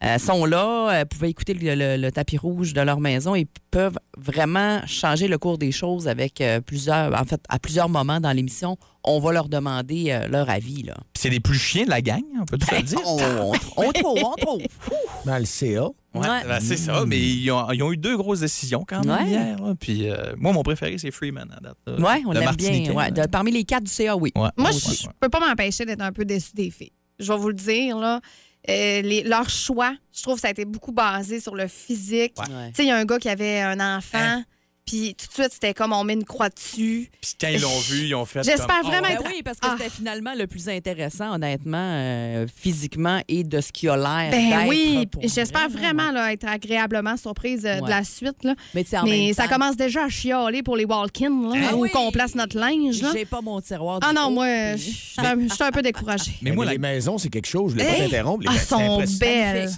euh, 0.05 0.19
sont 0.19 0.45
là, 0.45 0.91
euh, 1.01 1.05
pouvaient 1.05 1.31
écouter 1.31 1.55
le, 1.55 1.75
le- 1.75 1.97
le 2.01 2.13
tapis 2.13 2.37
rouge 2.39 2.73
de 2.73 2.81
leur 2.81 3.01
maison 3.01 3.35
et 3.35 3.47
peuvent 3.71 3.99
vraiment 4.17 4.81
changer 4.87 5.27
le 5.29 5.39
cours 5.39 5.59
des 5.59 5.73
choses 5.73 6.07
avec 6.09 6.41
euh, 6.41 6.61
plusieurs, 6.61 7.21
en 7.21 7.25
fait, 7.25 7.41
à 7.49 7.59
plusieurs 7.59 7.89
moments 7.89 8.21
dans 8.21 8.33
l'émission, 8.33 8.77
on 9.05 9.19
va 9.21 9.33
leur 9.33 9.49
demander 9.49 10.17
leur 10.31 10.49
avis. 10.51 10.83
Là. 10.83 10.95
Puis 11.13 11.23
C'est 11.23 11.31
les 11.31 11.41
plus 11.41 11.59
chiens 11.59 11.85
de 11.85 11.91
la 11.91 12.01
gang, 12.03 12.21
on 12.41 12.45
peut 12.45 12.59
tout 12.59 12.67
le 12.75 12.83
dire? 12.83 12.99
On, 13.07 13.19
on, 13.43 13.53
on 13.89 13.93
trouve, 13.93 14.19
on 14.25 14.35
trouve. 14.35 14.63
Dans 15.27 15.39
le 15.39 15.45
CA. 15.45 15.67
Ouais, 16.15 16.21
Ouais. 16.21 16.45
ben, 16.47 16.59
c'est 16.61 16.77
ça, 16.77 17.05
mais 17.07 17.19
ils 17.19 17.51
ont, 17.51 17.71
ils 17.71 17.83
ont 17.83 17.93
eu 17.93 17.97
deux 17.97 18.17
grosses 18.17 18.41
décisions 18.41 18.85
quand 18.89 19.05
même 19.05 19.25
Ouais. 19.25 19.31
hier. 19.31 19.59
là. 19.63 19.75
Puis 19.79 20.09
euh, 20.11 20.33
moi, 20.37 20.53
mon 20.53 20.63
préféré, 20.63 20.97
c'est 20.99 21.11
Freeman 21.11 21.49
à 21.57 21.61
date. 21.61 21.77
Oui, 21.87 22.25
on 22.27 22.33
l'aime 22.33 22.55
bien. 22.57 22.93
ouais. 22.93 23.11
De- 23.11 23.27
parmi 23.27 23.51
les 23.53 23.65
quatre 23.65 23.85
du 23.85 23.91
CA, 23.93 24.17
oui. 24.17 24.33
Ouais. 24.37 24.49
Moi, 24.57 24.71
je 24.73 25.07
peux 25.21 25.29
pas 25.29 25.41
m'empêcher 25.41 25.85
d'être 25.85 26.01
un 26.03 26.13
peu 26.13 26.25
déçue 26.25 26.53
des 26.55 26.71
filles. 26.71 26.93
Je 27.19 27.33
vais 27.33 27.39
vous 27.39 27.49
le 27.49 27.55
dire, 27.55 27.99
là. 27.99 28.21
Euh, 28.69 29.01
les- 29.03 29.23
leur 29.23 29.49
choix, 29.49 29.95
je 30.13 30.23
trouve 30.23 30.35
que 30.35 30.41
ça 30.43 30.49
a 30.49 30.51
été 30.51 30.65
beaucoup 30.65 30.93
basé 30.93 31.41
sur 31.41 31.55
le 31.55 31.69
physique. 31.69 32.35
Ouais. 32.39 32.69
Tu 32.71 32.75
sais, 32.77 32.85
il 32.85 32.89
y 32.89 32.91
a 32.91 32.97
un 32.97 33.05
gars 33.05 33.19
qui 33.19 33.29
avait 33.29 33.61
un 33.61 33.97
enfant, 33.97 34.43
puis 34.89 35.15
tout 35.15 35.27
de 35.27 35.33
suite, 35.33 35.53
c'était 35.53 35.75
comme 35.75 35.93
on 35.93 36.03
met 36.05 36.15
une 36.15 36.25
croix 36.25 36.49
dessus. 36.49 37.11
Puis 37.21 37.33
quand 37.41 37.49
ils 37.49 37.61
l'ont 37.61 37.79
vu, 37.81 38.07
ils 38.07 38.15
ont 38.15 38.25
fait. 38.25 38.43
J'espère 38.43 38.81
comme, 38.81 38.91
vraiment 38.91 39.09
oh, 39.11 39.15
Ben 39.17 39.21
être- 39.21 39.31
oui, 39.35 39.43
parce 39.43 39.59
que 39.59 39.67
Ah. 39.69 39.75
c'était 39.77 39.91
finalement 39.91 40.33
le 40.35 40.47
plus 40.47 40.69
intéressant, 40.69 41.35
honnêtement, 41.35 41.77
euh, 41.79 42.47
physiquement 42.55 43.21
et 43.29 43.45
de 43.45 43.61
ce 43.61 43.71
qui 43.73 43.89
a 43.89 43.97
l'air. 43.97 44.31
Ben 44.31 44.49
d'être 44.51 44.69
oui, 44.69 45.07
j'espère 45.25 45.69
vrai, 45.69 45.81
vraiment 45.83 46.11
là, 46.11 46.33
être 46.33 46.47
agréablement 46.49 47.17
surprise 47.17 47.67
euh, 47.67 47.81
de 47.81 47.89
la 47.89 48.03
suite. 48.05 48.43
Là. 48.45 48.55
Mais, 48.75 48.85
tu 48.85 48.91
sais, 48.91 48.99
en 48.99 49.05
Mais 49.05 49.11
même 49.27 49.35
ça 49.35 49.45
temps, 49.47 49.55
commence 49.57 49.77
déjà 49.77 50.05
à 50.05 50.09
chialer 50.09 50.63
pour 50.63 50.77
les 50.77 50.85
walk-ins, 50.87 51.29
là, 51.55 51.69
Ah 51.71 51.77
où 51.77 51.83
oui. 51.83 51.91
qu'on 51.91 52.11
place 52.11 52.35
notre 52.35 52.59
linge. 52.59 53.03
Là. 53.03 53.11
J'ai 53.15 53.25
pas 53.27 53.41
mon 53.43 53.61
tiroir. 53.61 54.01
Ah 54.03 54.09
du 54.11 54.15
non, 54.17 54.27
haut, 54.29 54.31
moi, 54.31 54.47
je 54.77 54.83
suis 54.83 55.15
un, 55.19 55.71
peu 55.71 55.83
découragée. 55.83 56.33
Mais 56.43 56.53
moi, 56.53 56.65
la- 56.65 56.73
les 56.73 56.79
maisons, 56.79 57.19
c'est 57.19 57.29
quelque 57.29 57.47
chose. 57.47 57.73
Je 57.73 57.77
ne 57.77 57.83
voulais 57.83 57.95
pas 57.97 58.03
t'interrompre. 58.05 58.43
Les 58.43 58.49
Ah, 58.49 58.53
maisons, 58.53 59.07
sont 59.07 59.19
belles. 59.19 59.71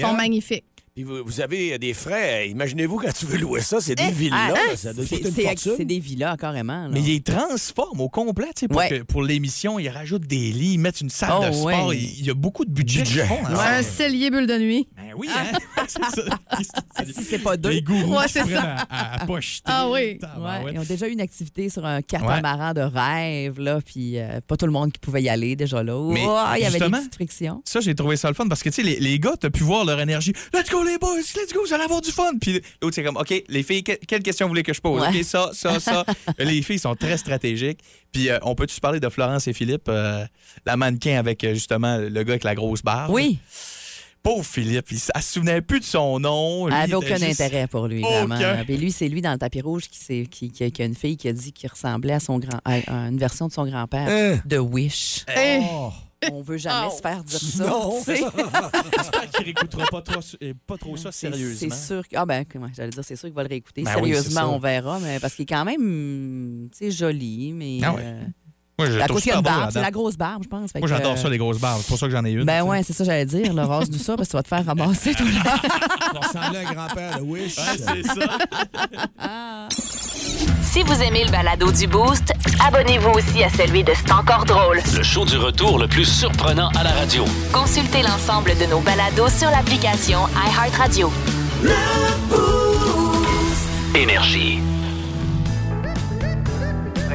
Sont 0.00 0.12
magnifiques. 0.14 0.64
Vous, 1.04 1.22
vous 1.24 1.40
avez 1.40 1.78
des 1.78 1.94
frais. 1.94 2.48
Imaginez-vous 2.48 2.96
quand 2.98 3.12
tu 3.12 3.26
veux 3.26 3.38
louer 3.38 3.60
ça, 3.60 3.80
c'est 3.80 3.94
des 3.94 4.10
villas. 4.10 4.36
Ah, 4.38 4.54
hein? 4.72 4.76
ça 4.76 4.92
doit 4.92 5.04
C'est- 5.06 5.16
coûter 5.16 5.28
une 5.28 5.34
c'est- 5.34 5.42
fortune. 5.42 5.72
C'est 5.76 5.84
des 5.84 5.98
villas, 6.00 6.36
carrément. 6.36 6.82
là. 6.84 6.88
Mais 6.92 7.00
ils 7.00 7.22
transforment 7.22 8.00
au 8.00 8.08
complet, 8.08 8.46
tu 8.54 8.60
sais, 8.60 8.68
pour, 8.68 8.78
Ouais. 8.78 8.88
que- 8.88 9.02
pour 9.02 9.22
l'émission, 9.22 9.78
ils 9.78 9.88
rajoutent 9.88 10.26
des 10.26 10.50
lits, 10.52 10.72
ils 10.74 10.78
mettent 10.78 11.00
une 11.00 11.10
salle 11.10 11.30
Oh, 11.40 11.46
de 11.46 11.52
sport. 11.52 11.86
ouais. 11.88 11.96
Il 11.98 12.18
il 12.20 12.26
y 12.26 12.30
a 12.30 12.34
beaucoup 12.34 12.64
de 12.64 12.70
budget. 12.70 13.02
qu'ils 13.04 13.20
font, 13.22 13.38
hein. 13.46 13.54
Un 13.58 13.82
cellier 13.82 14.30
bulle 14.30 14.46
de 14.46 14.58
nuit. 14.58 14.88
Ben 14.96 15.12
oui, 15.16 15.28
hein? 15.34 15.56
c'est 15.88 16.02
ça. 16.02 16.22
Si 17.14 17.24
c'est 17.24 17.38
pas 17.38 17.56
deux. 17.56 17.70
Les 17.70 17.82
gourous 17.82 18.16
Ouais, 18.16 18.26
qui 18.26 18.32
c'est 18.32 18.40
prennent 18.40 18.54
ça. 18.54 18.76
à, 18.90 19.16
à, 19.18 19.22
à 19.22 19.26
pas 19.26 19.40
jeter. 19.40 19.62
Ah 19.66 19.88
oui. 19.90 20.18
Tabarouette. 20.18 20.74
Ils 20.74 20.80
ont 20.80 20.84
déjà 20.84 21.08
eu 21.08 21.12
une 21.12 21.20
activité 21.20 21.68
sur 21.68 21.84
un 21.86 22.02
catamaran 22.02 22.72
de 22.74 22.80
rêve, 22.80 23.60
là, 23.60 23.80
puis 23.84 24.18
euh, 24.18 24.40
pas 24.46 24.56
tout 24.56 24.66
le 24.66 24.72
monde 24.72 24.92
qui 24.92 24.98
pouvait 24.98 25.22
y 25.22 25.28
aller 25.28 25.54
déjà 25.56 25.82
là. 25.82 25.94
Mais 26.12 26.22
Oh, 26.26 26.36
il 26.56 26.62
y 26.62 26.64
avait 26.64 26.66
des 26.66 26.70
justement, 26.84 26.98
petites 26.98 27.14
frictions. 27.14 27.62
Ça, 27.64 27.80
j'ai 27.80 27.94
trouvé 27.94 28.16
ça 28.16 28.28
le 28.28 28.34
fun 28.34 28.46
parce 28.48 28.62
que, 28.62 28.68
tu 28.68 28.76
sais, 28.76 28.82
les, 28.82 28.98
les 28.98 29.18
gars, 29.18 29.34
t'as 29.38 29.50
pu 29.50 29.62
voir 29.62 29.84
leur 29.84 30.00
énergie. 30.00 30.32
Let's 30.52 30.70
go, 30.70 30.82
les 30.88 30.98
boys, 30.98 31.16
let's 31.18 31.52
go, 31.52 31.60
vous 31.66 31.72
allez 31.72 31.84
avoir 31.84 32.00
du 32.00 32.10
fun. 32.10 32.32
Puis 32.40 32.60
l'autre, 32.82 32.94
c'est 32.94 33.04
comme, 33.04 33.16
OK, 33.16 33.44
les 33.48 33.62
filles, 33.62 33.84
que- 33.84 33.98
quelle 34.06 34.22
question 34.22 34.46
vous 34.46 34.50
voulez 34.50 34.62
que 34.62 34.72
je 34.74 34.80
pose? 34.80 35.00
Ouais. 35.00 35.08
OK, 35.08 35.24
ça, 35.24 35.50
ça, 35.52 35.78
ça. 35.80 36.04
les 36.38 36.62
filles 36.62 36.78
sont 36.78 36.94
très 36.96 37.16
stratégiques. 37.18 37.80
Puis 38.12 38.28
euh, 38.30 38.38
on 38.42 38.54
peut-tu 38.54 38.74
se 38.74 38.80
parler 38.80 39.00
de 39.00 39.08
Florence 39.08 39.46
et 39.48 39.52
Philippe, 39.52 39.88
euh, 39.88 40.24
la 40.66 40.76
mannequin 40.76 41.18
avec 41.18 41.44
euh, 41.44 41.54
justement 41.54 41.96
le 41.98 42.22
gars 42.24 42.32
avec 42.32 42.44
la 42.44 42.54
grosse 42.54 42.82
barbe? 42.82 43.12
Oui, 43.12 43.38
Pauvre 44.20 44.44
Philippe, 44.44 44.90
il 44.90 44.98
elle 45.14 45.22
se 45.22 45.32
souvenait 45.34 45.60
plus 45.62 45.78
de 45.78 45.84
son 45.84 46.18
nom. 46.18 46.66
elle 46.68 46.74
Lui, 46.74 46.78
avait 46.80 46.84
il 46.84 46.86
était 46.88 46.94
aucun 46.96 47.26
juste- 47.26 47.40
intérêt 47.40 47.66
pour 47.68 47.86
lui, 47.86 48.02
Aucun. 48.04 48.26
vraiment. 48.26 48.64
Puis 48.64 48.76
lui, 48.76 48.90
c'est 48.90 49.08
lui 49.08 49.22
dans 49.22 49.30
le 49.32 49.38
tapis 49.38 49.60
rouge 49.60 49.84
qui, 49.88 50.26
qui, 50.28 50.50
qui- 50.50 50.72
qui 50.72 50.82
a 50.82 50.84
une 50.84 50.96
fille 50.96 51.16
qui 51.16 51.28
a 51.28 51.32
dit 51.32 51.52
qu'il 51.52 51.70
ressemblait 51.70 52.14
à 52.14 52.20
son 52.20 52.38
grand, 52.38 52.58
à 52.64 52.78
une 52.88 53.16
version 53.16 53.46
de 53.46 53.52
son 53.52 53.64
grand-père, 53.64 54.08
Hein? 54.08 54.40
de 54.44 54.58
Wish. 54.58 55.24
Eh. 55.34 55.58
Oh. 55.62 55.92
On 56.32 56.42
veut 56.42 56.56
jamais 56.58 56.88
Oh. 56.90 56.96
se 56.96 57.00
faire 57.00 57.22
dire 57.24 57.38
ça. 57.40 57.64
Non. 57.66 58.02
J'espère 58.04 59.30
qu'il 59.30 59.44
réécoutera 59.44 59.84
pas 59.90 60.02
trop, 60.02 60.20
pas 60.66 60.76
trop 60.76 60.96
ça 60.96 61.12
sérieusement. 61.12 61.56
C'est 61.76 61.86
sûr 61.86 62.06
que. 62.08 62.16
Ah, 62.16 62.26
ben, 62.26 62.44
comment 62.50 62.68
j'allais 62.74 62.90
dire, 62.90 63.04
c'est 63.04 63.16
sûr 63.16 63.28
qu'il 63.28 63.34
va 63.36 63.42
le 63.44 63.48
réécouter. 63.48 63.82
Ben 63.82 63.94
Sérieusement, 63.94 64.54
on 64.54 64.58
verra, 64.58 64.98
mais 65.00 65.20
parce 65.20 65.34
qu'il 65.34 65.44
est 65.44 65.46
quand 65.46 65.64
même, 65.64 66.68
tu 66.72 66.78
sais, 66.78 66.90
joli, 66.90 67.52
mais. 67.52 67.78
Ah 67.84 67.92
oui. 67.94 68.00
euh, 68.04 68.22
Moi, 68.78 68.88
je 68.88 68.94
le 68.94 69.02
à 69.02 69.06
trouve 69.06 69.16
cause 69.16 69.22
qu'il 69.24 69.30
y 69.30 69.34
a 69.34 69.38
super 69.38 69.50
une 69.50 69.56
drôle, 69.56 69.60
barbe, 69.60 69.72
c'est 69.72 69.80
la 69.80 69.90
grosse 69.90 70.16
barbe, 70.16 70.42
je 70.44 70.48
pense. 70.48 70.70
Fait 70.70 70.78
Moi, 70.78 70.88
que, 70.88 70.94
j'adore 70.94 71.12
euh, 71.14 71.16
ça, 71.16 71.28
les 71.28 71.38
grosses 71.38 71.58
barbes. 71.58 71.80
C'est 71.82 71.88
pour 71.88 71.98
ça 71.98 72.06
que 72.06 72.12
j'en 72.12 72.24
ai 72.24 72.30
une. 72.30 72.44
Ben 72.44 72.62
ouais, 72.62 72.82
c'est 72.84 72.92
ça, 72.92 73.02
j'allais 73.02 73.26
dire. 73.26 73.52
Le 73.52 73.62
rase 73.62 73.90
nous 73.90 73.98
ça 73.98 74.16
parce 74.16 74.28
que 74.28 74.32
tu 74.32 74.36
vas 74.36 74.42
te 74.44 74.48
faire 74.48 74.64
ramasser 74.64 75.14
tout 75.14 75.26
là. 75.26 75.56
On 76.14 76.56
un 76.56 76.72
grand-père 76.72 77.18
de 77.18 77.22
Wish. 77.22 77.56
Ouais, 77.58 77.64
c'est 77.76 78.02
ça. 78.06 78.38
Si 80.62 80.82
vous 80.82 81.02
aimez 81.02 81.24
le 81.24 81.30
balado 81.30 81.72
du 81.72 81.86
Boost, 81.86 82.32
abonnez-vous 82.64 83.10
aussi 83.10 83.42
à 83.42 83.48
celui 83.48 83.82
de 83.82 83.92
C'est 83.94 84.12
encore 84.12 84.44
drôle. 84.44 84.80
Le 84.94 85.02
show 85.02 85.24
du 85.24 85.36
retour 85.38 85.78
le 85.78 85.88
plus 85.88 86.04
surprenant 86.04 86.68
à 86.78 86.84
la 86.84 86.92
radio. 86.92 87.24
Consultez 87.52 88.02
l'ensemble 88.02 88.52
de 88.58 88.66
nos 88.66 88.80
balados 88.80 89.30
sur 89.30 89.50
l'application 89.50 90.20
iHeartRadio. 90.36 91.10
Énergie. 93.94 94.60
Vous 96.94 97.12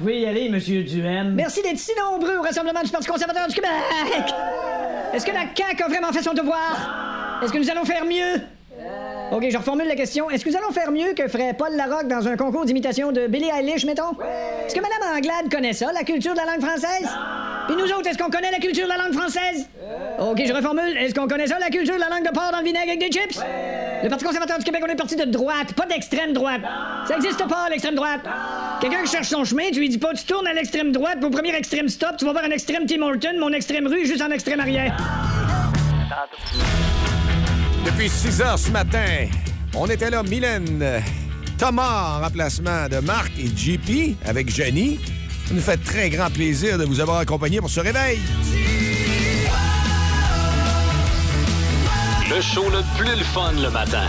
pouvez 0.00 0.20
y 0.20 0.26
aller, 0.26 0.48
Monsieur 0.48 0.82
Duhem. 0.82 1.34
Merci 1.34 1.60
d'être 1.60 1.78
si 1.78 1.92
nombreux 1.98 2.38
au 2.38 2.42
Rassemblement 2.42 2.82
du 2.82 2.90
Parti 2.90 3.06
conservateur 3.06 3.46
du 3.46 3.54
Québec. 3.54 3.70
Est-ce 5.12 5.26
que 5.26 5.30
la 5.30 5.44
CAQ 5.54 5.82
a 5.82 5.88
vraiment 5.88 6.10
fait 6.10 6.22
son 6.22 6.32
devoir? 6.32 7.40
Est-ce 7.42 7.52
que 7.52 7.58
nous 7.58 7.70
allons 7.70 7.84
faire 7.84 8.06
mieux? 8.06 8.40
OK, 9.30 9.44
je 9.50 9.58
reformule 9.58 9.86
la 9.86 9.96
question. 9.96 10.30
Est-ce 10.30 10.42
que 10.42 10.50
nous 10.50 10.56
allons 10.56 10.72
faire 10.72 10.90
mieux 10.90 11.12
que 11.12 11.28
ferait 11.28 11.52
Paul 11.52 11.76
Larocque 11.76 12.08
dans 12.08 12.26
un 12.26 12.36
concours 12.36 12.64
d'imitation 12.64 13.12
de 13.12 13.26
Billie 13.26 13.50
Eilish, 13.50 13.84
mettons? 13.84 14.12
Est-ce 14.66 14.74
que 14.74 14.80
Mme 14.80 15.18
Anglade 15.18 15.52
connaît 15.52 15.74
ça, 15.74 15.92
la 15.92 16.02
culture 16.02 16.32
de 16.32 16.38
la 16.38 16.46
langue 16.46 16.64
française? 16.64 17.08
Puis 17.68 17.76
nous 17.76 17.92
autres, 17.92 18.08
est-ce 18.08 18.18
qu'on 18.18 18.30
connaît 18.30 18.50
la 18.50 18.58
culture 18.58 18.84
de 18.84 18.88
la 18.88 18.96
langue 18.96 19.12
française? 19.12 19.68
OK, 20.18 20.42
je 20.46 20.52
reformule. 20.52 20.96
Est-ce 20.96 21.14
qu'on 21.14 21.28
connaît 21.28 21.46
ça, 21.46 21.58
la 21.58 21.68
culture 21.68 21.96
de 21.96 22.00
la 22.00 22.08
langue 22.08 22.24
de 22.24 22.32
porc 22.32 22.50
dans 22.52 22.60
le 22.60 22.64
vinaigre 22.64 22.88
avec 22.88 23.00
des 23.00 23.10
chips? 23.10 23.38
Le 24.02 24.08
Parti 24.08 24.24
conservateur 24.24 24.58
du 24.58 24.64
Québec, 24.64 24.82
on 24.82 24.90
est 24.90 24.96
parti 24.96 25.14
de 25.16 25.24
droite, 25.24 25.74
pas 25.74 25.84
d'extrême 25.84 26.32
droite. 26.32 26.62
Ça 27.06 27.16
existe 27.16 27.46
pas, 27.46 27.68
l'extrême 27.68 27.96
droite. 27.96 28.22
Quelqu'un 28.80 29.02
qui 29.02 29.10
cherche 29.10 29.28
son 29.28 29.44
chemin, 29.44 29.64
tu 29.70 29.80
lui 29.80 29.90
dis 29.90 29.98
pas, 29.98 30.14
tu 30.14 30.24
tournes 30.24 30.46
à 30.46 30.54
l'extrême 30.54 30.90
droite, 30.90 31.18
au 31.22 31.28
premier 31.28 31.54
extrême 31.54 31.88
stop, 31.88 32.16
tu 32.18 32.24
vas 32.24 32.32
voir 32.32 32.44
un 32.44 32.50
extrême 32.50 32.86
Tim 32.86 33.02
Horton, 33.02 33.38
mon 33.38 33.52
extrême 33.52 33.86
rue, 33.86 34.06
juste 34.06 34.22
en 34.22 34.30
extrême 34.30 34.58
arrière. 34.58 34.96
Depuis 37.84 38.08
6 38.08 38.40
heures 38.40 38.58
ce 38.58 38.70
matin, 38.70 39.26
on 39.74 39.86
était 39.86 40.08
là, 40.08 40.22
Mylène, 40.22 41.02
Thomas 41.58 42.16
en 42.16 42.20
remplacement 42.22 42.88
de 42.88 43.00
Marc 43.00 43.32
et 43.38 43.48
JP 43.54 44.16
avec 44.24 44.48
Jenny. 44.48 44.98
Ça 45.46 45.54
nous 45.54 45.60
fait 45.60 45.76
très 45.76 46.08
grand 46.08 46.30
plaisir 46.30 46.78
de 46.78 46.84
vous 46.84 47.00
avoir 47.00 47.18
accompagné 47.18 47.58
pour 47.60 47.68
ce 47.68 47.80
réveil. 47.80 48.18
Le 52.30 52.40
show 52.40 52.64
le 52.70 52.80
plus 52.96 53.18
le 53.18 53.24
fun 53.24 53.52
le 53.60 53.68
matin. 53.70 54.06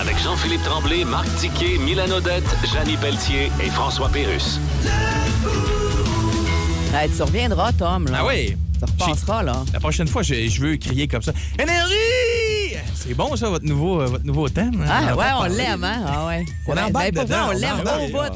Avec 0.00 0.18
Jean-Philippe 0.22 0.62
Tremblay, 0.64 1.04
Marc 1.04 1.26
Tiquet, 1.36 1.76
Milan 1.78 2.10
Odette, 2.10 2.44
Janine 2.72 2.96
Pelletier 2.98 3.50
et 3.62 3.68
François 3.68 4.08
Pérus. 4.08 4.58
Hey, 6.94 7.10
tu 7.14 7.22
reviendras, 7.22 7.72
Tom. 7.72 8.06
Là. 8.06 8.18
Ah 8.22 8.26
oui. 8.26 8.56
Ça 8.80 8.86
repassera, 8.86 9.42
là. 9.42 9.62
La 9.74 9.80
prochaine 9.80 10.08
fois, 10.08 10.22
je, 10.22 10.48
je 10.48 10.60
veux 10.60 10.76
crier 10.76 11.06
comme 11.06 11.20
ça. 11.22 11.32
Énergie! 11.58 12.78
C'est 12.94 13.14
bon, 13.14 13.36
ça, 13.36 13.48
votre 13.50 13.64
nouveau, 13.66 14.00
euh, 14.00 14.06
votre 14.06 14.24
nouveau 14.24 14.48
thème. 14.48 14.82
hein? 14.82 14.88
Ah, 14.90 15.14
On 15.14 15.18
ouais, 15.18 15.26
on 15.52 15.54
l'aime, 15.56 15.84
hein? 15.84 16.02
Ah, 16.06 16.26
ouais. 16.26 16.44
On 16.66 16.74
Ben, 16.74 16.84
embarque 16.84 17.12
ben, 17.12 17.26
pour 17.26 17.36
on 17.48 17.50
l'aime 17.52 17.80
au 17.84 17.88
ouais, 18.00 18.10
bout. 18.10 18.18
ouais. 18.18 18.28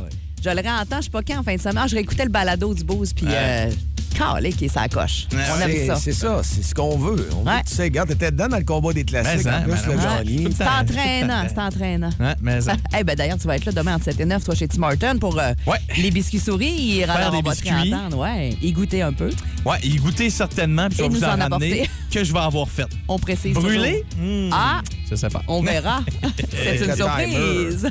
Je 0.44 0.50
le 0.50 0.60
réentends, 0.60 0.96
je 0.98 1.04
sais 1.04 1.10
pas 1.10 1.22
quand, 1.22 1.38
en 1.38 1.42
fin 1.42 1.54
de 1.56 1.60
semaine. 1.60 1.78
Ah, 1.82 1.86
Je 1.86 1.94
réécoutais 1.94 2.24
le 2.24 2.30
balado 2.30 2.74
du 2.74 2.84
boost, 2.84 3.14
puis 3.16 3.26
euh, 3.28 3.70
calé 4.14 4.52
qui 4.52 4.66
est 4.66 4.68
sa 4.68 4.88
coche. 4.88 5.26
On 5.32 5.60
aime 5.60 5.70
C'est- 5.70 5.86
ça. 5.86 5.96
C'est 5.96 6.12
ça, 6.12 6.40
c'est 6.42 6.62
ce 6.62 6.74
qu'on 6.74 6.96
veut. 6.96 7.28
On 7.36 7.42
veut 7.44 7.50
tu 7.66 7.74
sais, 7.74 7.82
regarde, 7.84 8.08
t'étais 8.08 8.30
dedans 8.30 8.48
dans 8.48 8.58
le 8.58 8.64
combat 8.64 8.92
des 8.92 9.04
classiques, 9.04 9.46
en 9.46 9.50
hein, 9.50 9.62
plus, 9.62 9.72
le. 9.72 10.50
C'est 10.56 10.64
entraînant, 10.66 11.44
c'est 11.48 11.58
entraînant. 11.60 12.10
Ouais, 12.20 12.34
mais 12.40 12.60
ça. 12.60 12.74
Eh 12.98 13.02
ben 13.04 13.16
d'ailleurs, 13.16 13.38
tu 13.38 13.46
vas 13.46 13.56
être 13.56 13.64
là 13.64 13.72
demain 13.72 13.94
entre 13.96 14.04
7 14.04 14.20
et 14.20 14.24
9, 14.24 14.44
toi, 14.44 14.54
chez 14.54 14.68
Tim 14.68 14.82
Horton, 14.82 15.18
pour 15.18 15.38
euh, 15.38 15.52
Ouais. 15.66 15.78
les 15.96 16.10
biscuits 16.10 16.38
souris. 16.38 17.00
Faire 17.00 17.10
Alors, 17.10 17.30
des 17.32 17.38
on 17.38 17.42
va 17.42 17.54
te 17.56 17.62
biscuits. 17.62 17.92
ouais. 18.16 18.50
Y 18.62 18.72
goûter 18.72 19.02
un 19.02 19.12
peu. 19.12 19.30
Ouais, 19.64 19.78
y 19.82 19.96
goûter 19.96 20.30
certainement, 20.30 20.88
puis 20.88 20.98
je 20.98 21.02
Et 21.02 21.08
vais 21.08 21.14
vous 21.14 21.24
en 21.24 21.40
en 21.40 21.48
ramener 21.48 21.88
que 22.10 22.22
je 22.22 22.32
vais 22.32 22.38
avoir 22.38 22.68
fait. 22.68 22.86
On 23.08 23.18
précise 23.18 23.54
Brûlé? 23.54 24.04
toujours. 24.10 24.50
Ah, 24.52 24.80
Je 25.08 25.14
sais 25.16 25.28
pas. 25.28 25.42
on 25.48 25.62
verra. 25.62 26.00
C'est 26.50 26.76
une 26.84 26.94
surprise. 26.96 27.88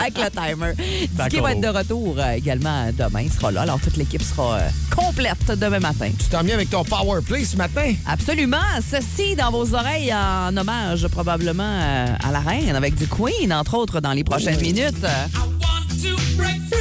Avec 0.00 0.18
le 0.18 0.30
timer. 0.30 0.72
Dicky 1.10 1.40
va 1.40 1.52
être 1.52 1.60
de 1.60 1.68
retour 1.68 2.16
euh, 2.18 2.32
également 2.32 2.90
demain. 2.92 3.22
Il 3.22 3.32
sera 3.32 3.50
là. 3.52 3.62
Alors, 3.62 3.80
toute 3.80 3.96
l'équipe 3.96 4.22
sera 4.22 4.56
euh, 4.56 4.68
complète 4.94 5.46
demain 5.56 5.80
matin. 5.80 6.10
Tu 6.18 6.26
t'en 6.26 6.42
viens 6.42 6.54
avec 6.56 6.70
ton 6.70 6.84
power 6.84 7.20
play 7.22 7.44
ce 7.44 7.56
matin? 7.56 7.94
Absolument. 8.06 8.56
Ceci 8.80 9.36
dans 9.36 9.50
vos 9.50 9.74
oreilles 9.74 10.12
en 10.12 10.56
hommage 10.56 11.06
probablement 11.08 11.62
euh, 11.64 12.06
à 12.22 12.32
la 12.32 12.40
reine 12.40 12.74
avec 12.74 12.94
du 12.96 13.06
Queen, 13.06 13.52
entre 13.52 13.74
autres, 13.74 14.00
dans 14.00 14.12
les 14.12 14.24
prochaines 14.24 14.60
minutes. 14.60 15.06
Et 16.72 16.73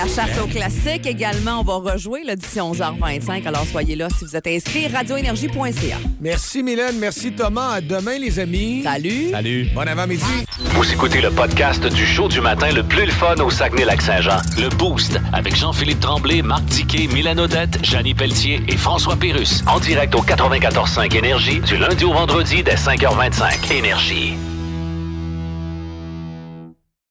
la 0.00 0.06
chasse 0.06 0.38
au 0.42 0.46
classique 0.46 1.06
également, 1.06 1.60
on 1.60 1.80
va 1.80 1.92
rejouer 1.92 2.24
là, 2.24 2.34
d'ici 2.34 2.58
11h25. 2.58 3.46
Alors 3.46 3.66
soyez 3.66 3.96
là 3.96 4.08
si 4.16 4.24
vous 4.24 4.34
êtes 4.34 4.46
inscrits, 4.46 4.88
radioénergie.ca. 4.88 5.96
Merci, 6.20 6.62
Mylène. 6.62 6.98
Merci, 6.98 7.32
Thomas. 7.32 7.72
À 7.74 7.80
demain, 7.80 8.18
les 8.18 8.38
amis. 8.38 8.82
Salut. 8.82 9.30
Salut. 9.30 9.68
Bon 9.74 9.86
avant-midi. 9.86 10.24
Vous 10.72 10.90
écoutez 10.90 11.20
le 11.20 11.30
podcast 11.30 11.84
du 11.86 12.06
show 12.06 12.28
du 12.28 12.40
matin 12.40 12.70
le 12.72 12.82
plus 12.82 13.04
le 13.04 13.12
fun 13.12 13.34
au 13.36 13.50
Saguenay-Lac-Saint-Jean. 13.50 14.38
Le 14.58 14.68
Boost 14.76 15.18
avec 15.34 15.54
Jean-Philippe 15.56 16.00
Tremblay, 16.00 16.40
Marc 16.40 16.64
Tiquet, 16.66 17.06
Milan 17.12 17.36
Odette, 17.36 17.84
Janine 17.84 18.16
Pelletier 18.16 18.62
et 18.68 18.76
François 18.76 19.16
Pérus. 19.16 19.62
En 19.66 19.80
direct 19.80 20.14
au 20.14 20.22
94.5 20.22 21.14
Énergie 21.14 21.60
du 21.60 21.76
lundi 21.76 22.04
au 22.04 22.12
vendredi 22.12 22.62
dès 22.62 22.76
5h25. 22.76 23.72
Énergie. 23.72 24.34